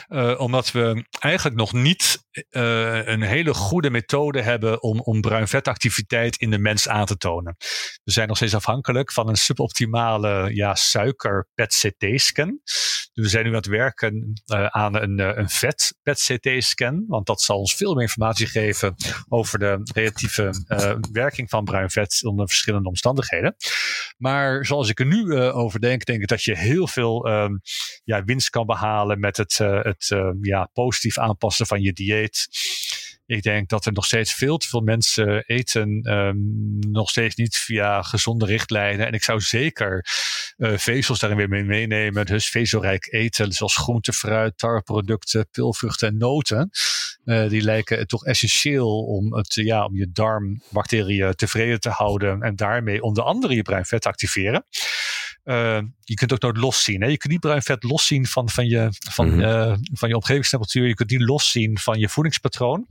Uh, 0.09 0.39
omdat 0.39 0.71
we 0.71 1.05
eigenlijk 1.19 1.57
nog 1.57 1.73
niet 1.73 2.23
uh, 2.31 3.05
een 3.05 3.21
hele 3.21 3.53
goede 3.53 3.89
methode 3.89 4.41
hebben 4.41 4.81
om, 4.81 4.99
om 4.99 5.21
bruin 5.21 5.47
vetactiviteit 5.47 6.35
in 6.35 6.49
de 6.51 6.57
mens 6.57 6.87
aan 6.87 7.05
te 7.05 7.17
tonen. 7.17 7.55
We 8.03 8.11
zijn 8.11 8.27
nog 8.27 8.37
steeds 8.37 8.55
afhankelijk 8.55 9.11
van 9.11 9.29
een 9.29 9.35
suboptimale 9.35 10.55
ja, 10.55 10.75
suiker 10.75 11.47
PET-CT-scan. 11.53 12.59
Dus 13.13 13.23
we 13.23 13.29
zijn 13.29 13.43
nu 13.43 13.49
aan 13.49 13.55
het 13.55 13.65
werken 13.65 14.41
uh, 14.53 14.65
aan 14.65 14.95
een, 14.95 15.39
een 15.39 15.49
vet 15.49 15.95
PET-CT-scan. 16.03 17.05
Want 17.07 17.25
dat 17.25 17.41
zal 17.41 17.57
ons 17.59 17.75
veel 17.75 17.93
meer 17.93 18.01
informatie 18.01 18.47
geven 18.47 18.95
over 19.27 19.59
de 19.59 19.89
relatieve 19.93 20.53
werking 21.11 21.49
van 21.49 21.63
bruin 21.63 21.89
vet 21.89 22.19
onder 22.23 22.47
verschillende 22.47 22.87
omstandigheden. 22.87 23.55
Maar 24.17 24.65
zoals 24.65 24.89
ik 24.89 24.99
er 24.99 25.05
nu 25.05 25.35
over 25.35 25.79
denk, 25.79 26.05
denk 26.05 26.21
ik 26.21 26.27
dat 26.27 26.43
je 26.43 26.57
heel 26.57 26.87
veel 26.87 27.27
um, 27.27 27.61
ja, 28.03 28.23
winst 28.23 28.49
kan 28.49 28.65
behalen 28.65 29.19
met 29.19 29.37
het, 29.37 29.57
het 29.57 30.15
ja, 30.41 30.69
positief 30.73 31.17
aanpassen 31.17 31.65
van 31.65 31.81
je 31.81 31.93
dieet. 31.93 32.20
Ik 33.25 33.43
denk 33.43 33.69
dat 33.69 33.85
er 33.85 33.93
nog 33.93 34.05
steeds 34.05 34.33
veel 34.33 34.57
te 34.57 34.67
veel 34.67 34.81
mensen 34.81 35.43
eten, 35.45 36.01
ehm, 36.03 36.37
nog 36.91 37.09
steeds 37.09 37.35
niet 37.35 37.55
via 37.55 38.01
gezonde 38.01 38.45
richtlijnen. 38.45 39.07
En 39.07 39.13
ik 39.13 39.23
zou 39.23 39.39
zeker 39.39 40.05
uh, 40.57 40.77
vezels 40.77 41.19
daarin 41.19 41.37
weer 41.37 41.49
mee 41.49 41.63
meenemen. 41.63 42.25
Dus 42.25 42.49
vezelrijk 42.49 43.13
eten, 43.13 43.51
zoals 43.51 43.75
groente, 43.75 44.13
fruit, 44.13 44.57
tarweproducten, 44.57 45.47
pilvruchten 45.51 46.07
en 46.07 46.17
noten. 46.17 46.69
Uh, 47.25 47.49
die 47.49 47.61
lijken 47.61 48.07
toch 48.07 48.25
essentieel 48.25 49.05
om, 49.05 49.35
het, 49.35 49.53
ja, 49.53 49.85
om 49.85 49.95
je 49.95 50.11
darmbacteriën 50.11 51.35
tevreden 51.35 51.79
te 51.79 51.89
houden. 51.89 52.41
En 52.41 52.55
daarmee 52.55 53.01
onder 53.01 53.23
andere 53.23 53.55
je 53.55 53.61
bruin 53.61 53.85
vet 53.85 54.01
te 54.01 54.09
activeren. 54.09 54.65
Uh, 55.43 55.79
je 55.99 56.13
kunt 56.13 56.33
ook 56.33 56.41
nooit 56.41 56.57
loszien. 56.57 57.01
Hè? 57.01 57.07
Je 57.07 57.17
kunt 57.17 57.31
niet 57.31 57.41
bruin 57.41 57.61
vet 57.61 57.83
loszien 57.83 58.25
van, 58.25 58.49
van, 58.49 58.65
je, 58.65 58.87
van, 58.91 59.33
mm 59.33 59.41
-hmm. 59.41 59.77
van 59.93 60.09
je 60.09 60.15
omgevingstemperatuur. 60.15 60.87
Je 60.87 60.93
kunt 60.93 61.09
niet 61.09 61.21
loszien 61.21 61.79
van 61.79 61.99
je 61.99 62.09
voedingspatroon. 62.09 62.87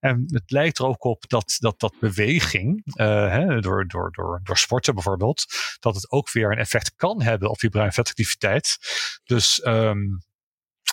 En 0.00 0.24
het 0.26 0.50
lijkt 0.50 0.78
er 0.78 0.86
ook 0.86 1.04
op 1.04 1.28
dat, 1.28 1.56
dat, 1.58 1.80
dat 1.80 1.94
beweging, 2.00 2.82
uh, 2.84 3.06
hè, 3.30 3.60
door, 3.60 3.86
door, 3.88 4.12
door, 4.12 4.40
door 4.42 4.58
sporten 4.58 4.94
bijvoorbeeld, 4.94 5.44
dat 5.80 5.94
het 5.94 6.10
ook 6.10 6.32
weer 6.32 6.52
een 6.52 6.58
effect 6.58 6.92
kan 6.96 7.22
hebben 7.22 7.50
op 7.50 7.60
je 7.60 7.68
bruin 7.68 7.92
vetactiviteit. 7.92 8.78
Dus 9.24 9.64
um, 9.66 10.22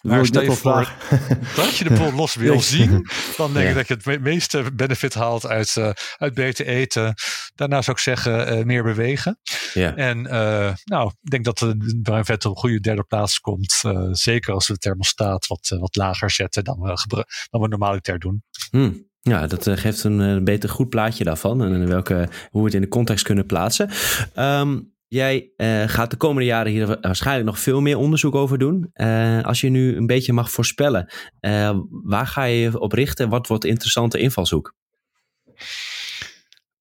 maar 0.06 0.26
stel 0.26 0.42
je 0.42 0.52
voor 0.52 0.94
dat 1.56 1.78
je 1.78 1.84
de 1.84 1.94
boel 1.94 2.14
los 2.14 2.36
wil 2.36 2.62
zien, 2.62 3.08
dan 3.38 3.54
denk 3.54 3.70
ik 3.70 3.76
dat 3.76 3.88
je 3.88 4.12
het 4.12 4.22
meeste 4.22 4.72
benefit 4.74 5.14
haalt 5.14 5.46
uit, 5.46 5.76
uh, 5.76 5.90
uit 6.18 6.34
beter 6.34 6.66
eten. 6.66 7.14
Daarna 7.56 7.82
zou 7.82 7.98
ik 7.98 8.04
zeggen 8.04 8.58
uh, 8.58 8.66
meer 8.66 8.84
bewegen. 8.84 9.40
Ja. 9.74 9.96
En 9.96 10.18
uh, 10.18 10.74
nou, 10.84 11.12
ik 11.22 11.30
denk 11.30 11.46
dat 11.46 11.58
de 11.58 12.00
bruin 12.02 12.26
vet 12.26 12.46
op 12.46 12.52
een 12.52 12.58
goede 12.58 12.80
derde 12.80 13.04
plaats 13.04 13.40
komt. 13.40 13.84
zeker 14.12 14.54
als 14.54 14.68
we 14.68 14.74
de 14.74 14.80
thermostaat 14.80 15.48
wat, 15.48 15.76
wat 15.80 15.96
lager 15.96 16.32
zetten 16.32 16.64
dan 16.64 16.80
we, 16.80 17.26
dan 17.50 17.62
we 17.62 17.68
normaliter 17.68 18.20
doen. 18.20 18.44
Hmm. 18.70 19.08
Ja, 19.22 19.48
dat 19.48 19.70
geeft 19.70 20.04
een, 20.04 20.20
een 20.20 20.44
beter 20.44 20.70
goed 20.70 20.90
plaatje 20.90 21.24
daarvan 21.24 21.64
en 21.64 21.88
welke, 21.88 22.30
hoe 22.50 22.60
we 22.62 22.66
het 22.66 22.74
in 22.74 22.82
de 22.82 22.88
context 22.88 23.24
kunnen 23.24 23.46
plaatsen. 23.46 23.90
Um, 24.36 24.95
Jij 25.16 25.52
uh, 25.58 25.84
gaat 25.88 26.12
de 26.12 26.18
komende 26.18 26.46
jaren 26.46 26.72
hier 26.72 26.98
waarschijnlijk 27.02 27.46
nog 27.46 27.60
veel 27.60 27.82
meer 27.82 27.98
onderzoek 27.98 28.36
over 28.36 28.58
doen. 28.58 28.90
Uh, 28.94 29.44
als 29.44 29.62
je 29.62 29.70
nu 29.70 29.96
een 29.96 30.06
beetje 30.06 30.34
mag 30.34 30.52
voorspellen, 30.52 31.14
uh, 31.42 31.78
waar 31.90 32.28
ga 32.28 32.44
je 32.44 32.60
je 32.60 32.80
op 32.80 32.92
richten? 32.92 33.30
Wat 33.30 33.48
wordt 33.48 33.66
interessante 33.66 34.20
invalshoek? 34.20 34.74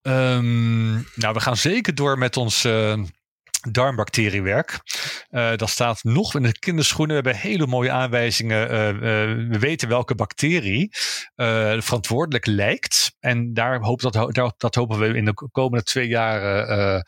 Um, 0.01 0.93
nou, 1.15 1.33
we 1.33 1.39
gaan 1.39 1.57
zeker 1.57 1.95
door 1.95 2.17
met 2.17 2.37
ons 2.37 2.67
darmbacteriewerk. 3.71 4.79
Dat 5.55 5.69
staat 5.69 6.03
nog 6.03 6.35
in 6.35 6.43
de 6.43 6.59
kinderschoenen. 6.59 7.23
We 7.23 7.29
hebben 7.29 7.49
hele 7.49 7.67
mooie 7.67 7.91
aanwijzingen. 7.91 8.69
We 9.49 9.59
weten 9.59 9.87
welke 9.87 10.15
bacterie 10.15 10.89
verantwoordelijk 11.79 12.45
lijkt. 12.45 13.15
En 13.19 13.53
daar, 13.53 13.79
dat, 13.79 14.53
dat 14.57 14.75
hopen 14.75 14.99
we 14.99 15.07
in 15.07 15.25
de 15.25 15.33
komende 15.51 15.83
twee 15.83 16.07
jaar 16.07 17.03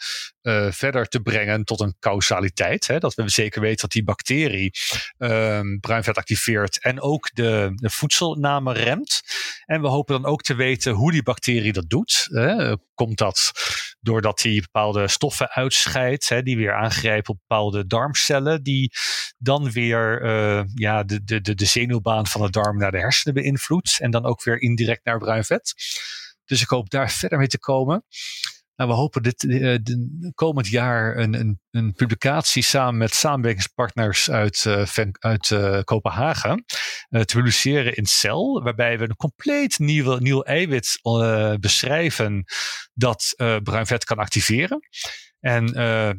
verder 0.72 1.08
te 1.08 1.20
brengen 1.20 1.64
tot 1.64 1.80
een 1.80 1.96
causaliteit. 2.00 2.88
Hè? 2.88 2.98
Dat 2.98 3.14
we 3.14 3.30
zeker 3.30 3.62
weten 3.62 3.82
dat 3.82 3.92
die 3.92 4.04
bacterie 4.04 4.72
ehm, 5.18 5.78
bruinvet 5.80 6.18
activeert 6.18 6.84
en 6.84 7.02
ook 7.02 7.30
de, 7.34 7.72
de 7.76 7.90
voedselname 7.90 8.74
remt. 8.74 9.22
En 9.66 9.82
we 9.82 9.88
hopen 9.88 10.22
dan 10.22 10.32
ook 10.32 10.42
te 10.42 10.56
weten 10.56 10.94
hoe 10.94 11.12
die 11.12 11.24
bacterie 11.24 11.74
dat 11.74 11.90
doet. 11.90 12.28
Hè? 12.32 12.76
Komt 12.94 13.18
dat 13.18 13.52
doordat 14.00 14.42
hij 14.42 14.60
bepaalde 14.60 15.08
stoffen 15.08 15.50
uitscheidt, 15.50 16.30
hè, 16.30 16.44
die 16.44 16.58
weer 16.58 16.74
aangrijpen 16.74 17.34
op 17.34 17.40
bepaalde 17.48 17.88
darmcellen, 17.88 18.64
die 18.64 18.92
dan 19.38 19.72
weer 19.72 20.24
uh, 20.24 20.64
ja, 20.74 21.04
de, 21.04 21.24
de, 21.24 21.42
de 21.42 21.66
zenuwbaan 21.66 22.28
van 22.28 22.42
de 22.42 22.50
darm 22.50 22.78
naar 22.78 22.92
de 22.92 23.00
hersenen 23.00 23.42
beïnvloedt 23.42 24.00
en 24.00 24.12
dan 24.12 24.26
ook 24.26 24.44
weer 24.44 24.62
indirect 24.62 25.06
naar 25.06 25.18
bruin 25.18 25.44
vet. 25.44 25.74
Dus 26.46 26.62
ik 26.62 26.70
hoop 26.70 26.90
daar 26.90 27.12
verder 27.12 27.38
mee 27.38 27.48
te 27.48 27.60
komen. 27.60 28.06
Nou, 28.78 28.90
we 28.90 28.96
hopen 28.96 29.24
dit 29.24 29.44
uh, 29.44 29.78
komend 30.34 30.68
jaar 30.68 31.18
een, 31.18 31.34
een, 31.34 31.60
een, 31.72 31.94
publicatie 31.94 32.64
samen 32.64 32.98
met 32.98 33.14
samenwerkingspartners 33.14 34.30
uit, 34.30 34.64
uh, 34.68 34.84
uit 35.20 35.50
uh, 35.50 35.80
Kopenhagen 35.84 36.66
te 37.10 37.36
publiceren 37.36 37.96
in 37.96 38.06
Cell, 38.06 38.62
waarbij 38.64 38.98
we 38.98 39.04
een 39.04 39.16
compleet 39.16 39.80
nieuwe, 39.80 40.22
nieuw 40.22 40.42
eiwit 40.42 41.00
beschrijven 41.60 42.44
dat 42.94 43.34
bruin 43.64 43.86
vet 43.86 44.04
kan 44.04 44.18
activeren. 44.18 44.80
En 45.40 45.68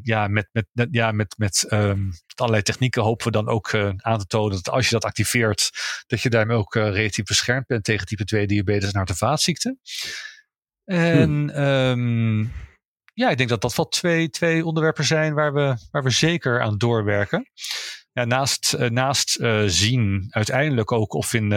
ja, 0.02 0.28
met, 0.28 0.48
met, 0.52 0.88
ja, 0.90 1.12
met, 1.12 1.34
met 1.36 1.66
um, 1.72 2.10
allerlei 2.34 2.62
technieken 2.62 3.02
hopen 3.02 3.26
we 3.26 3.32
dan 3.32 3.48
ook 3.48 3.74
aan 3.96 4.18
te 4.18 4.26
tonen 4.26 4.56
dat 4.62 4.70
als 4.70 4.84
je 4.84 4.94
dat 4.94 5.04
activeert, 5.04 5.70
dat 6.06 6.20
je 6.20 6.30
daarmee 6.30 6.56
ook 6.56 6.74
relatief 6.74 7.24
beschermd 7.24 7.66
bent 7.66 7.84
tegen 7.84 8.06
type 8.06 8.24
2 8.24 8.46
diabetes 8.46 8.90
en 8.90 8.96
hart- 8.96 9.10
en 9.10 9.16
vaatziekten. 9.16 9.80
En 10.88 11.50
hm. 11.54 11.60
um, 11.60 12.52
ja, 13.14 13.30
ik 13.30 13.36
denk 13.36 13.48
dat 13.48 13.60
dat 13.60 13.74
wel 13.74 13.88
twee, 13.88 14.30
twee 14.30 14.64
onderwerpen 14.64 15.04
zijn 15.04 15.34
waar 15.34 15.54
we, 15.54 15.76
waar 15.90 16.02
we 16.02 16.10
zeker 16.10 16.62
aan 16.62 16.78
doorwerken. 16.78 17.50
Ja, 18.12 18.24
naast 18.24 18.74
uh, 18.78 18.88
naast 18.88 19.38
uh, 19.40 19.62
zien 19.66 20.26
uiteindelijk 20.30 20.92
ook 20.92 21.12
of 21.14 21.34
in, 21.34 21.50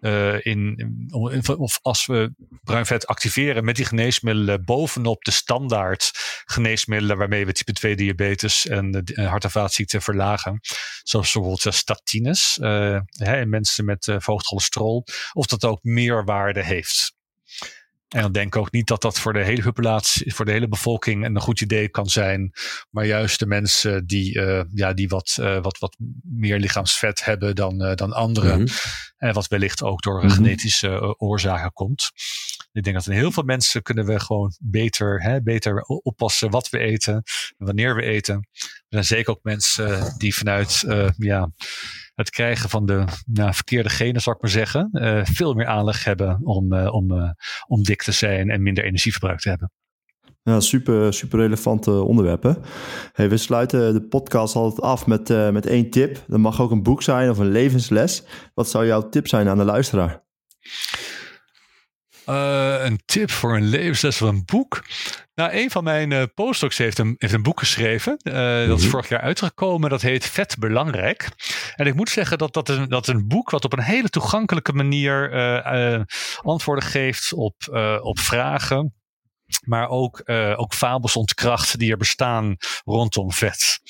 uh, 0.00 0.32
in, 0.32 0.76
in, 0.76 1.48
of 1.56 1.78
als 1.82 2.06
we 2.06 2.34
bruin 2.62 2.86
vet 2.86 3.06
activeren 3.06 3.64
met 3.64 3.76
die 3.76 3.84
geneesmiddelen 3.84 4.64
bovenop 4.64 5.24
de 5.24 5.30
standaard 5.30 6.10
geneesmiddelen 6.44 7.18
waarmee 7.18 7.46
we 7.46 7.52
type 7.52 7.72
2 7.72 7.96
diabetes 7.96 8.66
en 8.66 9.04
hart- 9.14 9.44
en 9.44 9.50
vaatziekten 9.50 10.02
verlagen. 10.02 10.60
Zoals 11.02 11.32
bijvoorbeeld 11.32 11.74
statines 11.74 12.56
hè, 12.60 13.40
in 13.40 13.48
mensen 13.48 13.84
met 13.84 14.04
verhoogd 14.04 14.46
cholesterol. 14.46 15.04
Of 15.32 15.46
dat 15.46 15.64
ook 15.64 15.82
meer 15.82 16.24
waarde 16.24 16.62
heeft. 16.62 17.14
En 18.08 18.22
dan 18.22 18.32
denk 18.32 18.46
ik 18.46 18.60
ook 18.60 18.72
niet 18.72 18.86
dat 18.86 19.02
dat 19.02 19.18
voor 19.18 19.32
de 19.32 19.44
hele 19.44 19.62
populatie, 19.62 20.34
voor 20.34 20.44
de 20.44 20.52
hele 20.52 20.68
bevolking 20.68 21.24
een 21.24 21.40
goed 21.40 21.60
idee 21.60 21.88
kan 21.88 22.06
zijn. 22.06 22.52
Maar 22.90 23.06
juist 23.06 23.38
de 23.38 23.46
mensen 23.46 24.06
die, 24.06 24.34
uh, 24.34 24.62
ja, 24.74 24.92
die 24.92 25.08
wat, 25.08 25.36
uh, 25.40 25.62
wat, 25.62 25.78
wat 25.78 25.96
meer 26.22 26.58
lichaamsvet 26.58 27.24
hebben 27.24 27.54
dan, 27.54 27.82
uh, 27.82 27.94
dan 27.94 28.12
anderen. 28.12 28.58
Mm 28.60 28.66
-hmm. 28.66 28.74
En 29.16 29.34
wat 29.34 29.48
wellicht 29.48 29.82
ook 29.82 30.02
door 30.02 30.14
mm 30.14 30.20
-hmm. 30.20 30.30
genetische 30.30 31.18
oorzaken 31.18 31.72
komt. 31.72 32.10
Ik 32.72 32.82
denk 32.82 32.96
dat 32.96 33.06
in 33.06 33.12
heel 33.12 33.32
veel 33.32 33.42
mensen 33.42 33.82
kunnen 33.82 34.06
we 34.06 34.20
gewoon 34.20 34.56
beter, 34.60 35.22
hè, 35.22 35.42
beter 35.42 35.82
oppassen 35.82 36.50
wat 36.50 36.68
we 36.68 36.78
eten, 36.78 37.22
wanneer 37.56 37.94
we 37.94 38.02
eten. 38.02 38.34
Er 38.34 38.86
zijn 38.88 39.04
zeker 39.04 39.32
ook 39.32 39.42
mensen 39.42 40.14
die 40.18 40.34
vanuit 40.34 40.84
ja, 41.16 41.50
het 42.16 42.30
krijgen 42.30 42.70
van 42.70 42.86
de 42.86 43.04
nou, 43.26 43.54
verkeerde 43.54 43.88
genen, 43.88 44.20
zou 44.20 44.36
ik 44.36 44.42
maar 44.42 44.50
zeggen, 44.50 44.88
uh, 44.92 45.20
veel 45.24 45.54
meer 45.54 45.66
aanleg 45.66 46.04
hebben 46.04 46.40
om, 46.42 46.72
uh, 46.72 46.94
om, 46.94 47.12
uh, 47.12 47.30
om 47.66 47.82
dik 47.82 48.02
te 48.02 48.12
zijn 48.12 48.50
en 48.50 48.62
minder 48.62 48.84
energieverbruik 48.84 49.40
te 49.40 49.48
hebben. 49.48 49.70
Ja, 50.42 50.60
super, 50.60 51.14
super 51.14 51.38
relevante 51.38 51.90
onderwerpen. 51.90 52.62
Hey, 53.12 53.28
we 53.28 53.36
sluiten 53.36 53.92
de 53.92 54.02
podcast 54.02 54.54
altijd 54.54 54.80
af 54.80 55.06
met, 55.06 55.28
met 55.52 55.66
één 55.66 55.90
tip. 55.90 56.24
Dat 56.26 56.38
mag 56.38 56.60
ook 56.60 56.70
een 56.70 56.82
boek 56.82 57.02
zijn 57.02 57.30
of 57.30 57.38
een 57.38 57.50
levensles. 57.50 58.22
Wat 58.54 58.68
zou 58.68 58.86
jouw 58.86 59.08
tip 59.08 59.28
zijn 59.28 59.48
aan 59.48 59.58
de 59.58 59.64
luisteraar? 59.64 60.24
Een 62.24 63.00
tip 63.04 63.30
voor 63.30 63.56
een 63.56 63.66
levensles 63.66 64.22
of 64.22 64.28
een 64.28 64.44
boek. 64.44 64.84
Nou, 65.36 65.52
een 65.52 65.70
van 65.70 65.84
mijn 65.84 66.10
uh, 66.10 66.22
postdocs 66.34 66.78
heeft 66.78 66.98
een, 66.98 67.14
heeft 67.18 67.32
een 67.32 67.42
boek 67.42 67.58
geschreven. 67.58 68.18
Uh, 68.22 68.32
mm-hmm. 68.32 68.68
Dat 68.68 68.76
is 68.76 68.82
mhm. 68.82 68.92
vorig 68.92 69.08
jaar 69.08 69.20
uitgekomen. 69.20 69.90
Dat 69.90 70.02
heet 70.02 70.26
Vet 70.26 70.56
Belangrijk. 70.58 71.28
En 71.74 71.86
ik 71.86 71.94
moet 71.94 72.08
zeggen 72.08 72.38
dat 72.38 72.52
dat 72.54 72.68
een, 72.68 72.88
dat 72.88 73.06
een 73.06 73.28
boek 73.28 73.50
wat 73.50 73.64
op 73.64 73.72
een 73.72 73.82
hele 73.82 74.08
toegankelijke 74.08 74.72
manier 74.72 75.32
antwoorden 76.42 76.84
geeft 76.84 77.32
op, 77.32 77.54
op 78.02 78.18
vragen. 78.18 78.94
Maar 79.64 79.88
ook, 79.88 80.22
ook 80.56 80.74
fabels 80.74 81.16
ontkracht 81.16 81.78
die 81.78 81.90
er 81.90 81.96
bestaan 81.96 82.56
rondom 82.84 83.32
vet. 83.32 83.80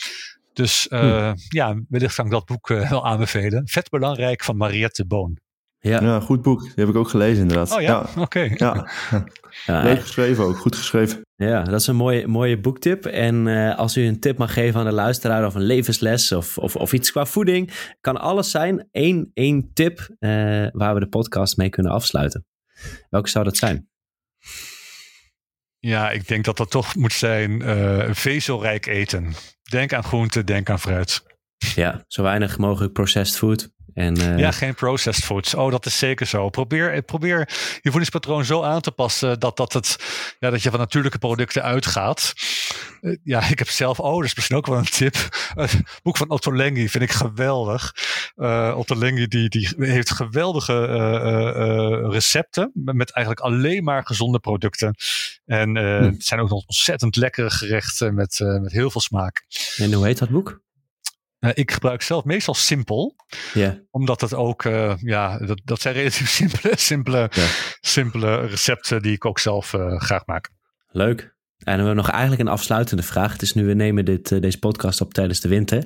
Dus 0.53 0.87
hm. 0.89 1.35
ja, 1.49 1.81
wellicht 1.89 2.15
kan 2.15 2.25
ik 2.25 2.31
dat 2.31 2.45
boek 2.45 2.69
wel 2.69 3.07
aanbevelen. 3.07 3.69
Vet 3.69 3.89
Belangrijk 3.89 4.45
van 4.45 4.57
Mariette 4.57 5.07
Boon. 5.07 5.39
Ja. 5.87 6.01
ja, 6.01 6.20
goed 6.20 6.42
boek. 6.42 6.61
Die 6.61 6.72
heb 6.75 6.88
ik 6.88 6.96
ook 6.96 7.09
gelezen 7.09 7.42
inderdaad. 7.42 7.72
Oh 7.72 7.81
ja, 7.81 8.01
oké. 8.01 8.20
Okay. 8.20 8.55
Ja. 8.59 8.88
ja. 9.66 9.83
Leuk 9.83 10.01
geschreven 10.01 10.44
ook, 10.44 10.57
goed 10.57 10.77
geschreven. 10.77 11.20
Ja, 11.37 11.62
dat 11.62 11.81
is 11.81 11.87
een 11.87 11.96
mooie, 11.96 12.27
mooie 12.27 12.61
boektip. 12.61 13.07
En 13.07 13.46
uh, 13.46 13.79
als 13.79 13.96
u 13.96 14.07
een 14.07 14.20
tip 14.20 14.38
mag 14.38 14.53
geven 14.53 14.81
aan 14.81 14.87
de 14.87 14.92
luisteraar 14.92 15.46
of 15.46 15.55
een 15.55 15.62
levensles 15.62 16.33
of, 16.33 16.59
of, 16.59 16.77
of 16.77 16.92
iets 16.92 17.12
qua 17.12 17.27
voeding, 17.27 17.72
kan 18.01 18.16
alles 18.16 18.51
zijn. 18.51 18.88
Eén, 18.92 19.31
één 19.35 19.70
tip 19.72 19.99
uh, 19.99 20.31
waar 20.72 20.94
we 20.94 21.01
de 21.01 21.09
podcast 21.09 21.57
mee 21.57 21.68
kunnen 21.68 21.92
afsluiten. 21.92 22.46
Welke 23.09 23.29
zou 23.29 23.44
dat 23.44 23.57
zijn? 23.57 23.88
Ja, 25.79 26.11
ik 26.11 26.29
denk 26.29 26.44
dat 26.44 26.57
dat 26.57 26.70
toch 26.70 26.94
moet 26.94 27.12
zijn 27.12 27.62
uh, 27.62 28.05
vezelrijk 28.11 28.87
eten. 28.87 29.33
Denk 29.70 29.92
aan 29.92 30.05
groenten, 30.05 30.46
denk 30.46 30.70
aan 30.70 30.81
fruit. 30.81 31.22
Ja, 31.75 32.05
zo 32.07 32.22
weinig 32.22 32.59
mogelijk 32.59 32.92
processed 32.92 33.38
food 33.38 33.75
En, 33.97 34.19
uh... 34.19 34.39
Ja, 34.39 34.51
geen 34.51 34.75
processed 34.75 35.25
foods. 35.25 35.55
Oh, 35.55 35.71
dat 35.71 35.87
is 35.87 35.99
zeker 35.99 36.27
zo. 36.27 36.49
Probeer, 36.49 37.03
probeer 37.03 37.39
je 37.81 37.91
voedingspatroon 37.91 38.45
zo 38.45 38.63
aan 38.63 38.81
te 38.81 38.91
passen 38.91 39.41
dat, 39.41 39.57
dat, 39.57 39.73
het, 39.73 39.97
ja, 40.39 40.51
dat 40.51 40.63
je 40.63 40.71
van 40.71 40.79
natuurlijke 40.79 41.19
producten 41.19 41.63
uitgaat. 41.63 42.33
Uh, 43.01 43.17
ja, 43.23 43.49
ik 43.49 43.59
heb 43.59 43.68
zelf, 43.68 44.01
oh, 44.01 44.16
dat 44.16 44.25
is 44.25 44.35
misschien 44.35 44.57
ook 44.57 44.66
wel 44.66 44.79
een 44.79 44.85
tip. 44.85 45.14
Het 45.55 46.01
boek 46.03 46.16
van 46.16 46.31
Otto 46.31 46.55
Lengi 46.55 46.89
vind 46.89 47.05
ik 47.05 47.11
geweldig. 47.11 47.95
Otto 48.75 48.97
Lengi 48.97 49.27
die, 49.27 49.49
die 49.49 49.75
heeft 49.79 50.11
geweldige 50.11 50.85
recepten 52.11 52.70
met 52.75 53.12
eigenlijk 53.12 53.47
alleen 53.47 53.85
maar 53.85 54.07
gezonde 54.07 54.39
producten. 54.39 54.95
En 55.45 55.77
hm. 55.77 56.03
het 56.03 56.25
zijn 56.25 56.41
ook 56.41 56.49
nog 56.49 56.64
ontzettend 56.66 57.16
lekkere 57.16 57.51
gerechten 57.51 58.14
met, 58.14 58.39
met 58.62 58.73
heel 58.73 58.91
veel 58.91 59.01
smaak. 59.01 59.45
En 59.77 59.93
hoe 59.93 60.07
heet 60.07 60.18
dat 60.18 60.29
boek? 60.29 60.64
Uh, 61.41 61.51
ik 61.55 61.70
gebruik 61.70 62.03
zelf 62.03 62.24
meestal 62.24 62.55
simpel. 62.55 63.14
Yeah. 63.55 63.74
Omdat 63.91 64.20
het 64.20 64.34
ook, 64.34 64.64
uh, 64.64 64.95
ja, 64.97 65.39
dat, 65.39 65.61
dat 65.64 65.80
zijn 65.80 65.95
relatief 65.95 66.28
simpele, 66.41 66.72
simpele, 66.76 67.28
yeah. 67.30 67.49
simpele 67.80 68.47
recepten 68.47 69.03
die 69.03 69.12
ik 69.12 69.24
ook 69.24 69.39
zelf 69.39 69.72
uh, 69.72 70.01
graag 70.01 70.26
maak. 70.26 70.51
Leuk. 70.91 71.36
En 71.57 71.73
we 71.73 71.79
hebben 71.79 71.97
nog 71.97 72.11
eigenlijk 72.11 72.41
een 72.41 72.49
afsluitende 72.49 73.03
vraag. 73.03 73.33
Het 73.33 73.43
is 73.43 73.55
nu, 73.55 73.65
we 73.65 73.75
nemen 73.75 74.05
dit, 74.05 74.43
deze 74.43 74.59
podcast 74.59 75.01
op 75.01 75.15
tijdens 75.15 75.41
de 75.41 75.49
winter. 75.49 75.85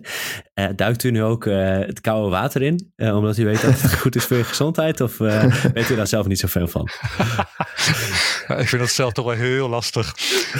duikt 0.76 1.04
u 1.04 1.10
nu 1.10 1.22
ook 1.22 1.44
het 1.44 2.00
koude 2.00 2.30
water 2.30 2.62
in? 2.62 2.92
omdat 2.96 3.38
u 3.38 3.44
weet 3.44 3.60
dat 3.60 3.80
het 3.80 3.94
goed 4.00 4.16
is 4.16 4.24
voor 4.24 4.36
je 4.36 4.44
gezondheid? 4.44 5.00
Of 5.00 5.16
weet 5.74 5.90
u 5.90 5.96
daar 5.96 6.06
zelf 6.06 6.26
niet 6.26 6.38
zoveel 6.38 6.68
van? 6.68 6.88
ik 8.58 8.68
vind 8.68 8.82
dat 8.82 8.90
zelf 8.90 9.12
toch 9.12 9.24
wel 9.24 9.34
heel 9.34 9.68
lastig. 9.68 10.08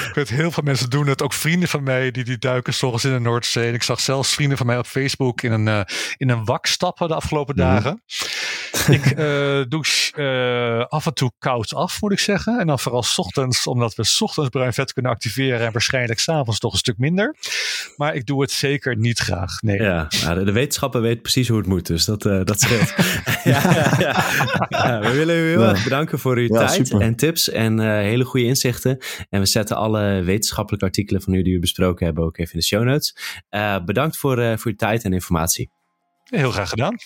Ik 0.09 0.13
weet 0.15 0.29
heel 0.29 0.51
veel 0.51 0.63
mensen 0.63 0.91
doen 0.91 1.07
het. 1.07 1.23
Ook 1.23 1.33
vrienden 1.33 1.69
van 1.69 1.83
mij 1.83 2.11
die, 2.11 2.25
die 2.25 2.39
duiken 2.39 2.75
soms 2.75 3.05
in 3.05 3.13
de 3.13 3.21
Noordzee. 3.21 3.69
En 3.69 3.75
ik 3.75 3.83
zag 3.83 4.01
zelfs 4.01 4.35
vrienden 4.35 4.59
van 4.59 4.67
mij 4.67 4.79
op 4.79 4.87
Facebook 4.87 5.43
in 5.43 5.53
een, 5.53 5.87
in 6.17 6.31
een 6.31 6.45
wak 6.45 6.67
stappen 6.67 7.09
de 7.09 7.15
afgelopen 7.15 7.55
mhm. 7.55 7.65
dagen. 7.65 8.03
Ik 8.89 9.19
uh, 9.19 9.63
douche 9.69 10.13
uh, 10.17 10.87
af 10.87 11.07
en 11.07 11.15
toe 11.15 11.33
koud 11.39 11.75
af, 11.75 12.01
moet 12.01 12.13
ik 12.13 12.19
zeggen. 12.19 12.59
En 12.59 12.67
dan 12.67 12.79
vooral 12.79 13.03
s 13.03 13.19
ochtends, 13.19 13.67
omdat 13.67 13.95
we 13.95 14.05
s 14.05 14.21
ochtends 14.21 14.51
bruin 14.51 14.73
vet 14.73 14.93
kunnen 14.93 15.13
activeren. 15.13 15.67
En 15.67 15.73
waarschijnlijk 15.73 16.19
s'avonds 16.19 16.59
toch 16.59 16.73
een 16.73 16.79
stuk 16.79 16.99
minder. 16.99 17.37
Maar 17.97 18.15
ik 18.15 18.27
doe 18.27 18.41
het 18.41 18.51
zeker 18.51 18.97
niet 18.97 19.19
graag. 19.19 19.61
Nee. 19.63 19.83
Ja, 19.83 20.09
nou, 20.25 20.45
de, 20.45 20.53
wetenschapper 20.53 21.01
weet 21.01 21.23
precies 21.23 21.49
hoe 21.49 21.59
het 21.59 21.67
moet. 21.67 21.87
Dus 21.87 22.05
dat, 22.05 22.23
dat 22.23 22.61
scheelt. 22.61 22.95
ja, 23.45 23.61
ja, 23.99 24.25
ja, 24.69 25.01
we 25.01 25.13
willen 25.13 25.37
u 25.37 25.49
heel 25.49 25.63
erg 25.63 25.85
bedanken 25.85 26.19
voor 26.19 26.37
uw 26.37 26.49
tijd 26.49 26.87
super. 26.87 27.01
en 27.01 27.17
tips. 27.17 27.49
En 27.49 27.79
hele 27.81 28.25
goede 28.25 28.47
inzichten. 28.47 28.99
En 29.31 29.41
we 29.41 29.47
zetten 29.47 29.77
alle 29.77 30.23
wetenschappelijke 30.23 30.87
artikelen 30.87 31.23
van 31.23 31.33
u 31.33 31.43
die 31.43 31.55
we 31.55 31.61
besproken 31.61 32.07
hebben 32.07 32.25
ook 32.25 32.39
even 32.39 32.53
in 32.53 32.59
de 32.59 32.65
show 32.65 32.85
notes. 32.85 33.17
Uh, 33.51 33.85
bedankt 33.85 34.17
voor, 34.17 34.39
uh, 34.39 34.57
voor 34.57 34.71
uw 34.71 34.77
tijd 34.77 35.05
en 35.05 35.13
informatie. 35.13 35.71
Heel 36.25 36.51
graag 36.51 36.69
gedaan. 36.69 36.97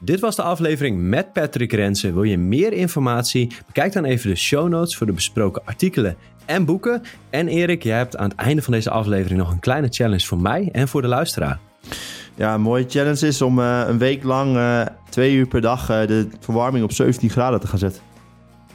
Dit 0.00 0.20
was 0.20 0.36
de 0.36 0.42
aflevering 0.42 1.00
met 1.00 1.32
Patrick 1.32 1.72
Rensen. 1.72 2.14
Wil 2.14 2.22
je 2.22 2.38
meer 2.38 2.72
informatie? 2.72 3.52
Bekijk 3.66 3.92
dan 3.92 4.04
even 4.04 4.30
de 4.30 4.36
show 4.36 4.68
notes 4.68 4.96
voor 4.96 5.06
de 5.06 5.12
besproken 5.12 5.62
artikelen 5.64 6.16
en 6.44 6.64
boeken. 6.64 7.02
En 7.30 7.48
Erik, 7.48 7.82
jij 7.82 7.96
hebt 7.96 8.16
aan 8.16 8.28
het 8.28 8.38
einde 8.38 8.62
van 8.62 8.72
deze 8.72 8.90
aflevering 8.90 9.38
nog 9.38 9.50
een 9.50 9.60
kleine 9.60 9.86
challenge 9.90 10.26
voor 10.26 10.40
mij 10.40 10.68
en 10.72 10.88
voor 10.88 11.02
de 11.02 11.08
luisteraar. 11.08 11.58
Ja, 12.34 12.54
een 12.54 12.60
mooie 12.60 12.84
challenge 12.88 13.26
is 13.26 13.42
om 13.42 13.58
uh, 13.58 13.82
een 13.86 13.98
week 13.98 14.22
lang 14.22 14.58
twee 15.10 15.34
uur 15.34 15.46
per 15.46 15.60
dag 15.60 15.86
de 15.86 16.28
verwarming 16.40 16.84
op 16.84 16.92
17 16.92 17.30
graden 17.30 17.60
te 17.60 17.66
gaan 17.66 17.78
zetten. 17.78 18.02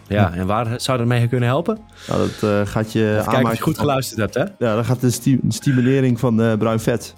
Ja, 0.08 0.34
en 0.34 0.48
waar 0.48 0.82
zou 0.82 0.98
dat 0.98 1.08
mee 1.08 1.28
kunnen 1.28 1.50
helpen? 1.50 1.80
Nou, 2.08 2.30
dat 2.40 2.68
gaat 2.68 2.92
je 2.92 3.22
aanmaken... 3.26 3.52
Je 3.52 3.62
goed 3.62 3.80
geluisterd 3.80 4.20
hebt, 4.20 4.34
hè? 4.34 4.66
Ja, 4.66 4.76
dan 4.76 4.86
gaat 4.86 5.02
de 5.02 5.10
sti 5.10 5.40
stimulering 5.48 6.20
van 6.20 6.36
bruin 6.58 6.80
vet. 6.80 7.14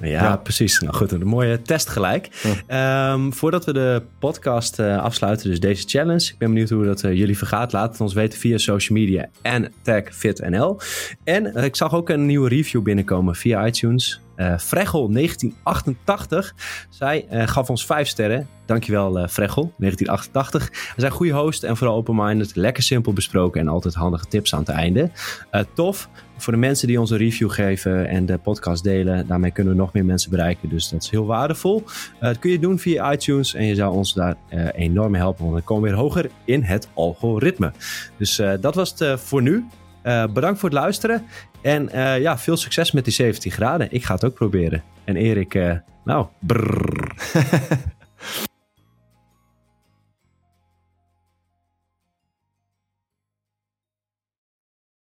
Ja, 0.00 0.08
ja, 0.08 0.36
precies. 0.36 0.78
Nou 0.78 0.94
goed, 0.94 1.12
een 1.12 1.26
mooie 1.26 1.62
test 1.62 1.88
gelijk. 1.88 2.28
Ja. 2.68 3.12
Um, 3.12 3.32
voordat 3.32 3.64
we 3.64 3.72
de 3.72 4.02
podcast 4.18 4.78
uh, 4.78 5.02
afsluiten, 5.02 5.50
dus 5.50 5.60
deze 5.60 5.88
challenge. 5.88 6.30
Ik 6.32 6.38
ben 6.38 6.48
benieuwd 6.48 6.70
hoe 6.70 6.84
dat 6.84 7.02
uh, 7.02 7.14
jullie 7.14 7.38
vergaat. 7.38 7.72
Laat 7.72 7.92
het 7.92 8.00
ons 8.00 8.14
weten 8.14 8.38
via 8.38 8.58
social 8.58 8.98
media 8.98 9.28
en 9.42 9.72
tag 9.82 10.02
FitNL. 10.10 10.80
En 11.24 11.56
ik 11.56 11.76
zag 11.76 11.94
ook 11.94 12.08
een 12.08 12.26
nieuwe 12.26 12.48
review 12.48 12.82
binnenkomen 12.82 13.34
via 13.34 13.66
iTunes. 13.66 14.20
Uh, 14.38 14.46
1988. 14.46 16.54
Zij 16.88 17.26
gaf 17.28 17.70
ons 17.70 17.86
vijf 17.86 18.08
sterren. 18.08 18.48
Dankjewel, 18.68 19.18
uh, 19.18 19.28
Frechel, 19.28 19.72
1988. 19.78 20.68
Hij 20.72 20.94
zijn 20.96 21.12
goede 21.12 21.32
host 21.32 21.62
en 21.62 21.76
vooral 21.76 21.96
open-minded. 21.96 22.56
Lekker 22.56 22.82
simpel 22.82 23.12
besproken 23.12 23.60
en 23.60 23.68
altijd 23.68 23.94
handige 23.94 24.26
tips 24.26 24.54
aan 24.54 24.60
het 24.60 24.68
einde. 24.68 25.10
Uh, 25.52 25.60
tof. 25.74 26.08
Voor 26.36 26.52
de 26.52 26.58
mensen 26.58 26.88
die 26.88 27.00
ons 27.00 27.10
een 27.10 27.18
review 27.18 27.50
geven 27.50 28.08
en 28.08 28.26
de 28.26 28.38
podcast 28.38 28.82
delen. 28.82 29.26
Daarmee 29.26 29.50
kunnen 29.50 29.72
we 29.72 29.78
nog 29.78 29.92
meer 29.92 30.04
mensen 30.04 30.30
bereiken. 30.30 30.68
Dus 30.68 30.88
dat 30.88 31.02
is 31.02 31.10
heel 31.10 31.26
waardevol. 31.26 31.82
Uh, 31.86 32.20
dat 32.20 32.38
kun 32.38 32.50
je 32.50 32.58
doen 32.58 32.78
via 32.78 33.12
iTunes. 33.12 33.54
En 33.54 33.64
je 33.64 33.74
zou 33.74 33.94
ons 33.94 34.14
daar 34.14 34.36
enorm 34.72 35.14
helpen. 35.14 35.42
Want 35.42 35.56
dan 35.56 35.64
komen 35.64 35.82
we 35.82 35.88
weer 35.88 35.98
hoger 35.98 36.30
in 36.44 36.62
het 36.62 36.88
algoritme. 36.94 37.72
Dus 38.16 38.42
dat 38.60 38.74
was 38.74 38.94
het 38.98 39.20
voor 39.20 39.42
nu. 39.42 39.66
Bedankt 40.02 40.60
voor 40.60 40.68
het 40.68 40.78
luisteren. 40.78 41.26
En 41.62 41.88
ja, 42.20 42.38
veel 42.38 42.56
succes 42.56 42.92
met 42.92 43.04
die 43.04 43.12
17 43.12 43.50
graden. 43.50 43.92
Ik 43.92 44.04
ga 44.04 44.14
het 44.14 44.24
ook 44.24 44.34
proberen. 44.34 44.82
En 45.04 45.16
Erik, 45.16 45.82
nou, 46.04 46.26
brrr. 46.38 47.12